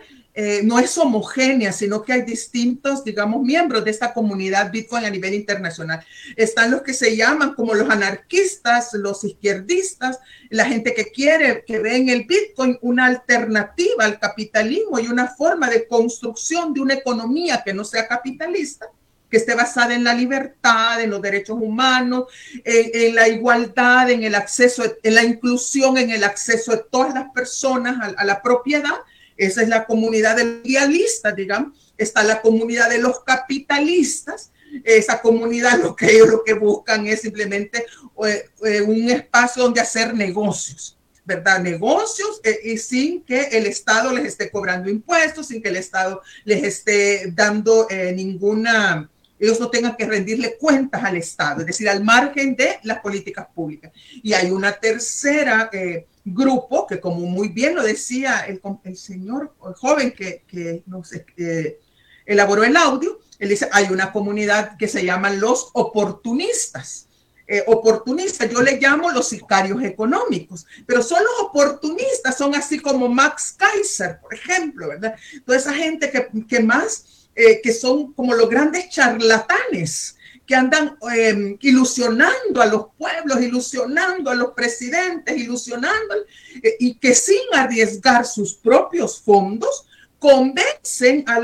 no 0.64 0.80
es 0.80 0.98
homogénea, 0.98 1.74
sino 1.74 2.02
que 2.02 2.14
hay 2.14 2.22
distintos, 2.22 3.04
digamos, 3.04 3.42
miembros 3.44 3.84
de 3.84 3.92
esta 3.92 4.14
comunidad 4.14 4.72
Bitcoin 4.72 5.04
a 5.04 5.10
nivel 5.10 5.34
internacional. 5.34 6.06
Están 6.38 6.72
los 6.72 6.84
que 6.84 6.94
se 6.94 7.18
llaman 7.18 7.54
como 7.54 7.74
los 7.74 7.90
anarquistas, 7.90 8.94
los 8.94 9.26
izquierdistas, 9.26 10.20
la 10.50 10.64
gente 10.64 10.94
que 10.94 11.12
quiere, 11.12 11.66
que 11.68 11.80
ve 11.80 11.98
en 11.98 12.08
el 12.08 12.24
Bitcoin 12.24 12.78
una 12.82 13.08
alternativa 13.08 14.06
al 14.06 14.18
capitalismo 14.20 14.98
y 15.00 15.08
una 15.08 15.28
forma 15.28 15.70
de 15.70 15.86
construcción 15.86 16.74
de 16.74 16.80
una 16.80 16.94
economía 16.94 17.62
que 17.66 17.74
no 17.74 17.84
sea 17.84 18.08
capitalista 18.08 18.90
que 19.34 19.38
esté 19.38 19.56
basada 19.56 19.96
en 19.96 20.04
la 20.04 20.14
libertad, 20.14 21.02
en 21.02 21.10
los 21.10 21.20
derechos 21.20 21.58
humanos, 21.60 22.26
en, 22.64 23.16
la 23.16 23.28
igualdad, 23.28 24.12
en 24.12 24.22
el 24.22 24.36
acceso, 24.36 24.84
en 25.02 25.16
la 25.16 25.24
inclusión, 25.24 25.98
en 25.98 26.12
el 26.12 26.24
acceso 26.24 26.72
de 26.74 26.84
todas 26.92 27.16
las 27.16 27.32
personas 27.32 28.14
a, 28.16 28.26
la 28.26 28.44
propiedad. 28.44 28.94
Esa 29.36 29.64
es 29.64 29.70
la 29.70 29.88
comunidad 29.88 30.36
de 30.36 30.62
idealistas, 30.64 31.36
digamos. 31.36 31.94
Está 31.98 32.22
la 32.22 32.44
comunidad 32.44 32.92
de 32.92 33.00
los 33.00 33.22
capitalistas. 33.22 34.52
Esa 34.84 35.20
comunidad 35.20 35.80
lo 35.80 35.96
que 35.96 36.12
ellos 36.12 36.30
lo 36.30 36.44
que 36.44 36.54
buscan 36.54 37.08
es 37.08 37.22
simplemente 37.22 37.88
eh, 38.28 38.50
eh, 38.66 38.82
un 38.84 39.10
espacio 39.10 39.64
donde 39.64 39.82
hacer 39.82 40.14
negocios. 40.14 40.96
¿verdad? 41.26 41.60
Negocios 41.60 42.40
eh, 42.44 42.60
y 42.66 42.78
sin 42.78 43.24
que 43.24 43.46
el 43.46 43.66
Estado 43.66 44.14
les 44.14 44.26
esté 44.26 44.52
cobrando 44.52 44.92
impuestos, 44.92 45.48
sin 45.48 45.64
que 45.64 45.70
el 45.70 45.78
Estado 45.78 46.22
les 46.44 46.64
esté 46.64 47.32
dando 47.34 47.88
ninguna 48.14 49.10
ellos 49.44 49.60
no 49.60 49.70
tengan 49.70 49.96
que 49.96 50.06
rendirle 50.06 50.58
cuentas 50.58 51.04
al 51.04 51.18
Estado, 51.18 51.62
es 51.62 51.68
decir, 51.68 51.90
al 51.90 52.04
margen 52.04 52.56
de 52.56 52.80
las 52.84 53.00
políticas 53.00 53.48
públicas. 53.54 53.92
Y 54.22 54.34
hay 54.34 54.52
una 54.52 54.72
tercera 54.72 55.70
eh, 55.74 56.08
grupo 56.24 56.88
que, 56.88 57.00
como 57.00 57.26
muy 57.26 57.50
bien 57.50 57.76
lo 57.76 57.84
decía 57.84 58.46
el, 58.48 58.62
el 58.86 58.98
señor 58.98 59.54
joven 59.76 60.12
que, 60.12 60.44
que 60.48 60.84
nos 60.86 61.12
eh, 61.14 61.80
elaboró 62.26 62.64
el 62.64 62.78
audio, 62.78 63.20
él 63.40 63.50
dice, 63.50 63.68
hay 63.74 63.88
una 63.92 64.14
comunidad 64.14 64.78
que 64.78 64.88
se 64.88 65.04
llaman 65.04 65.42
los 65.42 65.70
oportunistas. 65.74 67.10
Eh, 67.46 67.62
oportunistas, 67.68 68.50
yo 68.50 68.62
le 68.62 68.80
llamo 68.80 69.12
los 69.12 69.28
sicarios 69.28 69.84
económicos, 69.84 70.66
pero 70.88 71.04
son 71.04 71.22
los 71.22 71.50
oportunistas, 71.50 72.38
son 72.38 72.56
así 72.56 72.80
como 72.80 73.10
Max 73.10 73.54
Kaiser, 73.58 74.22
por 74.22 74.34
ejemplo, 74.34 74.88
¿verdad? 74.88 75.16
Toda 75.46 75.58
esa 75.58 75.74
gente 75.74 76.10
que, 76.10 76.30
que 76.48 76.62
más 76.62 77.23
eh, 77.36 77.62
que 77.62 77.74
son 77.74 78.14
como 78.14 78.34
los 78.34 78.50
grandes 78.50 78.90
charlatanes 78.90 80.18
que 80.46 80.56
andan 80.56 80.98
em, 81.16 81.58
ilusionando 81.62 82.62
a 82.62 82.66
los 82.66 82.88
pueblos, 82.98 83.42
ilusionando 83.42 84.30
a 84.30 84.36
los 84.36 84.52
presidentes, 84.52 85.38
ilusionando, 85.38 86.16
eh, 86.62 86.76
y 86.80 86.96
que 86.96 87.16
sin 87.16 87.42
arriesgar 87.54 88.26
sus 88.26 88.56
propios 88.56 89.22
fondos, 89.22 89.86
convencen 90.20 91.26
a, 91.28 91.40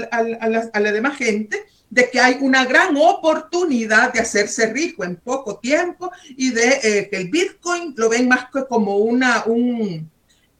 la, 0.79 0.91
demás 0.91 1.17
gente 1.17 1.65
de 1.89 2.09
que 2.09 2.19
hay 2.19 2.37
una 2.39 2.63
gran 2.65 2.95
oportunidad 2.95 4.13
de 4.13 4.21
hacerse 4.21 4.71
rico 4.71 5.03
en 5.03 5.17
poco 5.17 5.57
tiempo 5.57 6.11
y 6.29 6.51
de 6.51 6.79
eh, 6.83 7.09
que 7.09 7.17
el 7.17 7.29
Bitcoin 7.29 7.93
lo 7.97 8.07
ven 8.07 8.29
más 8.29 8.45
como 8.69 8.97
una, 8.97 9.43
un, 9.45 10.09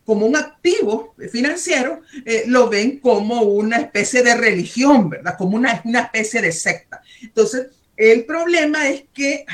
como 0.09 0.25
un 0.25 0.35
activo 0.35 1.13
financiero, 1.31 2.01
eh, 2.25 2.45
lo 2.47 2.67
ven 2.67 2.97
como 2.97 3.43
una 3.43 3.77
especie 3.77 4.23
de 4.23 4.33
religión, 4.33 5.07
¿verdad? 5.07 5.35
Como 5.37 5.55
una, 5.55 5.83
una 5.85 5.99
especie 5.99 6.41
de 6.41 6.51
secta. 6.51 6.99
Entonces, 7.21 7.67
el 7.95 8.25
problema 8.25 8.89
es 8.89 9.03
que 9.13 9.45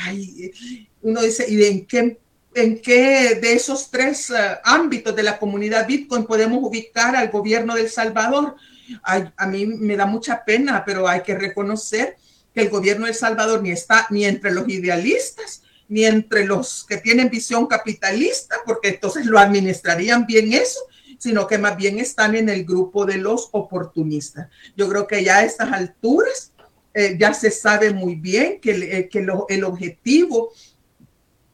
uno 1.02 1.20
dice, 1.20 1.44
¿y 1.46 1.62
en 1.62 1.84
qué, 1.84 2.18
en 2.54 2.80
qué 2.80 3.34
de 3.34 3.52
esos 3.52 3.90
tres 3.90 4.30
eh, 4.30 4.34
ámbitos 4.64 5.14
de 5.14 5.24
la 5.24 5.38
comunidad 5.38 5.86
Bitcoin 5.86 6.24
podemos 6.24 6.60
ubicar 6.62 7.14
al 7.14 7.28
gobierno 7.28 7.74
del 7.74 7.90
Salvador? 7.90 8.56
a 9.02 9.46
mí 9.46 9.66
me 9.66 9.94
da 9.94 10.06
mucha 10.06 10.42
pena, 10.42 10.84
pero 10.86 11.06
hay 11.06 11.20
que 11.20 11.36
reconocer 11.36 12.16
que 12.54 12.62
el 12.62 12.70
gobierno 12.70 13.04
del 13.04 13.14
Salvador 13.14 13.60
ni 13.60 13.72
está 13.72 14.06
ni 14.08 14.24
entre 14.24 14.52
los 14.52 14.66
idealistas 14.68 15.64
ni 15.88 16.04
entre 16.04 16.44
los 16.44 16.84
que 16.84 16.96
tienen 16.96 17.30
visión 17.30 17.66
capitalista, 17.66 18.56
porque 18.64 18.88
entonces 18.88 19.26
lo 19.26 19.38
administrarían 19.38 20.26
bien 20.26 20.52
eso, 20.52 20.80
sino 21.18 21.46
que 21.46 21.58
más 21.58 21.76
bien 21.76 21.98
están 21.98 22.34
en 22.34 22.48
el 22.48 22.64
grupo 22.64 23.06
de 23.06 23.18
los 23.18 23.48
oportunistas. 23.52 24.48
Yo 24.76 24.88
creo 24.88 25.06
que 25.06 25.24
ya 25.24 25.38
a 25.38 25.44
estas 25.44 25.72
alturas 25.72 26.52
eh, 26.92 27.16
ya 27.18 27.32
se 27.34 27.50
sabe 27.50 27.92
muy 27.92 28.14
bien 28.14 28.60
que, 28.60 28.70
eh, 28.70 29.08
que 29.08 29.26
el 29.48 29.64
objetivo 29.64 30.52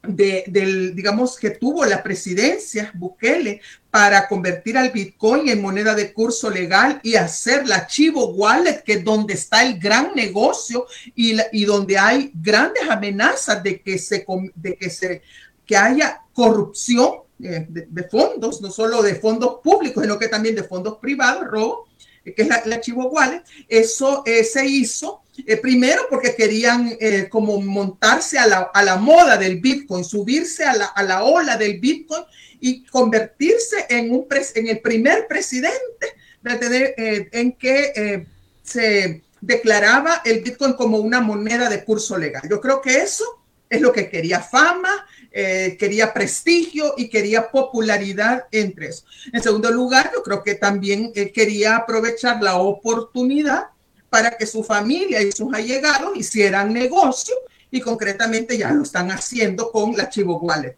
de, 0.03 0.45
del, 0.49 0.95
digamos, 0.95 1.37
que 1.37 1.51
tuvo 1.51 1.85
la 1.85 2.03
presidencia 2.03 2.91
Bukele 2.95 3.61
para 3.91 4.27
convertir 4.27 4.77
al 4.77 4.91
Bitcoin 4.91 5.49
en 5.49 5.63
moneda 5.63 5.95
de 5.95 6.13
curso 6.13 6.51
legal 6.51 7.01
y 7.03 7.15
hacer 7.15 7.69
la 7.69 7.87
Chivo 7.87 8.29
Wallet, 8.31 8.83
que 8.85 8.95
es 8.95 9.05
donde 9.05 9.35
está 9.35 9.63
el 9.63 9.79
gran 9.79 10.13
negocio 10.15 10.87
y, 11.15 11.37
y 11.53 11.65
donde 11.65 11.99
hay 11.99 12.33
grandes 12.35 12.89
amenazas 12.89 13.63
de 13.63 13.81
que 13.81 13.99
se, 13.99 14.25
de 14.55 14.77
que 14.77 14.91
se, 14.91 15.23
que 15.65 15.77
haya 15.77 16.21
corrupción 16.33 17.23
eh, 17.41 17.67
de, 17.69 18.05
fondos, 18.05 18.61
no 18.61 18.71
solo 18.71 19.03
de 19.03 19.17
fondos 19.17 19.61
públicos, 19.63 20.03
sino 20.03 20.19
que 20.19 20.29
también 20.29 20.55
de 20.55 20.65
fondos 20.65 20.99
privados, 20.99 21.45
robo, 21.47 21.89
que 22.25 22.35
es 22.37 22.49
la, 22.49 22.63
la 22.67 22.81
Chivo 22.81 23.09
Wallet. 23.09 23.43
Eso 23.69 24.23
eh, 24.27 24.43
se 24.43 24.67
hizo 24.67 25.22
eh, 25.35 25.57
primero 25.57 26.03
porque 26.11 26.35
querían 26.35 26.95
eh, 27.01 27.27
como 27.31 27.59
montarse 27.61 28.39
a 28.39 28.47
la, 28.47 28.97
moda 28.97 29.39
del 29.39 29.61
Bitcoin, 29.61 30.05
subirse 30.05 30.65
a 30.65 31.03
la, 31.03 31.25
ola 31.25 31.57
del 31.57 31.81
Bitcoin 31.81 32.23
y 32.61 32.85
convertirse 32.85 33.87
en, 33.89 34.13
un 34.13 34.27
en 34.55 34.69
el 34.69 34.81
primer 34.81 35.27
presidente 35.27 36.15
eh, 36.45 37.29
en 37.33 37.53
que 37.53 38.27
se 38.63 39.23
declaraba 39.41 40.21
el 40.25 40.43
Bitcoin 40.43 40.75
como 40.75 40.99
una 40.99 41.21
moneda 41.21 41.71
de 41.71 41.83
curso 41.83 42.19
legal. 42.19 42.43
Yo 42.49 42.61
creo 42.61 42.83
que 42.83 42.99
eso 42.99 43.25
es 43.71 43.81
lo 43.81 43.91
que 43.91 44.11
quería 44.11 44.41
fama, 44.41 45.07
quería 45.33 46.13
prestigio 46.13 46.93
y 46.99 47.09
quería 47.09 47.51
popularidad 47.51 48.45
entre 48.53 48.89
eso. 48.89 49.05
En 49.33 49.43
segundo 49.43 49.71
lugar, 49.71 50.13
yo 50.15 50.23
creo 50.23 50.43
que 50.43 50.57
también 50.57 51.11
quería 51.33 51.77
aprovechar 51.77 52.43
la 52.43 52.57
oportunidad 52.57 53.72
para 54.13 54.37
que 54.37 54.47
su 54.47 54.63
familia 54.63 55.23
y 55.23 55.33
sus 55.33 55.55
allegados 55.55 56.15
hicieran 56.15 56.71
negocio 56.71 57.35
y 57.71 57.81
concretamente 57.81 58.59
ya 58.59 58.71
lo 58.71 58.83
están 58.83 59.11
haciendo 59.11 59.73
con 59.73 59.97
la 59.97 60.11
Chivo 60.11 60.39
Wallet. 60.39 60.77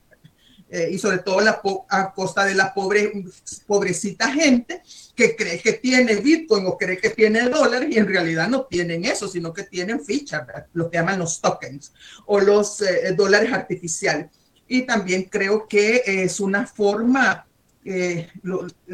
eh, 0.70 0.90
y 0.92 0.98
sobre 0.98 1.18
todo 1.18 1.40
la 1.40 1.60
a 1.88 2.14
costa 2.14 2.44
de 2.44 2.54
la 2.54 2.72
pobre, 2.72 3.24
pobrecita 3.66 4.30
gente 4.30 4.82
que 5.16 5.34
cree 5.34 5.58
que 5.58 5.72
tiene 5.72 6.14
Bitcoin 6.14 6.64
o 6.66 6.78
cree 6.78 6.98
que 6.98 7.10
tiene 7.10 7.48
dólares 7.48 7.88
y 7.90 7.98
en 7.98 8.06
realidad 8.06 8.48
no 8.48 8.66
tienen 8.66 9.04
eso, 9.04 9.26
sino 9.26 9.52
que 9.52 9.64
tienen 9.64 10.04
fichas, 10.04 10.46
lo 10.72 10.88
que 10.88 10.98
llaman 10.98 11.18
los 11.18 11.40
tokens 11.40 11.92
o 12.26 12.38
los 12.38 12.82
eh, 12.82 13.14
dólares 13.16 13.52
artificiales. 13.52 14.26
Y 14.68 14.82
también 14.82 15.24
creo 15.24 15.66
que 15.66 16.04
es 16.06 16.38
una 16.38 16.68
forma, 16.68 17.48
eh, 17.84 18.28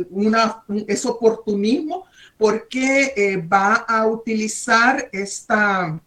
una, 0.09 0.65
es 0.87 1.05
oportunismo 1.05 2.07
porque 2.41 3.47
va 3.53 3.75
a 3.87 4.07
utilizar 4.07 5.11
esta, 5.13 6.01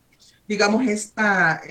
digamos, 0.47 0.88
esta, 0.88 1.61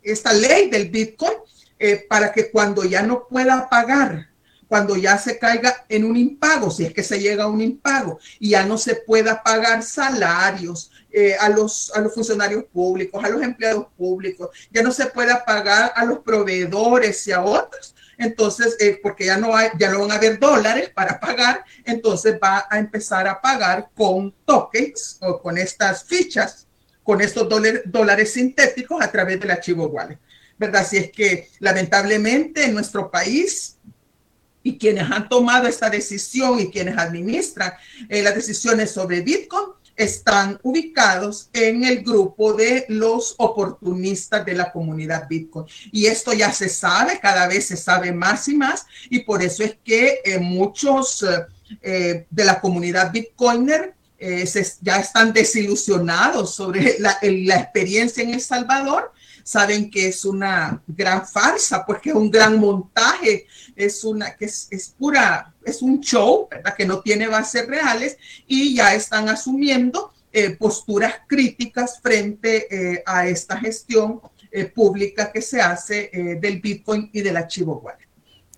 esta 0.00 0.32
ley 0.32 0.70
del 0.70 0.88
Bitcoin 0.88 1.32
eh, 1.80 2.06
para 2.08 2.30
que 2.30 2.48
cuando 2.48 2.84
ya 2.84 3.02
no 3.02 3.26
pueda 3.26 3.68
pagar, 3.68 4.28
cuando 4.68 4.94
ya 4.94 5.18
se 5.18 5.36
caiga 5.36 5.84
en 5.88 6.04
un 6.04 6.16
impago, 6.16 6.70
si 6.70 6.84
es 6.84 6.94
que 6.94 7.02
se 7.02 7.18
llega 7.18 7.42
a 7.42 7.48
un 7.48 7.60
impago, 7.60 8.20
y 8.38 8.50
ya 8.50 8.64
no 8.64 8.78
se 8.78 8.94
pueda 8.94 9.42
pagar 9.42 9.82
salarios 9.82 10.92
eh, 11.10 11.34
a, 11.40 11.48
los, 11.48 11.90
a 11.92 12.00
los 12.00 12.14
funcionarios 12.14 12.62
públicos, 12.72 13.22
a 13.24 13.28
los 13.28 13.42
empleados 13.42 13.88
públicos, 13.98 14.50
ya 14.70 14.84
no 14.84 14.92
se 14.92 15.06
pueda 15.06 15.44
pagar 15.44 15.92
a 15.96 16.04
los 16.04 16.20
proveedores 16.20 17.26
y 17.26 17.32
a 17.32 17.42
otros, 17.42 17.93
entonces, 18.18 18.76
eh, 18.80 18.98
porque 19.02 19.26
ya 19.26 19.36
no, 19.36 19.56
hay, 19.56 19.68
ya 19.78 19.90
no 19.90 20.00
van 20.00 20.12
a 20.12 20.14
haber 20.16 20.38
dólares 20.38 20.90
para 20.94 21.18
pagar, 21.20 21.64
entonces 21.84 22.38
va 22.42 22.66
a 22.70 22.78
empezar 22.78 23.26
a 23.28 23.40
pagar 23.40 23.90
con 23.94 24.34
tokens 24.44 25.18
o 25.20 25.40
con 25.40 25.58
estas 25.58 26.04
fichas, 26.04 26.66
con 27.02 27.20
estos 27.20 27.48
dólares, 27.48 27.82
dólares 27.84 28.32
sintéticos 28.32 29.02
a 29.02 29.10
través 29.10 29.40
del 29.40 29.50
archivo 29.50 29.86
wallet. 29.86 30.18
¿verdad? 30.58 30.86
Si 30.86 30.96
es 30.96 31.10
que 31.10 31.48
lamentablemente 31.58 32.64
en 32.64 32.74
nuestro 32.74 33.10
país 33.10 33.76
y 34.62 34.78
quienes 34.78 35.10
han 35.10 35.28
tomado 35.28 35.66
esta 35.66 35.90
decisión 35.90 36.58
y 36.60 36.70
quienes 36.70 36.96
administran 36.96 37.72
eh, 38.08 38.22
las 38.22 38.34
decisiones 38.34 38.90
sobre 38.90 39.20
Bitcoin 39.20 39.66
están 39.96 40.58
ubicados 40.62 41.48
en 41.52 41.84
el 41.84 42.02
grupo 42.02 42.52
de 42.52 42.84
los 42.88 43.34
oportunistas 43.38 44.44
de 44.44 44.54
la 44.54 44.72
comunidad 44.72 45.28
Bitcoin. 45.28 45.66
Y 45.92 46.06
esto 46.06 46.32
ya 46.32 46.52
se 46.52 46.68
sabe, 46.68 47.20
cada 47.20 47.46
vez 47.46 47.66
se 47.66 47.76
sabe 47.76 48.12
más 48.12 48.48
y 48.48 48.54
más, 48.54 48.86
y 49.10 49.20
por 49.20 49.42
eso 49.42 49.62
es 49.62 49.76
que 49.84 50.20
eh, 50.24 50.38
muchos 50.38 51.24
eh, 51.82 52.26
de 52.30 52.44
la 52.44 52.60
comunidad 52.60 53.12
Bitcoiner 53.12 53.94
ya 54.80 54.96
están 54.96 55.34
desilusionados 55.34 56.54
sobre 56.54 56.96
la, 56.98 57.18
la 57.20 57.56
experiencia 57.56 58.22
en 58.22 58.32
El 58.32 58.40
Salvador 58.40 59.12
saben 59.44 59.90
que 59.90 60.08
es 60.08 60.24
una 60.24 60.82
gran 60.88 61.24
farsa, 61.24 61.84
porque 61.86 62.10
es 62.10 62.16
un 62.16 62.30
gran 62.30 62.58
montaje, 62.58 63.46
es 63.76 64.02
una 64.02 64.34
que 64.34 64.46
es, 64.46 64.94
pura, 64.98 65.54
es 65.64 65.82
un 65.82 66.00
show, 66.00 66.48
¿verdad? 66.50 66.74
Que 66.74 66.86
no 66.86 67.00
tiene 67.00 67.28
bases 67.28 67.66
reales 67.68 68.16
y 68.48 68.74
ya 68.74 68.94
están 68.94 69.28
asumiendo 69.28 70.12
eh, 70.32 70.56
posturas 70.56 71.14
críticas 71.28 72.00
frente 72.00 72.66
eh, 72.68 73.02
a 73.06 73.28
esta 73.28 73.56
gestión 73.58 74.20
eh, 74.50 74.64
pública 74.64 75.30
que 75.30 75.42
se 75.42 75.60
hace 75.60 76.10
del 76.40 76.60
Bitcoin 76.60 77.10
y 77.12 77.20
del 77.20 77.36
archivo 77.36 77.80
wallet. 77.84 78.08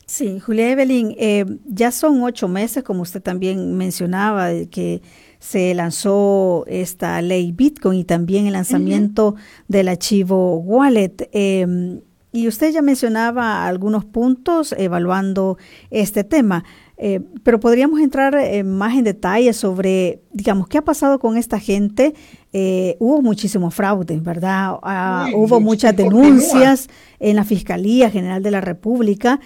Sí, 0.07 0.39
Julia 0.39 0.71
Evelyn, 0.71 1.61
ya 1.67 1.91
son 1.91 2.23
ocho 2.23 2.47
meses, 2.47 2.85
como 2.85 3.03
usted 3.03 3.21
también 3.21 3.77
mencionaba, 3.77 4.51
que 4.71 5.03
se 5.49 5.73
lanzó 5.75 6.65
esta 6.67 7.23
ley 7.23 7.53
Bitcoin 7.53 8.01
y 8.01 8.05
también 8.05 8.47
el 8.47 8.55
lanzamiento 8.55 9.37
del 9.69 9.87
archivo 9.87 10.57
Wallet. 10.57 11.29
Em, 11.31 12.01
y 12.33 12.49
usted 12.49 12.73
ya 12.73 12.83
mencionaba 12.83 13.65
algunos 13.65 14.05
puntos 14.05 14.75
evaluando 14.77 15.57
este 15.91 16.25
tema. 16.25 16.65
Eh, 16.99 17.21
pero 17.43 17.61
podríamos 17.61 18.01
entrar 18.01 18.35
eh, 18.37 18.65
más 18.65 18.97
en 18.97 19.05
detalle 19.05 19.53
sobre, 19.53 20.23
digamos, 20.33 20.67
qué 20.67 20.79
ha 20.79 20.85
pasado 20.85 21.19
con 21.19 21.37
esta 21.37 21.59
gente. 21.61 22.15
Eh, 22.55 22.97
hubo 23.01 23.21
muchísimo 23.21 23.71
fraude, 23.71 24.19
¿verdad? 24.19 24.79
Ah, 24.83 25.29
hubo 25.35 25.61
muchas 25.61 25.95
denuncias 25.95 26.89
en 27.19 27.37
la 27.37 27.45
Fiscalía 27.45 28.09
General 28.09 28.43
de 28.43 28.51
la 28.51 28.63
República. 28.63 29.41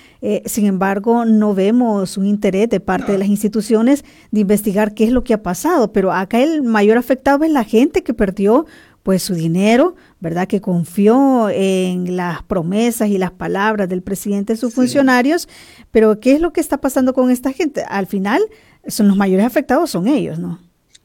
sin 0.44 0.66
embargo, 0.66 1.24
no 1.24 1.54
vemos 1.54 2.16
un 2.16 2.26
interés 2.26 2.68
de 2.68 2.78
parte 2.78 3.12
de 3.12 3.18
las 3.18 3.28
instituciones 3.28 4.04
de 4.30 4.40
investigar 4.40 4.94
qué 4.94 5.04
es 5.04 5.10
lo 5.10 5.24
que 5.24 5.34
ha 5.34 5.42
pasado. 5.42 5.92
Pero 5.92 6.12
acá 6.12 6.40
el 6.40 6.62
mayor 6.62 6.98
afectado 6.98 7.44
es 7.44 7.50
la 7.50 7.64
gente 7.64 8.04
que 8.04 8.14
perdió 8.14 8.66
pues 9.10 9.24
su 9.24 9.34
dinero, 9.34 9.96
¿verdad? 10.20 10.46
Que 10.46 10.60
confió 10.60 11.50
en 11.50 12.16
las 12.16 12.44
promesas 12.44 13.08
y 13.08 13.18
las 13.18 13.32
palabras 13.32 13.88
del 13.88 14.04
presidente 14.04 14.52
y 14.52 14.56
sus 14.56 14.72
funcionarios, 14.72 15.48
pero 15.90 16.20
¿qué 16.20 16.34
es 16.34 16.40
lo 16.40 16.52
que 16.52 16.60
está 16.60 16.80
pasando 16.80 17.12
con 17.12 17.28
esta 17.28 17.52
gente? 17.52 17.82
Al 17.88 18.06
final, 18.06 18.40
son 18.86 19.08
los 19.08 19.16
mayores 19.16 19.44
afectados 19.44 19.90
son 19.90 20.06
ellos, 20.06 20.38
¿no? 20.38 20.60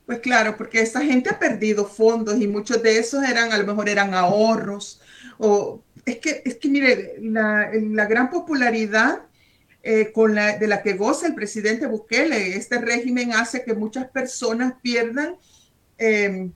Pues 0.06 0.20
claro, 0.20 0.56
porque 0.56 0.82
esta 0.82 1.02
gente 1.02 1.32
ha 1.32 1.40
perdido 1.40 1.88
fondos 1.88 2.40
y 2.40 2.48
muchos 2.48 2.84
de 2.84 3.00
esos 3.00 3.24
eran, 3.24 3.52
a 3.52 3.58
lo 3.58 3.66
mejor 3.66 3.90
eran 3.90 4.14
ahorros, 4.14 5.02
o 5.40 5.82
es 6.06 6.18
que, 6.18 6.44
es 6.46 6.58
que 6.58 6.70
mire, 6.70 7.16
la, 7.24 7.72
la 7.74 8.06
gran 8.06 8.30
popularidad 8.30 9.22
eh, 9.82 10.12
con 10.12 10.36
la, 10.36 10.60
de 10.60 10.68
la 10.68 10.84
que 10.84 10.94
goza 10.94 11.26
el 11.26 11.34
presidente 11.34 11.88
Bukele, 11.88 12.56
este 12.56 12.78
régimen 12.78 13.34
hace 13.34 13.64
que 13.64 13.74
muchas 13.74 14.08
personas 14.12 14.76
pierdan 14.84 15.38
eh, 15.98 16.52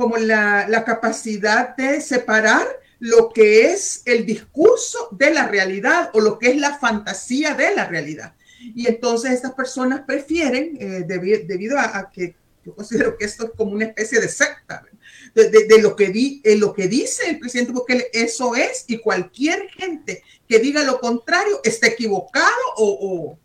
como 0.00 0.16
la, 0.16 0.82
capacidad 0.86 1.76
de 1.76 2.00
separar 2.00 2.66
lo 3.00 3.28
que 3.28 3.66
es 3.66 4.00
el 4.06 4.24
discurso 4.24 5.10
de 5.10 5.30
la 5.30 5.46
realidad 5.46 6.08
o 6.14 6.20
lo 6.20 6.38
que 6.38 6.48
es 6.48 6.56
la 6.56 6.78
fantasía 6.78 7.54
de 7.54 7.74
la 7.74 7.86
realidad. 7.86 8.34
Y 8.60 8.86
entonces 8.86 9.32
estas 9.32 9.52
personas 9.52 10.00
prefieren, 10.06 10.78
eh, 10.80 11.04
debido 11.06 11.78
a, 11.78 12.10
que 12.10 12.34
yo 12.64 12.74
considero 12.74 13.18
que 13.18 13.26
esto 13.26 13.44
es 13.44 13.50
como 13.54 13.72
una 13.72 13.84
especie 13.84 14.20
de 14.20 14.28
secta, 14.28 14.86
de, 15.34 15.82
lo, 15.82 15.94
que 15.94 16.08
di, 16.08 16.40
eh, 16.44 16.56
lo 16.56 16.72
que 16.72 16.88
dice 16.88 17.28
el 17.28 17.38
presidente 17.38 17.74
porque 17.74 18.08
eso 18.14 18.56
es, 18.56 18.86
y 18.86 19.00
cualquier 19.00 19.68
gente 19.68 20.22
que 20.48 20.60
diga 20.60 20.82
lo 20.82 20.98
contrario 20.98 21.60
está 21.62 21.88
equivocado 21.88 22.46
o 22.78 23.38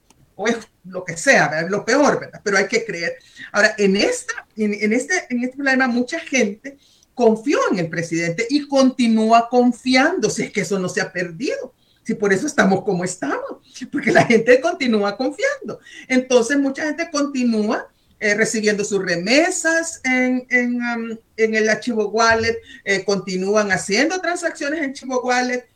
es 0.48 0.58
lo 0.84 1.04
que 1.04 1.18
sea, 1.18 1.62
lo 1.70 1.86
peor, 1.86 2.20
¿verdad? 2.20 2.42
Pero 2.44 2.58
hay 2.58 2.68
que 2.68 2.86
creer. 2.86 3.18
Ahora, 3.52 3.74
en, 3.78 3.96
esta, 3.96 4.34
en, 4.58 4.94
este, 4.94 5.26
en 5.30 5.44
este 5.44 5.56
problema, 5.56 5.88
mucha 5.88 6.20
gente 6.20 6.78
confió 7.14 7.60
en 7.72 7.80
el 7.80 7.90
presidente 7.90 8.46
y 8.50 8.68
continúa 8.68 9.48
confiando, 9.50 10.30
si 10.30 10.44
es 10.44 10.52
que 10.52 10.62
eso 10.62 10.78
no 10.80 10.90
se 10.90 11.02
ha 11.02 11.12
perdido. 11.12 11.74
Si 12.04 12.14
por 12.14 12.32
eso 12.32 12.46
estamos 12.46 12.84
como 12.84 13.04
estamos, 13.04 13.58
porque 13.92 14.12
la 14.12 14.26
gente 14.26 14.62
continúa 14.62 15.18
confiando. 15.18 15.80
Entonces, 16.08 16.58
mucha 16.58 16.84
gente 16.84 17.10
continúa 17.12 17.88
eh, 18.20 18.34
recibiendo 18.34 18.86
sus 18.86 19.04
remesas 19.04 20.02
en, 20.04 20.46
en, 20.50 20.76
um, 20.76 21.18
en 21.36 21.56
el 21.56 21.68
archivo 21.68 22.08
wallet, 22.10 22.58
eh, 22.84 23.04
continúan 23.04 23.72
haciendo 23.72 24.22
transacciones 24.22 24.80
en 24.80 24.92
archivo 24.92 25.22
wallet, 25.22 25.68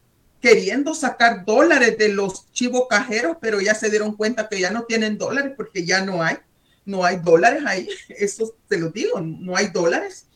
queriendo 0.41 0.93
sacar 0.95 1.45
dólares 1.45 1.97
de 1.97 2.09
los 2.09 2.51
chivos 2.51 2.83
cajeros, 2.89 3.37
pero 3.41 3.59
ya 3.59 3.75
se 3.75 3.89
dieron 3.89 4.15
cuenta 4.15 4.47
que 4.47 4.59
ya 4.59 4.71
no 4.71 4.83
tienen 4.83 5.17
dólares 5.17 5.53
porque 5.55 5.85
ya 5.85 6.03
no 6.03 6.23
hay, 6.23 6.37
no 6.85 7.03
hay 7.03 7.17
dólares 7.17 7.63
ahí. 7.65 7.89
Eso 8.09 8.55
te 8.67 8.77
lo 8.77 8.89
digo, 8.89 9.19
no 9.21 9.55
hay 9.55 9.67
dólares. 9.67 10.27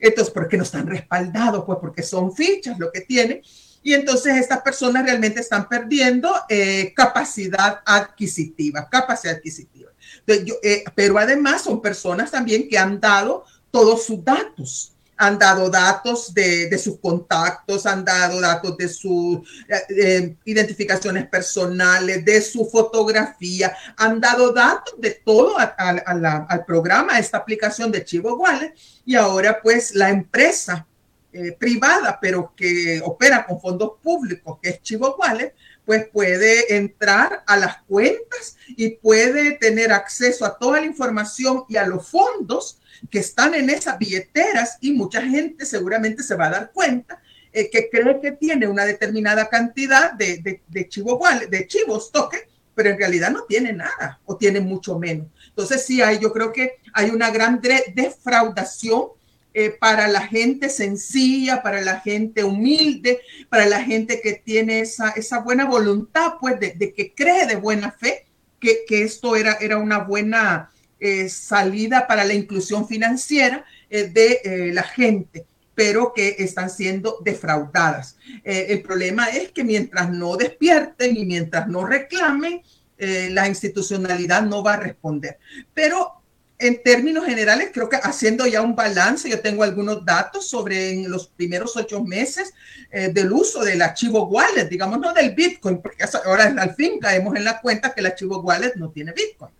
Entonces, 0.00 0.32
¿por 0.32 0.48
qué 0.48 0.56
no 0.56 0.62
están 0.62 0.86
respaldados? 0.86 1.64
Pues 1.64 1.78
porque 1.80 2.02
son 2.02 2.34
fichas 2.34 2.78
lo 2.78 2.90
que 2.90 3.02
tienen. 3.02 3.42
Y 3.82 3.94
entonces 3.94 4.36
estas 4.36 4.60
personas 4.60 5.04
realmente 5.04 5.40
están 5.40 5.68
perdiendo 5.68 6.34
eh, 6.48 6.92
capacidad 6.94 7.80
adquisitiva, 7.84 8.88
capacidad 8.88 9.36
adquisitiva. 9.36 9.90
Eh, 10.26 10.84
pero 10.94 11.18
además 11.18 11.62
son 11.62 11.80
personas 11.80 12.30
también 12.30 12.68
que 12.68 12.78
han 12.78 13.00
dado 13.00 13.44
todos 13.70 14.04
sus 14.04 14.22
datos 14.22 14.94
han 15.20 15.38
dado 15.38 15.68
datos 15.68 16.32
de, 16.32 16.78
sus 16.78 16.98
contactos, 16.98 17.84
han 17.84 18.06
dado 18.06 18.40
datos 18.40 18.74
de 18.78 18.88
sus 18.88 19.36
eh, 19.68 19.84
eh, 19.90 20.36
identificaciones 20.46 21.28
personales, 21.28 22.24
de 22.24 22.40
su 22.40 22.64
fotografía, 22.64 23.76
han 23.98 24.18
dado 24.18 24.50
datos 24.50 24.94
de 24.98 25.10
todo 25.22 25.56
al 25.58 26.64
programa, 26.66 27.16
a 27.16 27.18
esta 27.18 27.36
aplicación 27.36 27.92
de 27.92 28.02
Chivo 28.02 28.34
Wallet. 28.36 28.74
Y 29.04 29.14
ahora 29.14 29.60
pues 29.62 29.94
la 29.94 30.08
empresa 30.08 30.86
eh, 31.34 31.52
privada, 31.52 32.18
pero 32.18 32.54
que 32.56 33.02
opera 33.04 33.44
con 33.46 33.60
fondos 33.60 33.92
públicos, 34.02 34.58
que 34.62 34.70
es 34.70 34.82
Chivo 34.82 35.16
Wallet, 35.16 35.54
pues 35.84 36.08
puede 36.08 36.76
entrar 36.76 37.42
a 37.46 37.56
las 37.56 37.82
cuentas 37.82 38.56
y 38.68 38.90
puede 38.90 39.52
tener 39.52 39.92
acceso 39.92 40.44
a 40.44 40.56
toda 40.58 40.80
la 40.80 40.86
información 40.86 41.64
y 41.68 41.76
a 41.76 41.86
los 41.86 42.08
fondos 42.08 42.80
que 43.10 43.18
están 43.18 43.54
en 43.54 43.70
esas 43.70 43.98
billeteras 43.98 44.76
y 44.80 44.92
mucha 44.92 45.22
gente 45.22 45.64
seguramente 45.64 46.22
se 46.22 46.34
va 46.34 46.46
a 46.46 46.50
dar 46.50 46.72
cuenta 46.72 47.20
eh, 47.52 47.70
que 47.70 47.88
cree 47.90 48.20
que 48.20 48.32
tiene 48.32 48.68
una 48.68 48.84
determinada 48.84 49.48
cantidad 49.48 50.12
de, 50.12 50.38
de, 50.38 50.62
de, 50.68 50.88
chivos 50.88 52.12
toque, 52.12 52.48
pero 52.74 52.90
en 52.90 52.98
realidad 52.98 53.30
no 53.30 53.42
tiene 53.42 53.72
nada 53.72 54.20
o 54.24 54.36
tiene 54.36 54.60
mucho 54.60 54.98
menos. 54.98 55.26
Entonces 55.48 55.84
sí 55.84 56.00
hay, 56.00 56.20
yo 56.20 56.32
creo 56.32 56.52
que 56.52 56.76
hay 56.92 57.10
una 57.10 57.30
gran 57.30 57.60
defraudación 57.60 59.08
eh, 59.52 59.70
para 59.70 60.06
la 60.06 60.28
gente 60.28 60.68
sencilla, 60.68 61.60
para 61.60 61.80
la 61.80 61.98
gente 61.98 62.44
humilde, 62.44 63.20
para 63.48 63.66
la 63.66 63.82
gente 63.82 64.20
que 64.20 64.34
tiene 64.34 64.78
esa, 64.78 65.10
esa 65.10 65.40
buena 65.40 65.64
voluntad, 65.64 66.34
pues 66.40 66.60
de, 66.60 66.92
que 66.94 67.12
cree 67.14 67.46
de 67.46 67.56
buena 67.56 67.90
fe 67.90 68.26
que, 68.60 68.84
esto 68.88 69.34
era, 69.34 69.54
era 69.54 69.78
una 69.78 69.98
buena 69.98 70.70
eh, 71.00 71.28
salida 71.28 72.06
para 72.06 72.24
la 72.24 72.34
inclusión 72.34 72.86
financiera 72.86 73.64
eh, 73.88 74.04
de 74.04 74.72
la 74.72 74.84
gente 74.84 75.46
pero 75.74 76.12
que 76.14 76.36
están 76.40 76.68
siendo 76.68 77.20
defraudadas. 77.24 78.18
el 78.44 78.82
problema 78.82 79.30
es 79.30 79.50
que 79.50 79.64
mientras 79.64 80.10
no 80.10 80.36
despierten 80.36 81.16
y 81.16 81.24
mientras 81.24 81.68
no 81.68 81.86
reclamen, 81.86 82.60
la 82.98 83.48
institucionalidad 83.48 84.42
no 84.42 84.62
va 84.62 84.74
a 84.74 84.76
responder. 84.76 85.38
Pero 85.72 86.19
en 86.60 86.82
términos 86.82 87.24
generales, 87.24 87.70
creo 87.72 87.88
que 87.88 87.96
haciendo 87.96 88.46
ya 88.46 88.60
un 88.60 88.76
balance, 88.76 89.28
yo 89.28 89.40
tengo 89.40 89.62
algunos 89.62 90.04
datos 90.04 90.46
sobre 90.46 90.90
en 90.92 91.10
los 91.10 91.28
primeros 91.28 91.74
ocho 91.74 92.04
meses 92.04 92.52
eh, 92.90 93.08
del 93.08 93.32
uso 93.32 93.64
del 93.64 93.80
archivo 93.80 94.26
wallet, 94.26 94.68
digamos, 94.68 95.00
no 95.00 95.14
del 95.14 95.34
Bitcoin, 95.34 95.80
porque 95.80 96.04
ahora 96.24 96.54
al 96.58 96.74
fin 96.74 97.00
caemos 97.00 97.34
en 97.34 97.44
la 97.44 97.62
cuenta 97.62 97.94
que 97.94 98.00
el 98.00 98.06
archivo 98.06 98.40
wallet 98.40 98.74
no 98.76 98.90
tiene 98.90 99.12
Bitcoin. 99.12 99.52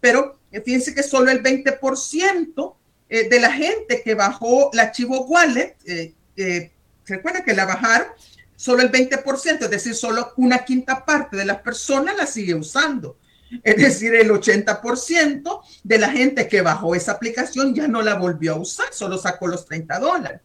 Pero 0.00 0.38
eh, 0.52 0.60
fíjense 0.60 0.94
que 0.94 1.02
solo 1.02 1.32
el 1.32 1.42
20% 1.42 2.74
eh, 3.08 3.28
de 3.28 3.40
la 3.40 3.52
gente 3.52 4.00
que 4.04 4.14
bajó 4.14 4.70
el 4.72 4.78
archivo 4.78 5.26
wallet, 5.26 5.76
se 5.84 6.70
recuerda 7.04 7.42
que 7.42 7.54
la 7.54 7.64
bajaron, 7.64 8.06
solo 8.54 8.82
el 8.82 8.92
20%, 8.92 9.60
es 9.60 9.70
decir, 9.70 9.94
solo 9.96 10.32
una 10.36 10.64
quinta 10.64 11.04
parte 11.04 11.36
de 11.36 11.46
las 11.46 11.58
personas 11.58 12.16
la 12.16 12.26
sigue 12.26 12.54
usando. 12.54 13.18
Es 13.62 13.76
decir, 13.76 14.14
el 14.14 14.30
80% 14.30 15.60
de 15.82 15.98
la 15.98 16.10
gente 16.10 16.48
que 16.48 16.62
bajó 16.62 16.94
esa 16.94 17.12
aplicación 17.12 17.74
ya 17.74 17.88
no 17.88 18.02
la 18.02 18.14
volvió 18.14 18.54
a 18.54 18.58
usar, 18.58 18.86
solo 18.92 19.18
sacó 19.18 19.46
los 19.46 19.66
30 19.66 19.98
dólares. 19.98 20.40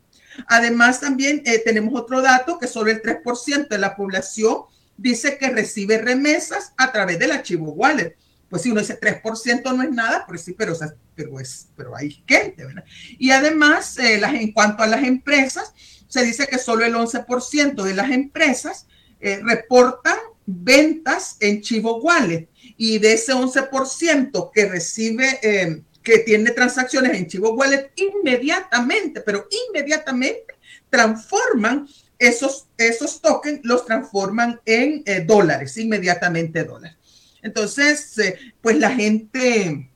Además, 0.48 1.02
también 1.02 1.42
eh, 1.46 1.60
tenemos 1.60 2.00
otro 2.00 2.22
dato 2.22 2.60
que 2.60 2.68
solo 2.68 2.92
el 2.92 3.02
3% 3.02 3.68
de 3.68 3.78
la 3.78 3.96
población 3.96 4.64
dice 4.98 5.38
que 5.38 5.50
recibe 5.50 5.98
remesas 5.98 6.74
a 6.78 6.92
través 6.92 7.20
del 7.20 7.32
archivo 7.32 7.72
wallet. 7.72 8.16
Pues 8.50 8.64
si 8.64 8.72
uno 8.72 8.82
dice 8.82 9.00
3% 9.00 9.76
no 9.76 9.84
es 9.84 9.92
nada, 9.92 10.26
pues 10.28 10.42
sí, 10.42 10.54
pero, 10.54 10.74
es, 10.74 11.68
pero 11.76 11.96
hay 11.96 12.24
gente, 12.28 12.66
¿verdad? 12.66 12.84
Y 13.18 13.32
además, 13.32 13.98
eh, 14.00 14.20
en 14.22 14.52
cuanto 14.52 14.84
a 14.84 14.88
las 14.88 15.04
empresas, 15.04 15.74
se 16.08 16.24
dice 16.24 16.48
que 16.48 16.58
solo 16.58 16.84
el 16.84 16.96
11% 16.96 17.84
de 17.84 17.94
las 17.94 18.10
empresas 18.10 18.88
eh, 19.20 19.40
reportan 19.44 20.18
ventas 20.46 21.38
en 21.40 21.62
Chivo 21.62 21.98
Wallet 21.98 22.50
y 22.82 22.98
de 22.98 23.12
ese 23.12 23.34
11% 23.34 24.52
que 24.54 24.66
recibe, 24.66 25.38
eh, 25.44 25.84
que 26.02 26.20
tiene 26.20 26.52
transacciones 26.52 27.14
en 27.14 27.28
Chivo 27.28 27.52
Wallet, 27.52 27.92
inmediatamente, 27.98 29.20
pero 29.20 29.46
inmediatamente 29.68 30.56
transforman 30.90 31.90
esos, 32.18 32.70
esos 32.78 33.20
tokens, 33.20 33.60
los 33.64 33.86
transforman 33.86 34.62
en 34.64 35.04
eh, 35.06 35.26
dólares, 35.28 35.76
inmediatamente 35.76 36.64
dólares. 36.64 36.96
Entonces, 37.42 38.18
eh, 38.18 38.40
pues 38.62 38.78
la 38.78 38.92
gente, 38.92 39.92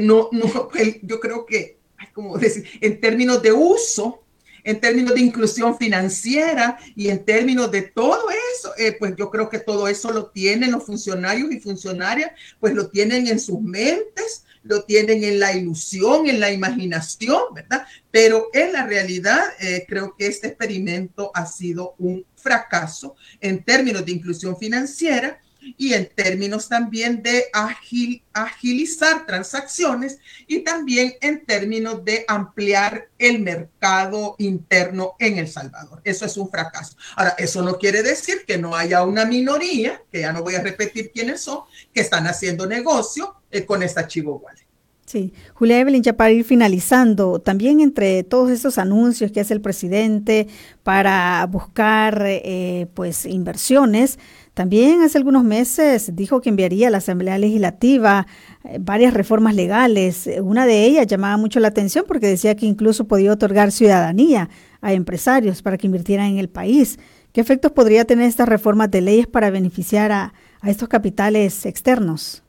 no, 0.00 0.28
no, 0.32 0.68
yo 1.02 1.20
creo 1.20 1.46
que, 1.46 1.78
como 2.12 2.36
decir, 2.36 2.68
en 2.82 3.00
términos 3.00 3.40
de 3.40 3.52
uso, 3.54 4.25
en 4.66 4.80
términos 4.80 5.14
de 5.14 5.20
inclusión 5.20 5.78
financiera 5.78 6.76
y 6.96 7.08
en 7.08 7.24
términos 7.24 7.70
de 7.70 7.82
todo 7.82 8.26
eso, 8.52 8.72
eh, 8.76 8.96
pues 8.98 9.14
yo 9.16 9.30
creo 9.30 9.48
que 9.48 9.60
todo 9.60 9.86
eso 9.86 10.10
lo 10.10 10.26
tienen 10.26 10.72
los 10.72 10.84
funcionarios 10.84 11.52
y 11.52 11.60
funcionarias, 11.60 12.32
pues 12.58 12.74
lo 12.74 12.88
tienen 12.88 13.28
en 13.28 13.38
sus 13.38 13.60
mentes, 13.60 14.44
lo 14.64 14.82
tienen 14.82 15.22
en 15.22 15.38
la 15.38 15.52
ilusión, 15.52 16.26
en 16.28 16.40
la 16.40 16.50
imaginación, 16.50 17.42
¿verdad? 17.54 17.86
Pero 18.10 18.48
en 18.52 18.72
la 18.72 18.84
realidad 18.84 19.40
eh, 19.60 19.84
creo 19.86 20.16
que 20.16 20.26
este 20.26 20.48
experimento 20.48 21.30
ha 21.32 21.46
sido 21.46 21.94
un 21.98 22.26
fracaso 22.34 23.14
en 23.40 23.62
términos 23.62 24.04
de 24.04 24.12
inclusión 24.12 24.58
financiera 24.58 25.38
y 25.76 25.94
en 25.94 26.08
términos 26.14 26.68
también 26.68 27.22
de 27.22 27.46
agilizar 28.32 29.26
transacciones 29.26 30.18
y 30.46 30.60
también 30.60 31.14
en 31.20 31.44
términos 31.44 32.04
de 32.04 32.24
ampliar 32.28 33.08
el 33.18 33.40
mercado 33.40 34.36
interno 34.38 35.14
en 35.18 35.38
El 35.38 35.48
Salvador. 35.48 36.00
Eso 36.04 36.26
es 36.26 36.36
un 36.36 36.50
fracaso. 36.50 36.96
Ahora, 37.16 37.34
eso 37.38 37.62
no 37.62 37.78
quiere 37.78 38.02
decir 38.02 38.44
que 38.46 38.58
no 38.58 38.76
haya 38.76 39.04
una 39.04 39.24
minoría, 39.24 40.02
que 40.12 40.20
ya 40.20 40.32
no 40.32 40.42
voy 40.42 40.54
a 40.54 40.62
repetir 40.62 41.10
quiénes 41.12 41.40
son, 41.40 41.60
que 41.92 42.00
están 42.00 42.26
haciendo 42.26 42.66
negocio 42.66 43.36
eh, 43.50 43.64
con 43.64 43.82
esta 43.82 44.06
Chivo 44.06 44.36
Wallet. 44.36 44.66
Sí, 45.06 45.32
Julia 45.54 45.78
Evelyn, 45.78 46.02
ya 46.02 46.16
para 46.16 46.32
ir 46.32 46.44
finalizando, 46.44 47.38
también 47.38 47.80
entre 47.80 48.24
todos 48.24 48.50
esos 48.50 48.76
anuncios 48.76 49.30
que 49.30 49.38
hace 49.38 49.54
el 49.54 49.60
presidente 49.60 50.48
para 50.82 51.46
buscar 51.48 52.24
eh, 52.26 52.88
pues 52.92 53.24
inversiones, 53.24 54.18
también 54.56 55.02
hace 55.02 55.18
algunos 55.18 55.44
meses 55.44 56.16
dijo 56.16 56.40
que 56.40 56.48
enviaría 56.48 56.88
a 56.88 56.90
la 56.90 56.96
Asamblea 56.96 57.36
Legislativa 57.36 58.26
eh, 58.64 58.78
varias 58.80 59.12
reformas 59.12 59.54
legales. 59.54 60.30
Una 60.40 60.64
de 60.64 60.86
ellas 60.86 61.06
llamaba 61.06 61.36
mucho 61.36 61.60
la 61.60 61.68
atención 61.68 62.06
porque 62.08 62.26
decía 62.26 62.56
que 62.56 62.64
incluso 62.64 63.06
podía 63.06 63.32
otorgar 63.32 63.70
ciudadanía 63.70 64.48
a 64.80 64.94
empresarios 64.94 65.60
para 65.60 65.76
que 65.76 65.88
invirtieran 65.88 66.28
en 66.28 66.38
el 66.38 66.48
país. 66.48 66.98
¿Qué 67.34 67.42
efectos 67.42 67.72
podría 67.72 68.06
tener 68.06 68.26
estas 68.26 68.48
reformas 68.48 68.90
de 68.90 69.02
leyes 69.02 69.26
para 69.26 69.50
beneficiar 69.50 70.10
a, 70.10 70.32
estos 70.64 70.88
capitales 70.88 71.66
externos? 71.66 72.42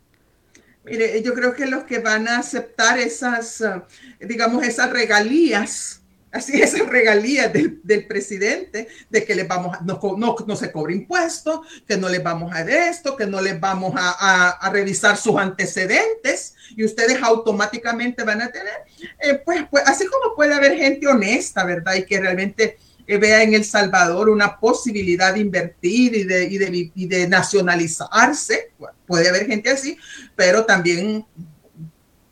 Mire, 0.85 1.21
yo 1.21 1.33
creo 1.33 1.53
que 1.53 1.65
los 1.65 1.83
que 1.83 1.99
van 1.99 2.29
a 2.29 2.37
aceptar 2.37 2.99
esas, 2.99 3.59
eh, 3.59 3.81
digamos, 4.21 4.63
esas 4.63 4.89
regalías 4.91 6.03
así 6.31 6.61
esa 6.61 6.83
regalía 6.83 7.47
del, 7.47 7.79
del, 7.83 8.07
presidente 8.07 8.87
de 9.09 9.25
que 9.25 9.35
les 9.35 9.47
vamos 9.47 9.75
a, 9.75 9.81
no, 9.81 9.99
no, 10.45 10.55
se 10.55 10.71
cobre 10.71 10.93
impuesto, 10.93 11.63
que 11.87 11.97
no 11.97 12.09
les 12.09 12.23
vamos 12.23 12.53
a 12.53 12.63
de 12.63 12.89
esto, 12.89 13.15
que 13.15 13.25
no 13.25 13.41
les 13.41 13.59
vamos 13.59 13.93
a, 13.95 14.69
revisar 14.71 15.17
sus 15.17 15.37
antecedentes 15.37 16.55
y 16.75 16.83
ustedes 16.83 17.21
automáticamente 17.21 18.23
van 18.23 18.41
a 18.41 18.51
tener, 18.51 18.73
eh, 19.19 19.41
pues, 19.43 19.65
pues, 19.71 19.83
así 19.87 20.05
como 20.07 20.35
puede 20.35 20.53
haber 20.53 20.75
gente 20.75 21.07
honesta, 21.07 21.63
¿verdad? 21.63 21.95
Y 21.95 22.05
que 22.05 22.19
realmente 22.19 22.77
eh, 23.07 23.17
vea 23.17 23.41
en 23.43 23.53
El 23.53 23.63
Salvador 23.63 24.29
una 24.29 24.59
posibilidad 24.59 25.33
de 25.33 25.39
invertir 25.39 26.15
y 26.15 27.07
de 27.07 27.27
nacionalizarse, 27.27 28.71
puede 29.05 29.29
haber 29.29 29.47
gente 29.47 29.69
así, 29.69 29.97
pero 30.35 30.65
también 30.65 31.25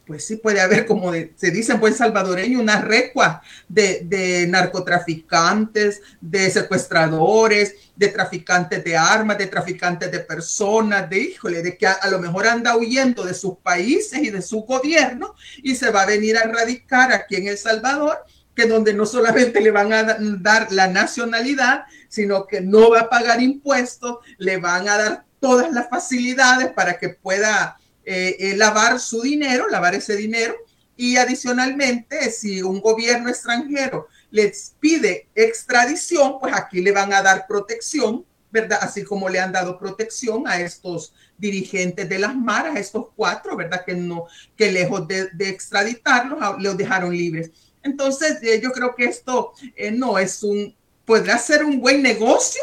pues 0.05 0.25
sí 0.25 0.37
puede 0.37 0.61
haber, 0.61 0.85
como 0.85 1.11
se 1.13 1.51
dice 1.51 1.73
en 1.73 1.79
buen 1.79 1.93
salvadoreño, 1.93 2.59
una 2.59 2.81
recua 2.81 3.41
de, 3.67 4.45
narcotraficantes, 4.49 6.01
de 6.21 6.49
secuestradores, 6.49 7.75
de 7.95 8.09
traficantes 8.09 8.83
de 8.83 8.95
armas, 8.95 9.37
de 9.37 9.47
traficantes 9.47 10.11
de 10.11 10.19
personas, 10.19 11.09
de 11.09 11.19
híjole, 11.19 11.63
de 11.63 11.77
que 11.77 11.87
a, 11.87 12.07
lo 12.09 12.19
mejor 12.19 12.47
anda 12.47 12.77
huyendo 12.77 13.23
de 13.23 13.33
sus 13.33 13.57
países 13.57 14.21
y 14.21 14.29
de 14.29 14.41
su 14.41 14.61
gobierno 14.61 15.35
y 15.63 15.75
se 15.75 15.89
va 15.91 16.03
a 16.03 16.07
venir 16.07 16.37
a 16.37 16.43
radicar 16.43 17.11
aquí 17.11 17.35
en 17.35 17.47
El 17.47 17.57
Salvador, 17.57 18.19
que 18.53 18.67
donde 18.67 18.93
no 18.93 19.05
solamente 19.05 19.59
le 19.59 19.71
van 19.71 19.91
a 19.91 20.17
dar 20.39 20.71
la 20.71 20.87
nacionalidad, 20.87 21.85
sino 22.07 22.47
que 22.47 22.61
no 22.61 22.91
va 22.91 23.01
a 23.01 23.09
pagar 23.09 23.41
impuestos, 23.41 24.19
le 24.37 24.57
van 24.57 24.87
a 24.87 24.97
dar 24.97 25.25
todas 25.39 25.71
las 25.73 25.89
facilidades 25.89 26.69
para 26.69 26.97
que 26.97 27.09
pueda 27.09 27.77
eh, 28.05 28.35
eh, 28.39 28.55
lavar 28.55 28.99
su 28.99 29.21
dinero, 29.21 29.67
lavar 29.69 29.95
ese 29.95 30.15
dinero. 30.15 30.55
Y 30.95 31.17
adicionalmente, 31.17 32.31
si 32.31 32.61
un 32.61 32.79
gobierno 32.79 33.29
extranjero 33.29 34.07
les 34.31 34.75
pide 34.79 35.27
extradición, 35.35 36.39
pues 36.39 36.53
aquí 36.53 36.81
le 36.81 36.91
van 36.91 37.13
a 37.13 37.21
dar 37.21 37.45
protección, 37.47 38.25
¿verdad? 38.51 38.79
Así 38.81 39.03
como 39.03 39.27
le 39.27 39.39
han 39.39 39.51
dado 39.51 39.77
protección 39.77 40.47
a 40.47 40.61
estos 40.61 41.13
dirigentes 41.37 42.07
de 42.07 42.19
las 42.19 42.35
maras, 42.35 42.77
estos 42.77 43.07
cuatro, 43.15 43.57
¿verdad? 43.57 43.83
Que 43.85 43.95
no, 43.95 44.25
que 44.55 44.71
lejos 44.71 45.05
de, 45.07 45.29
extraditarlos, 45.39 46.61
los 46.61 46.77
dejaron 46.77 47.15
libres. 47.15 47.51
Entonces, 47.83 48.41
eh, 48.41 48.61
yo 48.63 48.71
creo 48.71 48.95
que 48.95 49.05
esto 49.05 49.53
no 49.93 50.17
es 50.17 50.43
un, 50.43 50.73
podrá 51.03 51.37
ser 51.37 51.65
un 51.65 51.81
buen 51.81 52.01
negocio, 52.01 52.61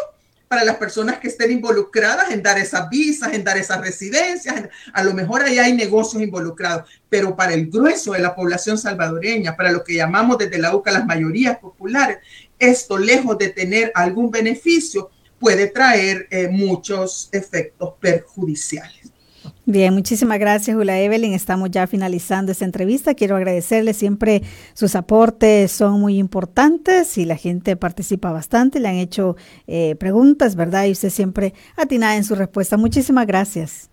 para 0.52 0.64
las 0.64 0.76
personas 0.76 1.18
que 1.18 1.28
estén 1.28 1.50
involucradas 1.50 2.30
en 2.30 2.42
dar 2.42 2.58
esas 2.58 2.90
visas, 2.90 3.32
en 3.32 3.42
dar 3.42 3.56
esas 3.56 3.80
residencias. 3.80 4.68
A 4.92 5.02
lo 5.02 5.14
mejor 5.14 5.40
ahí 5.40 5.58
hay 5.58 5.72
negocios 5.72 6.22
involucrados, 6.22 6.90
pero 7.08 7.34
para 7.34 7.54
el 7.54 7.70
grueso 7.70 8.12
de 8.12 8.18
la 8.18 8.34
población 8.34 8.76
salvadoreña, 8.76 9.56
para 9.56 9.72
lo 9.72 9.82
que 9.82 9.94
llamamos 9.94 10.36
desde 10.36 10.58
la 10.58 10.76
UCA 10.76 10.92
las 10.92 11.06
mayorías 11.06 11.56
populares, 11.56 12.18
esto 12.58 12.98
lejos 12.98 13.38
de 13.38 13.48
tener 13.48 13.92
algún 13.94 14.30
beneficio, 14.30 15.08
puede 15.38 15.68
traer 15.68 16.28
eh, 16.30 16.48
muchos 16.48 17.30
efectos 17.32 17.94
perjudiciales. 17.98 19.11
Bien, 19.72 19.94
muchísimas 19.94 20.38
gracias, 20.38 20.76
Julia 20.76 21.00
Evelyn. 21.00 21.32
Estamos 21.32 21.70
ya 21.70 21.86
finalizando 21.86 22.52
esta 22.52 22.66
entrevista. 22.66 23.14
Quiero 23.14 23.36
agradecerle 23.36 23.94
siempre 23.94 24.42
sus 24.74 24.94
aportes, 24.94 25.72
son 25.72 25.98
muy 25.98 26.18
importantes 26.18 27.16
y 27.16 27.24
la 27.24 27.36
gente 27.36 27.74
participa 27.76 28.32
bastante. 28.32 28.80
Le 28.80 28.88
han 28.88 28.96
hecho 28.96 29.34
eh, 29.66 29.96
preguntas, 29.98 30.56
¿verdad? 30.56 30.84
Y 30.84 30.92
usted 30.92 31.08
siempre 31.08 31.54
atina 31.74 32.16
en 32.16 32.24
su 32.24 32.34
respuesta. 32.34 32.76
Muchísimas 32.76 33.26
gracias. 33.26 33.88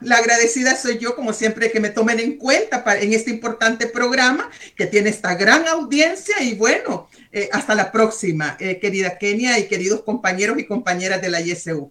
la 0.00 0.18
agradecida 0.18 0.76
soy 0.76 0.98
yo, 0.98 1.16
como 1.16 1.32
siempre, 1.32 1.72
que 1.72 1.80
me 1.80 1.90
tomen 1.90 2.20
en 2.20 2.36
cuenta 2.36 2.84
en 3.00 3.12
este 3.12 3.32
importante 3.32 3.88
programa 3.88 4.48
que 4.76 4.86
tiene 4.86 5.10
esta 5.10 5.34
gran 5.34 5.66
audiencia 5.66 6.40
y 6.40 6.54
bueno, 6.54 7.08
eh, 7.32 7.48
hasta 7.50 7.74
la 7.74 7.90
próxima, 7.90 8.56
eh, 8.60 8.78
querida 8.78 9.18
Kenia 9.18 9.58
y 9.58 9.66
queridos 9.66 10.04
compañeros 10.04 10.56
y 10.60 10.66
compañeras 10.66 11.20
de 11.20 11.30
la 11.30 11.40
ISU. 11.40 11.90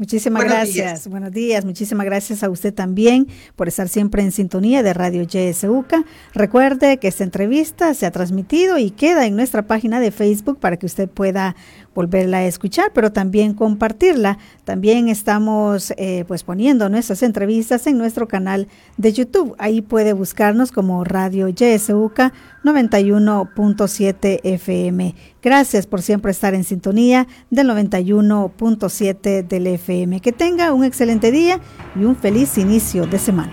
Muchísimas 0.00 0.44
gracias. 0.44 1.08
Buenos 1.08 1.30
días. 1.30 1.66
Muchísimas 1.66 2.06
gracias 2.06 2.42
a 2.42 2.48
usted 2.48 2.72
también 2.72 3.28
por 3.54 3.68
estar 3.68 3.86
siempre 3.86 4.22
en 4.22 4.32
sintonía 4.32 4.82
de 4.82 4.94
Radio 4.94 5.24
YSUCA. 5.24 6.06
Recuerde 6.32 6.96
que 6.96 7.06
esta 7.06 7.22
entrevista 7.22 7.92
se 7.92 8.06
ha 8.06 8.10
transmitido 8.10 8.78
y 8.78 8.92
queda 8.92 9.26
en 9.26 9.36
nuestra 9.36 9.66
página 9.66 10.00
de 10.00 10.10
Facebook 10.10 10.58
para 10.58 10.78
que 10.78 10.86
usted 10.86 11.06
pueda 11.06 11.54
volverla 11.94 12.38
a 12.38 12.44
escuchar, 12.44 12.92
pero 12.94 13.12
también 13.12 13.54
compartirla. 13.54 14.38
También 14.64 15.08
estamos 15.08 15.92
eh, 15.96 16.24
pues 16.26 16.44
poniendo 16.44 16.88
nuestras 16.88 17.22
entrevistas 17.22 17.86
en 17.86 17.98
nuestro 17.98 18.28
canal 18.28 18.68
de 18.96 19.12
YouTube. 19.12 19.54
Ahí 19.58 19.82
puede 19.82 20.12
buscarnos 20.12 20.72
como 20.72 21.04
Radio 21.04 21.48
YSUK 21.48 22.32
91.7 22.64 24.40
FM. 24.42 25.14
Gracias 25.42 25.86
por 25.86 26.02
siempre 26.02 26.30
estar 26.30 26.54
en 26.54 26.64
sintonía 26.64 27.26
del 27.50 27.68
91.7 27.68 29.46
del 29.46 29.66
FM. 29.66 30.20
Que 30.20 30.32
tenga 30.32 30.72
un 30.72 30.84
excelente 30.84 31.30
día 31.30 31.60
y 31.96 32.04
un 32.04 32.16
feliz 32.16 32.58
inicio 32.58 33.06
de 33.06 33.18
semana. 33.18 33.52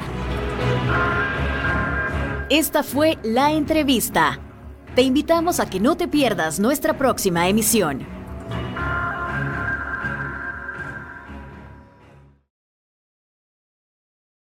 Esta 2.49 2.81
fue 2.81 3.17
la 3.23 3.51
entrevista. 3.51 4.39
Te 4.95 5.01
invitamos 5.01 5.59
a 5.59 5.69
que 5.69 5.79
no 5.79 5.97
te 5.97 6.07
pierdas 6.07 6.59
nuestra 6.59 6.97
próxima 6.97 7.49
emisión. 7.49 8.16
Thank 8.49 8.79
you. 8.79 9.06